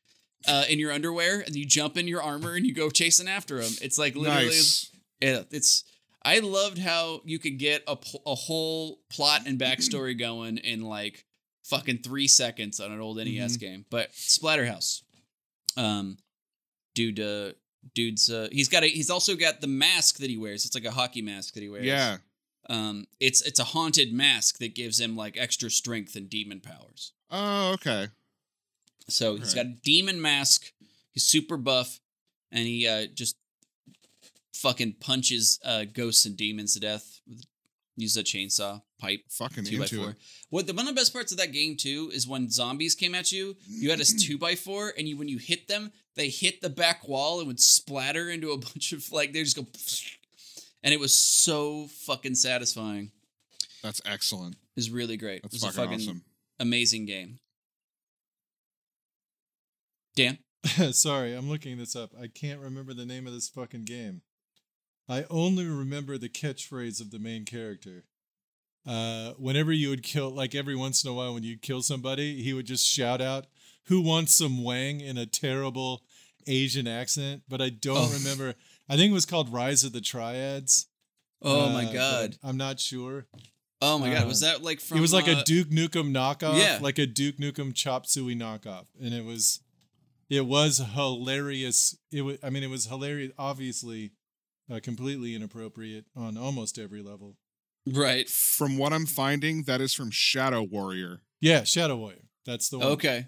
uh, 0.46 0.64
in 0.68 0.78
your 0.78 0.92
underwear, 0.92 1.40
and 1.40 1.54
you 1.54 1.66
jump 1.66 1.96
in 1.96 2.08
your 2.08 2.22
armor 2.22 2.54
and 2.54 2.66
you 2.66 2.74
go 2.74 2.90
chasing 2.90 3.28
after 3.28 3.56
him. 3.56 3.72
It's 3.82 3.98
like 3.98 4.14
literally, 4.14 4.46
nice. 4.46 4.90
yeah, 5.20 5.42
it's. 5.50 5.84
I 6.22 6.40
loved 6.40 6.78
how 6.78 7.22
you 7.24 7.38
could 7.38 7.58
get 7.58 7.84
a, 7.86 7.96
a 8.26 8.34
whole 8.34 9.00
plot 9.08 9.42
and 9.46 9.58
backstory 9.58 10.18
going 10.18 10.58
in 10.58 10.82
like 10.82 11.24
fucking 11.62 11.98
three 11.98 12.28
seconds 12.28 12.80
on 12.80 12.90
an 12.90 13.00
old 13.00 13.18
NES 13.18 13.56
game. 13.56 13.84
But 13.88 14.12
Splatterhouse, 14.12 15.02
um, 15.76 16.18
dude, 16.94 17.20
uh, 17.20 17.52
dude's 17.94 18.30
uh, 18.30 18.48
he's 18.50 18.68
got 18.68 18.82
a 18.82 18.88
he's 18.88 19.10
also 19.10 19.36
got 19.36 19.60
the 19.60 19.66
mask 19.66 20.18
that 20.18 20.28
he 20.28 20.36
wears. 20.36 20.64
It's 20.64 20.74
like 20.74 20.84
a 20.84 20.90
hockey 20.90 21.22
mask 21.22 21.54
that 21.54 21.62
he 21.62 21.68
wears. 21.68 21.84
Yeah. 21.84 22.18
Um, 22.68 23.06
it's 23.20 23.40
it's 23.42 23.60
a 23.60 23.64
haunted 23.64 24.12
mask 24.12 24.58
that 24.58 24.74
gives 24.74 25.00
him 25.00 25.16
like 25.16 25.36
extra 25.38 25.70
strength 25.70 26.16
and 26.16 26.28
demon 26.28 26.60
powers. 26.60 27.12
Oh, 27.30 27.72
okay. 27.74 28.08
So 29.08 29.36
he's 29.36 29.54
Right. 29.54 29.64
got 29.64 29.66
a 29.66 29.76
demon 29.82 30.20
mask. 30.20 30.72
He's 31.12 31.24
super 31.24 31.56
buff, 31.56 32.00
and 32.52 32.66
he 32.66 32.86
uh, 32.86 33.06
just 33.06 33.36
fucking 34.54 34.94
punches 35.00 35.58
uh, 35.64 35.84
ghosts 35.84 36.26
and 36.26 36.36
demons 36.36 36.74
to 36.74 36.80
death. 36.80 37.20
with- 37.26 37.44
Uses 38.00 38.16
a 38.16 38.22
chainsaw 38.22 38.80
pipe. 39.00 39.24
Fucking 39.28 39.64
Two 39.64 39.80
by 39.80 39.86
four. 39.88 40.10
it. 40.10 40.16
What 40.50 40.68
the 40.68 40.72
one 40.72 40.86
of 40.86 40.94
the 40.94 41.00
best 41.00 41.12
parts 41.12 41.32
of 41.32 41.38
that 41.38 41.50
game 41.50 41.76
too 41.76 42.12
is 42.14 42.28
when 42.28 42.48
zombies 42.48 42.94
came 42.94 43.12
at 43.12 43.32
you. 43.32 43.56
You 43.66 43.90
had 43.90 43.98
a 44.00 44.04
two 44.04 44.38
by 44.38 44.54
four, 44.54 44.92
and 44.96 45.08
you 45.08 45.16
when 45.16 45.26
you 45.26 45.38
hit 45.38 45.66
them, 45.66 45.90
they 46.14 46.28
hit 46.28 46.60
the 46.60 46.70
back 46.70 47.08
wall 47.08 47.40
and 47.40 47.48
would 47.48 47.58
splatter 47.58 48.30
into 48.30 48.52
a 48.52 48.56
bunch 48.68 48.92
of 48.92 49.10
like 49.10 49.32
they 49.32 49.42
just 49.42 49.56
go, 49.56 49.66
and 50.84 50.94
it 50.94 51.00
was 51.00 51.12
so 51.12 51.88
fucking 51.88 52.36
satisfying. 52.36 53.10
That's 53.82 54.00
excellent. 54.06 54.54
It 54.54 54.76
was 54.76 54.90
really 54.90 55.16
great. 55.16 55.42
That's 55.42 55.56
it 55.56 55.62
was 55.66 55.74
a 55.74 55.76
fucking 55.76 55.90
fucking 55.98 56.08
awesome. 56.08 56.24
amazing 56.60 57.06
game. 57.06 57.40
Dan, 60.18 60.38
Sorry, 60.92 61.34
I'm 61.34 61.48
looking 61.48 61.78
this 61.78 61.94
up. 61.94 62.10
I 62.20 62.26
can't 62.26 62.60
remember 62.60 62.92
the 62.92 63.06
name 63.06 63.26
of 63.26 63.32
this 63.32 63.48
fucking 63.48 63.84
game. 63.84 64.22
I 65.08 65.24
only 65.30 65.64
remember 65.66 66.18
the 66.18 66.28
catchphrase 66.28 67.00
of 67.00 67.10
the 67.10 67.18
main 67.18 67.44
character. 67.44 68.04
Uh, 68.86 69.32
whenever 69.38 69.72
you 69.72 69.90
would 69.90 70.02
kill, 70.02 70.30
like 70.30 70.54
every 70.54 70.74
once 70.74 71.04
in 71.04 71.10
a 71.10 71.14
while, 71.14 71.34
when 71.34 71.42
you'd 71.44 71.62
kill 71.62 71.82
somebody, 71.82 72.42
he 72.42 72.52
would 72.52 72.66
just 72.66 72.86
shout 72.86 73.20
out, 73.20 73.46
"Who 73.86 74.00
wants 74.00 74.34
some 74.34 74.64
wang?" 74.64 75.00
in 75.00 75.16
a 75.18 75.26
terrible 75.26 76.02
Asian 76.46 76.86
accent. 76.88 77.42
But 77.48 77.60
I 77.60 77.68
don't 77.70 77.96
Oh. 78.10 78.12
remember. 78.12 78.54
I 78.88 78.96
think 78.96 79.10
it 79.10 79.14
was 79.14 79.26
called 79.26 79.52
Rise 79.52 79.84
of 79.84 79.92
the 79.92 80.00
Triads. 80.00 80.86
oh 81.42 81.68
Uh, 81.68 81.72
my 81.72 81.92
god, 81.92 82.36
I'm 82.42 82.56
not 82.56 82.80
sure. 82.80 83.26
oh 83.80 83.98
my 83.98 84.12
god, 84.12 84.24
uh, 84.24 84.26
was 84.26 84.40
that 84.40 84.62
like 84.64 84.80
from? 84.80 84.98
it 84.98 85.00
was 85.00 85.12
like 85.12 85.28
uh, 85.28 85.36
a 85.38 85.44
Duke 85.44 85.68
Nukem 85.68 86.10
knockoff, 86.10 86.58
yeah. 86.58 86.78
like 86.82 86.98
a 86.98 87.06
Duke 87.06 87.36
Nukem 87.36 87.74
Chop 87.74 88.06
Suey 88.06 88.34
knockoff, 88.34 88.86
and 89.00 89.12
it 89.14 89.24
was, 89.24 89.60
it 90.30 90.46
was 90.46 90.78
hilarious. 90.78 91.96
It 92.12 92.22
was, 92.22 92.38
I 92.42 92.50
mean, 92.50 92.62
it 92.62 92.70
was 92.70 92.86
hilarious. 92.86 93.32
Obviously, 93.38 94.12
uh, 94.70 94.80
completely 94.82 95.34
inappropriate 95.34 96.04
on 96.16 96.36
almost 96.36 96.78
every 96.78 97.02
level. 97.02 97.36
right. 97.86 98.28
From 98.28 98.78
what 98.78 98.92
I'm 98.92 99.06
finding, 99.06 99.64
that 99.64 99.80
is 99.80 99.94
from 99.94 100.10
Shadow 100.10 100.62
Warrior. 100.62 101.22
Yeah, 101.40 101.64
Shadow 101.64 101.96
Warrior. 101.96 102.28
That's 102.44 102.68
the 102.68 102.78
one. 102.78 102.88
Okay, 102.88 103.26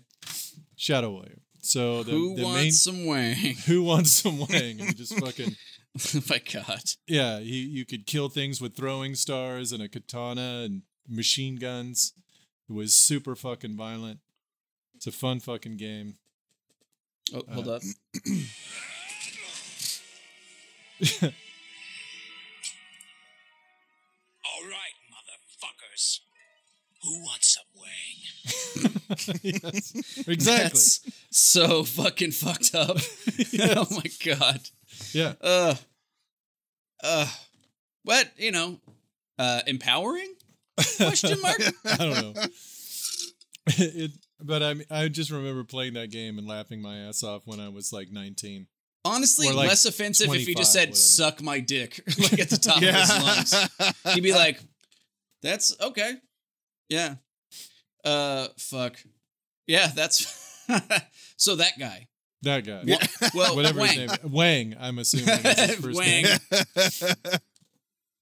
Shadow 0.76 1.10
Warrior. 1.10 1.38
So 1.60 2.02
the, 2.02 2.12
who 2.12 2.36
the 2.36 2.44
wants 2.44 2.56
main 2.56 2.72
some 2.72 3.06
wang? 3.06 3.34
who 3.66 3.82
wants 3.82 4.12
some 4.12 4.38
wang? 4.38 4.80
And 4.80 4.96
just 4.96 5.14
fucking 5.18 5.56
oh 6.16 6.20
my 6.28 6.40
god. 6.52 6.82
yeah. 7.06 7.38
You 7.38 7.54
you 7.54 7.84
could 7.84 8.06
kill 8.06 8.28
things 8.28 8.60
with 8.60 8.76
throwing 8.76 9.14
stars 9.14 9.72
and 9.72 9.82
a 9.82 9.88
katana 9.88 10.62
and 10.64 10.82
machine 11.08 11.56
guns. 11.56 12.12
It 12.68 12.72
was 12.72 12.94
super 12.94 13.34
fucking 13.34 13.76
violent. 13.76 14.20
It's 14.94 15.06
a 15.06 15.12
fun 15.12 15.40
fucking 15.40 15.76
game. 15.76 16.16
Oh, 17.34 17.42
hold 17.52 17.68
Uh, 17.68 17.72
up. 17.76 17.82
All 24.44 24.64
right, 24.64 24.96
motherfuckers. 25.12 26.20
Who 27.02 27.20
wants 27.22 27.54
some 27.54 27.64
wang? 27.74 29.40
yes, 29.42 29.92
exactly. 30.28 30.68
That's 30.68 31.00
so 31.30 31.82
fucking 31.84 32.32
fucked 32.32 32.74
up. 32.74 32.98
oh 33.60 33.86
my 33.90 34.04
god. 34.24 34.60
Yeah. 35.12 35.32
Uh. 35.40 35.74
Uh. 37.02 37.26
What 38.04 38.30
you 38.36 38.52
know? 38.52 38.80
Uh, 39.38 39.62
empowering? 39.66 40.34
Question 40.96 41.40
mark? 41.40 41.60
I 41.86 41.96
don't 41.96 42.34
know. 42.36 42.42
it, 43.68 44.10
but 44.42 44.62
I 44.62 44.74
mean, 44.74 44.86
I 44.90 45.08
just 45.08 45.30
remember 45.30 45.64
playing 45.64 45.94
that 45.94 46.10
game 46.10 46.38
and 46.38 46.46
laughing 46.46 46.80
my 46.82 46.96
ass 46.98 47.22
off 47.22 47.42
when 47.46 47.60
I 47.60 47.68
was 47.68 47.92
like 47.92 48.10
19. 48.10 48.66
Honestly, 49.04 49.48
like, 49.50 49.68
less 49.68 49.86
offensive 49.86 50.32
if 50.34 50.46
you 50.46 50.54
just 50.54 50.72
said 50.74 50.90
whatever. 50.90 50.96
"suck 50.96 51.42
my 51.42 51.58
dick" 51.60 52.02
like 52.18 52.38
at 52.38 52.50
the 52.50 52.56
top 52.62 52.76
of 52.76 52.82
his 52.82 53.10
lungs. 53.10 54.14
He'd 54.14 54.20
be 54.22 54.32
like, 54.44 54.60
"That's 55.42 55.74
okay, 55.80 56.14
yeah." 56.90 57.14
Uh, 58.04 58.48
fuck, 58.58 58.96
yeah. 59.66 59.86
That's 59.94 60.64
so 61.38 61.56
that 61.56 61.78
guy. 61.78 62.08
That 62.42 62.64
guy. 62.66 62.82
Wa- 62.86 63.30
Well, 63.34 63.56
Whatever 63.56 63.80
Wang 63.80 63.88
his 63.98 64.22
name 64.22 64.32
Wang, 64.32 64.74
I'm 64.80 64.98
assuming. 64.98 65.36
his 65.38 65.74
first 65.76 65.98
Wang. 65.98 66.24
name. 66.24 67.18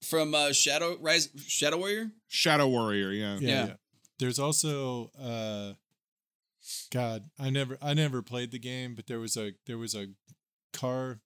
from 0.03 0.33
uh, 0.33 0.51
Shadow 0.53 0.97
Rise, 0.99 1.29
Shadow 1.47 1.77
Warrior. 1.77 2.11
Shadow 2.27 2.67
Warrior, 2.67 3.11
yeah. 3.11 3.37
Yeah, 3.39 3.47
Yeah. 3.49 3.65
yeah. 3.67 3.73
There's 4.19 4.39
also 4.39 5.11
uh 5.21 5.73
God, 6.91 7.29
I 7.39 7.49
never 7.49 7.77
I 7.81 7.93
never 7.93 8.21
played 8.21 8.51
the 8.51 8.59
game, 8.59 8.95
but 8.95 9.07
there 9.07 9.19
was 9.19 9.35
a 9.37 9.53
there 9.65 9.77
was 9.77 9.95
a 9.95 10.07
car 10.73 11.19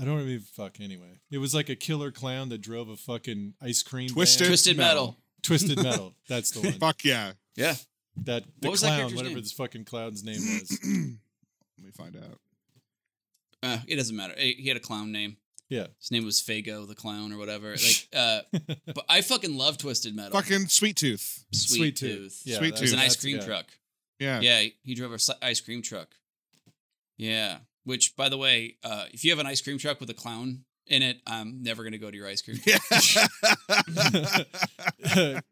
I 0.00 0.04
don't 0.04 0.20
even 0.20 0.40
fuck 0.40 0.80
anyway. 0.80 1.18
It 1.30 1.38
was 1.38 1.54
like 1.54 1.68
a 1.68 1.74
killer 1.74 2.12
clown 2.12 2.50
that 2.50 2.60
drove 2.60 2.88
a 2.88 2.96
fucking 2.96 3.54
ice 3.60 3.82
cream 3.82 4.08
Twisted 4.10 4.42
van. 4.42 4.48
Twisted 4.50 4.76
Metal. 4.76 5.16
Twisted 5.42 5.82
Metal. 5.82 6.14
That's 6.28 6.52
the 6.52 6.60
one. 6.60 6.78
Fuck 6.78 7.04
yeah. 7.04 7.32
Yeah. 7.56 7.74
That 8.24 8.44
the 8.60 8.68
What 8.68 8.70
was 8.72 8.80
that 8.82 8.86
clown, 8.88 8.98
character's 8.98 9.16
whatever 9.16 9.34
name? 9.34 9.42
this 9.42 9.52
fucking 9.52 9.84
clown's 9.86 10.22
name 10.22 10.34
was. 10.60 10.78
Let 10.84 11.84
me 11.84 11.90
find 11.96 12.16
out. 12.16 12.38
Uh, 13.60 13.78
it 13.88 13.96
doesn't 13.96 14.14
matter. 14.14 14.34
He 14.38 14.52
he 14.52 14.68
had 14.68 14.76
a 14.76 14.80
clown 14.80 15.10
name. 15.10 15.36
Yeah. 15.68 15.88
His 16.00 16.10
name 16.10 16.24
was 16.24 16.40
Fago 16.40 16.86
the 16.88 16.94
clown 16.94 17.32
or 17.32 17.36
whatever. 17.38 17.72
Like, 17.72 18.08
uh, 18.16 18.40
but 18.86 19.04
I 19.08 19.20
fucking 19.20 19.56
love 19.56 19.76
Twisted 19.78 20.14
Metal. 20.16 20.32
Fucking 20.32 20.68
Sweet 20.68 20.96
Tooth. 20.96 21.44
Sweet, 21.52 21.76
Sweet 21.78 21.96
Tooth. 21.96 22.18
Tooth. 22.18 22.42
Yeah, 22.44 22.58
Sweet 22.58 22.74
It 22.74 22.80
was 22.80 22.92
an 22.92 22.98
ice 23.00 23.16
cream 23.16 23.38
guy. 23.38 23.44
truck. 23.44 23.66
Yeah. 24.18 24.40
Yeah, 24.40 24.64
he 24.82 24.94
drove 24.94 25.12
a 25.12 25.14
s- 25.14 25.30
ice 25.42 25.60
cream 25.60 25.82
truck. 25.82 26.08
Yeah, 27.18 27.58
which 27.84 28.16
by 28.16 28.28
the 28.28 28.38
way, 28.38 28.76
uh, 28.82 29.04
if 29.12 29.24
you 29.24 29.30
have 29.30 29.38
an 29.40 29.46
ice 29.46 29.60
cream 29.60 29.76
truck 29.78 30.00
with 30.00 30.08
a 30.10 30.14
clown 30.14 30.64
in 30.86 31.02
it, 31.02 31.20
I'm 31.26 31.62
never 31.62 31.84
gonna 31.84 31.98
go 31.98 32.10
to 32.10 32.16
your 32.16 32.26
ice 32.28 32.40
cream. 32.42 32.58
truck. 32.58 32.80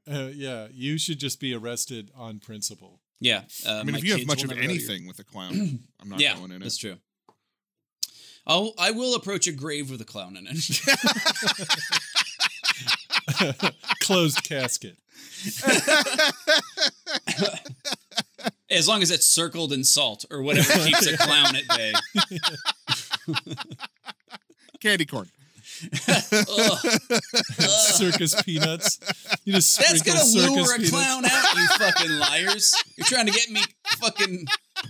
uh, 0.09 0.31
yeah, 0.35 0.69
you 0.73 0.99
should 0.99 1.19
just 1.19 1.41
be 1.41 1.55
arrested 1.55 2.11
on 2.17 2.39
principle. 2.39 3.01
Yeah, 3.21 3.43
uh, 3.67 3.73
I 3.81 3.83
mean, 3.83 3.95
if 3.97 4.05
you 4.05 4.17
have 4.17 4.27
much 4.27 4.43
of 4.43 4.49
never 4.51 4.61
go 4.61 4.67
to 4.67 4.73
your- 4.75 4.81
anything 4.81 5.07
with 5.07 5.19
a 5.19 5.25
clown, 5.25 5.81
I'm 6.01 6.09
not 6.09 6.21
yeah, 6.21 6.37
going 6.37 6.51
in 6.51 6.57
it. 6.59 6.61
that's 6.65 6.77
true. 6.79 6.97
I'll 8.47 8.73
I 8.79 8.93
will 8.93 9.15
approach 9.15 9.47
a 9.47 9.53
grave 9.53 9.91
with 9.91 10.01
a 10.01 10.05
clown 10.05 10.37
in 10.37 10.47
it. 10.49 10.81
Closed 14.01 14.43
casket. 14.45 14.97
As 18.71 18.89
long 18.89 19.03
as 19.03 19.11
it's 19.11 19.27
circled 19.27 19.73
in 19.73 19.85
salt 19.85 20.25
or 20.31 20.43
whatever 20.43 20.73
keeps 20.85 21.07
a 21.07 21.17
clown 21.17 21.55
at 21.57 21.69
bay. 21.69 21.93
Candy 24.81 25.07
corn. 25.07 25.29
Circus 27.59 28.41
peanuts. 28.43 28.99
You 29.45 29.55
just 29.55 29.79
That's 29.79 30.03
gonna 30.03 30.25
lure 30.25 30.75
a 30.75 30.77
peanuts. 30.77 30.91
clown 30.91 31.25
out, 31.25 31.55
you 31.57 31.67
fucking 31.79 32.11
liars. 32.19 32.75
You're 32.97 33.07
trying 33.07 33.27
to 33.27 33.33
get 33.33 33.51
me 33.51 33.61
fucking 33.99 34.47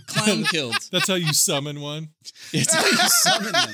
clown 0.07 0.43
killed. 0.51 0.75
That's 0.91 1.07
how 1.07 1.15
you 1.15 1.33
summon 1.33 1.81
one. 1.81 2.09
It's 2.53 2.73
how 2.73 2.85
you 2.85 2.97
summon 2.97 3.51
them. 3.51 3.73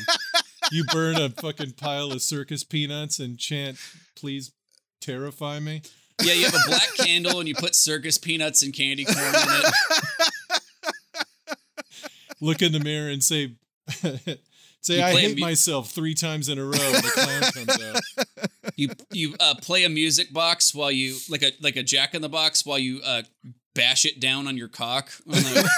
You 0.71 0.85
burn 0.85 1.17
a 1.17 1.29
fucking 1.29 1.73
pile 1.73 2.11
of 2.11 2.21
circus 2.21 2.63
peanuts 2.63 3.19
and 3.19 3.37
chant, 3.37 3.77
"Please 4.15 4.51
terrify 5.01 5.59
me." 5.59 5.81
Yeah, 6.21 6.33
you 6.33 6.45
have 6.45 6.55
a 6.55 6.67
black 6.67 6.93
candle 6.95 7.39
and 7.39 7.47
you 7.49 7.55
put 7.55 7.75
circus 7.75 8.17
peanuts 8.17 8.61
and 8.63 8.73
candy 8.73 9.03
corn 9.03 9.17
in 9.19 9.33
it. 9.35 9.73
Look 12.39 12.61
in 12.61 12.71
the 12.71 12.79
mirror 12.79 13.09
and 13.09 13.23
say, 13.23 13.53
"Say 14.83 14.97
You 14.97 15.03
I 15.03 15.11
play 15.11 15.21
hate 15.21 15.35
mu- 15.39 15.41
myself 15.45 15.91
three 15.91 16.13
times 16.13 16.49
in 16.49 16.57
a 16.59 16.63
row." 16.63 16.71
The 16.71 17.11
clown 17.13 17.65
comes 17.65 17.83
out. 17.83 18.47
You 18.75 18.89
you 19.11 19.35
uh, 19.39 19.53
play 19.61 19.83
a 19.83 19.89
music 19.89 20.33
box 20.33 20.73
while 20.73 20.91
you 20.91 21.17
like 21.29 21.43
a 21.43 21.51
like 21.61 21.75
a 21.75 21.83
jack 21.83 22.15
in 22.15 22.21
the 22.23 22.29
box 22.29 22.65
while 22.65 22.79
you 22.79 23.01
uh, 23.05 23.21
bash 23.75 24.03
it 24.05 24.19
down 24.19 24.47
on 24.47 24.57
your 24.57 24.67
cock. 24.69 25.11
on 25.27 25.33
the- 25.33 25.69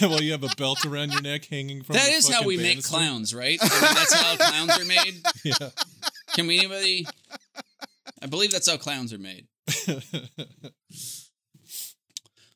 While 0.00 0.20
you 0.22 0.32
have 0.32 0.42
a 0.44 0.48
belt 0.56 0.84
around 0.84 1.12
your 1.12 1.22
neck 1.22 1.44
hanging 1.46 1.82
from. 1.82 1.94
that 1.94 2.06
the 2.06 2.12
is 2.12 2.26
how 2.28 2.34
fucking 2.42 2.48
we 2.48 2.56
make 2.58 2.82
clowns, 2.84 3.32
right? 3.34 3.58
I 3.60 3.64
mean, 3.68 3.80
that's 3.94 4.12
how 4.14 4.36
clowns 4.36 4.78
are 4.80 4.84
made. 4.84 5.14
Yeah. 5.44 5.70
Can 6.34 6.46
we 6.48 6.58
anybody? 6.58 7.06
I 8.22 8.26
believe 8.26 8.50
that's 8.52 8.68
how 8.68 8.76
clowns 8.76 9.12
are 9.12 9.18
made. 9.18 9.46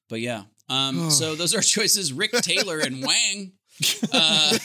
But 0.08 0.20
yeah. 0.20 0.42
Um, 0.68 1.10
so 1.10 1.34
those 1.34 1.54
are 1.54 1.60
choices: 1.62 2.12
Rick 2.12 2.32
Taylor 2.42 2.78
and 2.78 3.04
Wang. 3.04 3.52
Uh, 4.12 4.58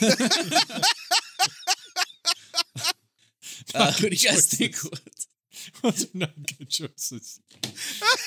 uh, 3.74 3.92
who 3.92 4.10
do 4.10 4.16
you 4.16 4.28
guys 4.28 4.46
think? 4.46 4.76
Those 5.82 6.04
are 6.14 6.18
not 6.18 6.30
good 6.58 6.68
choices. 6.68 7.40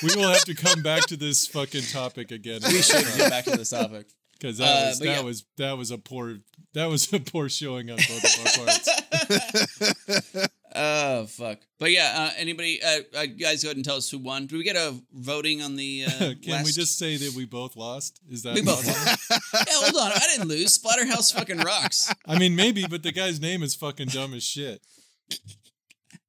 We 0.02 0.14
will 0.16 0.30
have 0.30 0.44
to 0.44 0.54
come 0.54 0.82
back 0.82 1.06
to 1.06 1.16
this 1.16 1.46
fucking 1.46 1.82
topic 1.92 2.30
again. 2.30 2.60
We 2.64 2.80
should 2.80 3.04
get 3.16 3.30
back 3.30 3.44
to 3.44 3.50
this 3.50 3.70
topic. 3.70 4.06
Because 4.40 4.58
that 4.58 4.64
Uh, 4.84 4.88
was 4.88 4.98
that 5.00 5.04
yeah. 5.06 5.20
was 5.20 5.44
that 5.58 5.78
was 5.78 5.90
a 5.90 5.98
poor 5.98 6.38
that 6.74 6.86
was 6.86 7.12
a 7.12 7.20
poor 7.20 7.48
showing 7.48 7.90
on 7.90 7.96
both 7.96 8.24
of 8.24 8.58
our 8.58 8.66
parts. 8.66 10.48
oh 10.74 11.26
fuck! 11.26 11.58
But 11.78 11.90
yeah, 11.92 12.14
uh, 12.16 12.30
anybody, 12.36 12.80
uh, 12.82 13.00
uh, 13.16 13.26
guys, 13.26 13.62
go 13.62 13.68
ahead 13.68 13.76
and 13.76 13.84
tell 13.84 13.96
us 13.96 14.10
who 14.10 14.18
won. 14.18 14.46
Do 14.46 14.56
we 14.56 14.64
get 14.64 14.76
a 14.76 14.94
voting 15.12 15.62
on 15.62 15.76
the? 15.76 16.04
Uh, 16.06 16.10
Can 16.42 16.64
we 16.64 16.72
just 16.72 16.98
say 16.98 17.16
that 17.16 17.34
we 17.34 17.44
both 17.44 17.76
lost? 17.76 18.20
Is 18.30 18.42
that 18.44 18.54
We 18.54 18.62
both? 18.62 18.86
Yeah, 18.86 19.62
hold 19.68 19.96
on. 19.96 20.12
I 20.12 20.26
didn't 20.32 20.48
lose. 20.48 20.76
Splatterhouse 20.78 21.32
fucking 21.34 21.58
rocks. 21.58 22.12
I 22.26 22.38
mean, 22.38 22.54
maybe, 22.56 22.86
but 22.88 23.02
the 23.02 23.12
guy's 23.12 23.40
name 23.40 23.62
is 23.62 23.74
fucking 23.74 24.08
dumb 24.08 24.34
as 24.34 24.42
shit. 24.44 24.80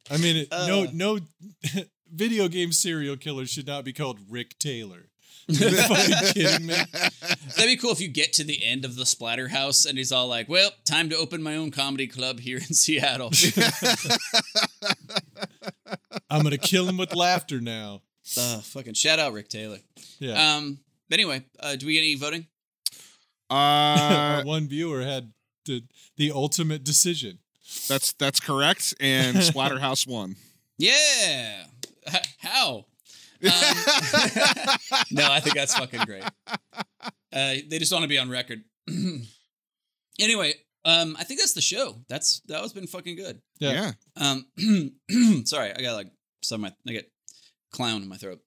I 0.09 0.17
mean, 0.17 0.37
it, 0.37 0.47
no, 0.51 0.83
Uh. 0.83 0.87
no, 0.93 1.19
video 2.11 2.47
game 2.47 2.71
serial 2.71 3.15
killer 3.15 3.45
should 3.45 3.67
not 3.67 3.85
be 3.85 3.93
called 3.93 4.19
Rick 4.29 4.57
Taylor. 4.59 5.07
Are 5.49 5.53
you 5.53 5.71
fucking 5.71 6.33
kidding 6.33 6.67
me? 6.67 6.75
That'd 7.49 7.65
be 7.65 7.75
cool 7.77 7.91
if 7.91 7.99
you 7.99 8.07
get 8.07 8.33
to 8.33 8.43
the 8.43 8.63
end 8.63 8.85
of 8.85 8.95
the 8.95 9.03
Splatterhouse 9.03 9.87
and 9.87 9.97
he's 9.97 10.11
all 10.11 10.27
like, 10.27 10.47
"Well, 10.49 10.71
time 10.85 11.09
to 11.09 11.17
open 11.17 11.41
my 11.41 11.55
own 11.55 11.71
comedy 11.71 12.07
club 12.07 12.39
here 12.39 12.57
in 12.57 12.63
Seattle." 12.73 13.31
I'm 16.29 16.43
gonna 16.43 16.57
kill 16.57 16.87
him 16.87 16.97
with 16.97 17.15
laughter 17.15 17.59
now. 17.59 18.01
uh, 18.37 18.59
fucking 18.59 18.93
shout 18.93 19.19
out 19.19 19.33
Rick 19.33 19.49
Taylor. 19.49 19.79
Yeah. 20.19 20.55
Um. 20.57 20.79
but 21.09 21.15
Anyway, 21.19 21.43
uh, 21.59 21.75
do 21.75 21.85
we 21.85 21.93
get 21.93 21.99
any 21.99 22.15
voting? 22.15 22.47
Uh, 23.49 24.43
one 24.45 24.67
viewer 24.67 25.01
had 25.01 25.31
the 25.65 25.83
the 26.17 26.31
ultimate 26.31 26.83
decision. 26.83 27.39
that's 27.87 28.13
that's 28.13 28.39
correct. 28.39 28.93
And 28.99 29.37
Splatterhouse 29.37 30.07
won. 30.07 30.35
Yeah. 30.77 31.63
H- 32.07 32.35
how? 32.39 32.85
Um, 33.43 33.51
no, 35.11 35.27
I 35.31 35.39
think 35.39 35.55
that's 35.55 35.75
fucking 35.75 36.01
great. 36.05 36.23
Uh, 37.33 37.55
they 37.69 37.79
just 37.79 37.91
want 37.91 38.03
to 38.03 38.09
be 38.09 38.17
on 38.17 38.29
record. 38.29 38.63
anyway, 40.19 40.53
um, 40.85 41.15
I 41.19 41.23
think 41.23 41.39
that's 41.39 41.53
the 41.53 41.61
show. 41.61 41.97
That's 42.09 42.41
that 42.47 42.61
was 42.61 42.73
been 42.73 42.87
fucking 42.87 43.15
good. 43.15 43.41
Yeah. 43.59 43.91
Yeah. 44.17 44.31
Um, 44.57 45.43
sorry, 45.45 45.71
I 45.73 45.81
got 45.81 45.93
like 45.93 46.11
some. 46.41 46.65
I 46.65 46.71
get 46.85 47.11
clown 47.71 48.01
in 48.01 48.09
my 48.09 48.17
throat. 48.17 48.39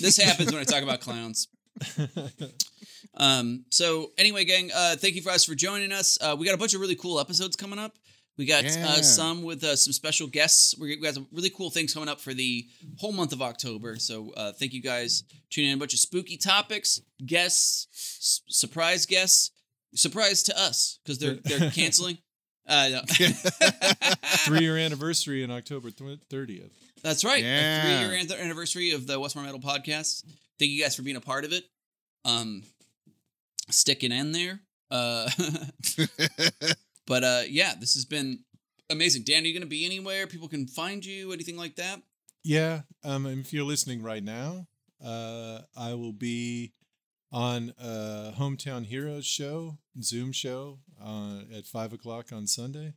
This 0.00 0.16
happens 0.16 0.50
when 0.50 0.60
I 0.60 0.64
talk 0.64 0.82
about 0.82 1.00
clowns. 1.00 1.48
Um, 3.16 3.64
so 3.70 4.12
anyway, 4.18 4.44
gang, 4.44 4.70
uh, 4.74 4.96
thank 4.96 5.14
you 5.14 5.22
guys 5.22 5.44
for 5.44 5.54
joining 5.54 5.92
us. 5.92 6.18
Uh, 6.20 6.36
we 6.38 6.46
got 6.46 6.54
a 6.54 6.58
bunch 6.58 6.74
of 6.74 6.80
really 6.80 6.96
cool 6.96 7.20
episodes 7.20 7.56
coming 7.56 7.78
up. 7.78 7.94
We 8.36 8.46
got 8.46 8.64
Yeah. 8.64 8.86
uh, 8.88 9.02
some 9.02 9.42
with 9.42 9.62
uh, 9.62 9.76
some 9.76 9.92
special 9.92 10.26
guests. 10.26 10.74
We 10.78 10.96
we 10.96 11.02
got 11.02 11.14
some 11.14 11.28
really 11.32 11.50
cool 11.50 11.70
things 11.70 11.94
coming 11.94 12.08
up 12.08 12.20
for 12.20 12.34
the 12.34 12.66
whole 12.98 13.12
month 13.12 13.32
of 13.32 13.40
October. 13.42 13.96
So 13.98 14.32
uh, 14.36 14.52
thank 14.52 14.72
you 14.72 14.82
guys 14.82 15.22
Tune 15.50 15.66
in. 15.66 15.74
A 15.74 15.78
bunch 15.78 15.94
of 15.94 16.00
spooky 16.00 16.36
topics, 16.36 17.00
guests, 17.24 17.86
s- 17.92 18.40
surprise 18.48 19.06
guests, 19.06 19.52
surprise 19.94 20.42
to 20.44 20.58
us 20.60 20.98
because 21.04 21.18
they're 21.18 21.34
they're 21.44 21.70
canceling. 21.80 22.18
Uh, 22.66 22.88
no. 22.88 23.00
Three 24.46 24.60
year 24.60 24.76
anniversary 24.86 25.42
in 25.44 25.50
October 25.50 25.90
thirtieth. 25.90 26.72
That's 27.02 27.24
right. 27.24 27.42
Yeah. 27.44 27.82
Three 28.08 28.16
year 28.16 28.40
anniversary 28.40 28.90
of 28.92 29.06
the 29.06 29.20
Westmore 29.20 29.44
Metal 29.44 29.60
podcast. 29.60 30.24
Thank 30.58 30.70
you 30.72 30.82
guys 30.82 30.96
for 30.96 31.02
being 31.02 31.16
a 31.16 31.20
part 31.20 31.44
of 31.44 31.52
it. 31.52 31.64
Um, 32.24 32.62
sticking 33.70 34.10
in 34.12 34.32
there. 34.32 34.60
Uh, 34.90 35.28
but 37.06 37.24
uh, 37.24 37.42
yeah, 37.48 37.74
this 37.78 37.94
has 37.94 38.04
been 38.04 38.40
amazing. 38.90 39.22
Dan, 39.24 39.42
are 39.42 39.46
you 39.46 39.52
going 39.52 39.62
to 39.62 39.66
be 39.68 39.84
anywhere? 39.86 40.26
People 40.26 40.48
can 40.48 40.66
find 40.66 41.04
you, 41.04 41.32
anything 41.32 41.56
like 41.56 41.76
that? 41.76 42.00
Yeah. 42.42 42.82
Um, 43.02 43.26
if 43.26 43.52
you're 43.52 43.64
listening 43.64 44.02
right 44.02 44.22
now, 44.22 44.66
uh, 45.04 45.60
I 45.76 45.94
will 45.94 46.12
be 46.12 46.72
on 47.32 47.72
a 47.78 48.32
Hometown 48.38 48.84
Heroes 48.86 49.26
show, 49.26 49.78
Zoom 50.02 50.30
show, 50.32 50.78
uh, 51.02 51.40
at 51.54 51.66
five 51.66 51.92
o'clock 51.92 52.32
on 52.32 52.46
Sunday. 52.46 52.94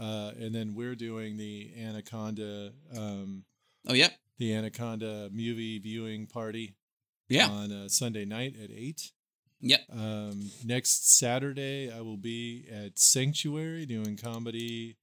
Uh, 0.00 0.32
and 0.38 0.54
then 0.54 0.74
we're 0.74 0.94
doing 0.94 1.36
the 1.36 1.72
Anaconda, 1.78 2.72
um, 2.96 3.44
Oh, 3.88 3.94
yeah. 3.94 4.10
the 4.38 4.54
Anaconda 4.54 5.28
movie 5.32 5.78
viewing 5.78 6.26
party 6.26 6.74
Yeah. 7.28 7.48
on 7.48 7.72
uh, 7.72 7.88
Sunday 7.88 8.24
night 8.24 8.54
at 8.62 8.70
eight. 8.70 9.12
Yep. 9.60 9.80
Um, 9.92 10.50
next 10.64 11.18
Saturday, 11.18 11.90
I 11.90 12.00
will 12.00 12.16
be 12.16 12.66
at 12.72 12.98
Sanctuary 12.98 13.86
doing 13.86 14.16
comedy 14.16 14.96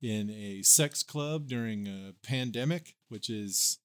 in 0.00 0.30
a 0.30 0.62
sex 0.62 1.02
club 1.02 1.48
during 1.48 1.86
a 1.88 2.12
pandemic, 2.22 2.94
which 3.08 3.28
is 3.30 3.78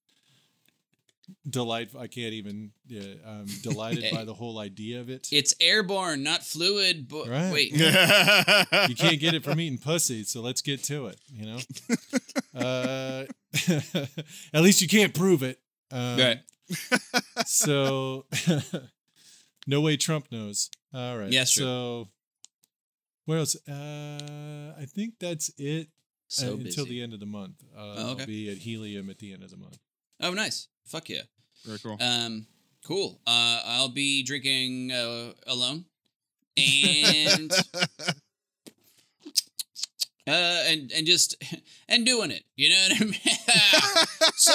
delightful. 1.50 2.00
I 2.02 2.08
can't 2.08 2.34
even. 2.34 2.72
Yeah, 2.88 3.14
I'm 3.26 3.46
delighted 3.64 4.14
by 4.14 4.26
the 4.26 4.34
whole 4.34 4.60
idea 4.60 5.00
of 5.00 5.10
it. 5.10 5.28
It's 5.32 5.56
airborne, 5.60 6.22
not 6.24 6.44
fluid. 6.44 7.08
But 7.08 7.28
Right. 7.28 7.52
wait. 7.52 7.72
you 8.90 8.96
can't 8.96 9.20
get 9.20 9.34
it 9.34 9.44
from 9.44 9.60
eating 9.60 9.80
pussy, 9.80 10.24
so 10.24 10.42
let's 10.42 10.62
get 10.62 10.84
to 10.84 11.08
it. 11.08 11.18
You 11.34 11.46
know. 11.48 11.60
uh, 12.60 13.26
at 14.54 14.62
least 14.62 14.82
you 14.82 14.88
can't 14.88 15.14
prove 15.14 15.42
it. 15.42 15.60
Um, 15.92 16.18
Right. 16.20 16.40
so 17.46 18.26
no 19.68 19.82
way 19.82 19.98
Trump 19.98 20.28
knows. 20.32 20.70
All 20.94 21.18
right. 21.18 21.32
Yes, 21.32 21.52
true. 21.52 21.64
So 21.64 22.08
where 23.26 23.38
else? 23.40 23.56
Uh, 23.68 24.74
I 24.80 24.86
think 24.86 25.14
that's 25.20 25.50
it 25.58 25.88
So 26.28 26.54
uh, 26.54 26.56
busy. 26.58 26.70
until 26.70 26.86
the 26.86 27.02
end 27.02 27.14
of 27.14 27.20
the 27.20 27.26
month. 27.26 27.64
Uh, 27.76 27.80
Oh, 27.80 28.12
okay. 28.12 28.22
I'll 28.22 28.28
be 28.28 28.50
at 28.52 28.58
Helium 28.58 29.10
at 29.10 29.20
the 29.20 29.34
end 29.34 29.44
of 29.44 29.50
the 29.52 29.58
month. 29.58 29.78
Oh, 30.22 30.34
nice. 30.34 30.68
Fuck 30.86 31.10
yeah. 31.10 31.22
Very 31.66 31.80
cool. 31.80 31.98
Um, 32.02 32.48
cool. 32.86 33.22
Uh, 33.28 33.62
I'll 33.66 33.90
be 33.90 34.24
drinking 34.24 34.92
uh, 34.92 35.34
alone, 35.48 35.86
and 36.58 37.52
uh, 40.28 40.64
and 40.68 40.92
and 40.92 41.06
just 41.06 41.36
and 41.88 42.06
doing 42.06 42.32
it. 42.32 42.44
You 42.56 42.70
know 42.70 42.88
what 42.90 43.02
I 43.02 43.06
mean? 43.06 43.14
so. 44.36 44.54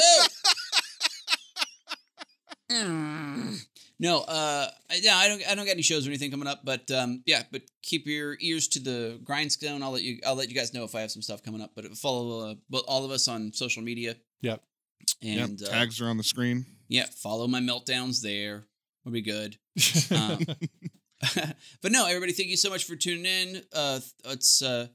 Mm. 2.71 3.59
No, 3.99 4.21
uh, 4.21 4.69
I- 4.91 5.01
yeah, 5.03 5.17
I 5.17 5.29
don't, 5.29 5.43
I 5.49 5.55
don't 5.55 5.65
got 5.65 5.73
any 5.73 5.83
shows 5.83 6.07
or 6.07 6.11
anything 6.11 6.31
coming 6.31 6.47
up, 6.49 6.61
but 6.65 6.91
um, 6.91 7.23
yeah, 7.27 7.43
but 7.51 7.63
keep 7.83 8.07
your 8.07 8.37
ears 8.41 8.69
to 8.69 8.81
the 8.81 9.19
grindstone. 9.25 9.83
I'll 9.83 9.93
let 9.93 10.03
you, 10.03 10.19
I'll 10.27 10.35
let 10.35 10.49
you 10.51 10.55
guys 10.55 10.75
know 10.75 10.85
if 10.85 10.95
I 10.95 11.01
have 11.01 11.11
some 11.11 11.23
stuff 11.23 11.43
coming 11.43 11.61
up. 11.63 11.71
But 11.75 11.87
follow 11.97 12.51
uh, 12.73 12.79
all 12.87 13.05
of 13.05 13.11
us 13.11 13.27
on 13.29 13.53
social 13.53 13.83
media. 13.83 14.17
Yep. 14.43 14.63
Yep, 15.23 15.45
And 15.49 15.63
uh, 15.63 15.67
tags 15.71 16.01
are 16.01 16.09
on 16.09 16.17
the 16.19 16.25
screen. 16.25 16.67
yeah, 16.89 17.07
follow 17.23 17.47
my 17.47 17.61
meltdowns 17.61 18.21
there. 18.21 18.65
We'll 19.05 19.13
be 19.13 19.23
good. 19.23 19.57
Um, 20.11 20.41
but 21.83 21.93
no, 21.93 22.07
everybody, 22.07 22.33
thank 22.33 22.49
you 22.51 22.57
so 22.57 22.69
much 22.71 22.85
for 22.85 22.97
tuning 22.97 23.25
in. 23.25 23.63
Uh, 23.73 24.01
it's 24.27 24.61
uh, 24.63 24.89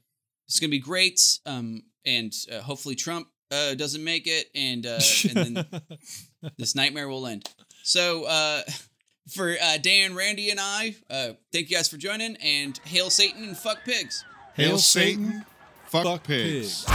it's 0.46 0.60
gonna 0.60 0.70
be 0.70 0.78
great. 0.78 1.20
Um, 1.46 1.82
and 2.04 2.32
uh, 2.52 2.60
hopefully 2.60 2.94
Trump 2.94 3.26
uh 3.50 3.74
doesn't 3.74 4.04
make 4.04 4.26
it, 4.26 4.46
and 4.54 4.86
uh, 4.86 5.00
and 5.28 5.56
then 5.56 5.66
this 6.58 6.74
nightmare 6.76 7.08
will 7.08 7.26
end. 7.26 7.48
So 7.82 8.24
uh, 8.24 8.62
for 9.28 9.56
uh, 9.62 9.78
Dan, 9.78 10.16
Randy, 10.16 10.50
and 10.50 10.58
I, 10.60 10.96
uh, 11.08 11.34
thank 11.52 11.70
you 11.70 11.76
guys 11.76 11.88
for 11.88 11.96
joining, 11.96 12.36
and 12.36 12.76
hail 12.84 13.08
Satan 13.08 13.44
and 13.44 13.56
fuck 13.56 13.84
pigs. 13.84 14.24
Hail, 14.54 14.70
hail 14.70 14.78
Satan, 14.78 15.24
Satan, 15.24 15.44
fuck, 15.86 16.02
fuck 16.04 16.24
pigs. 16.24 16.86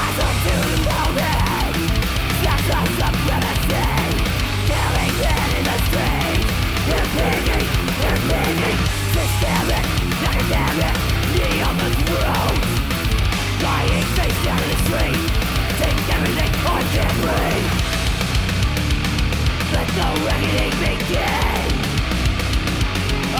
Let 19.71 19.87
the 19.87 20.07
reckoning 20.25 20.71
begin! 20.79 21.76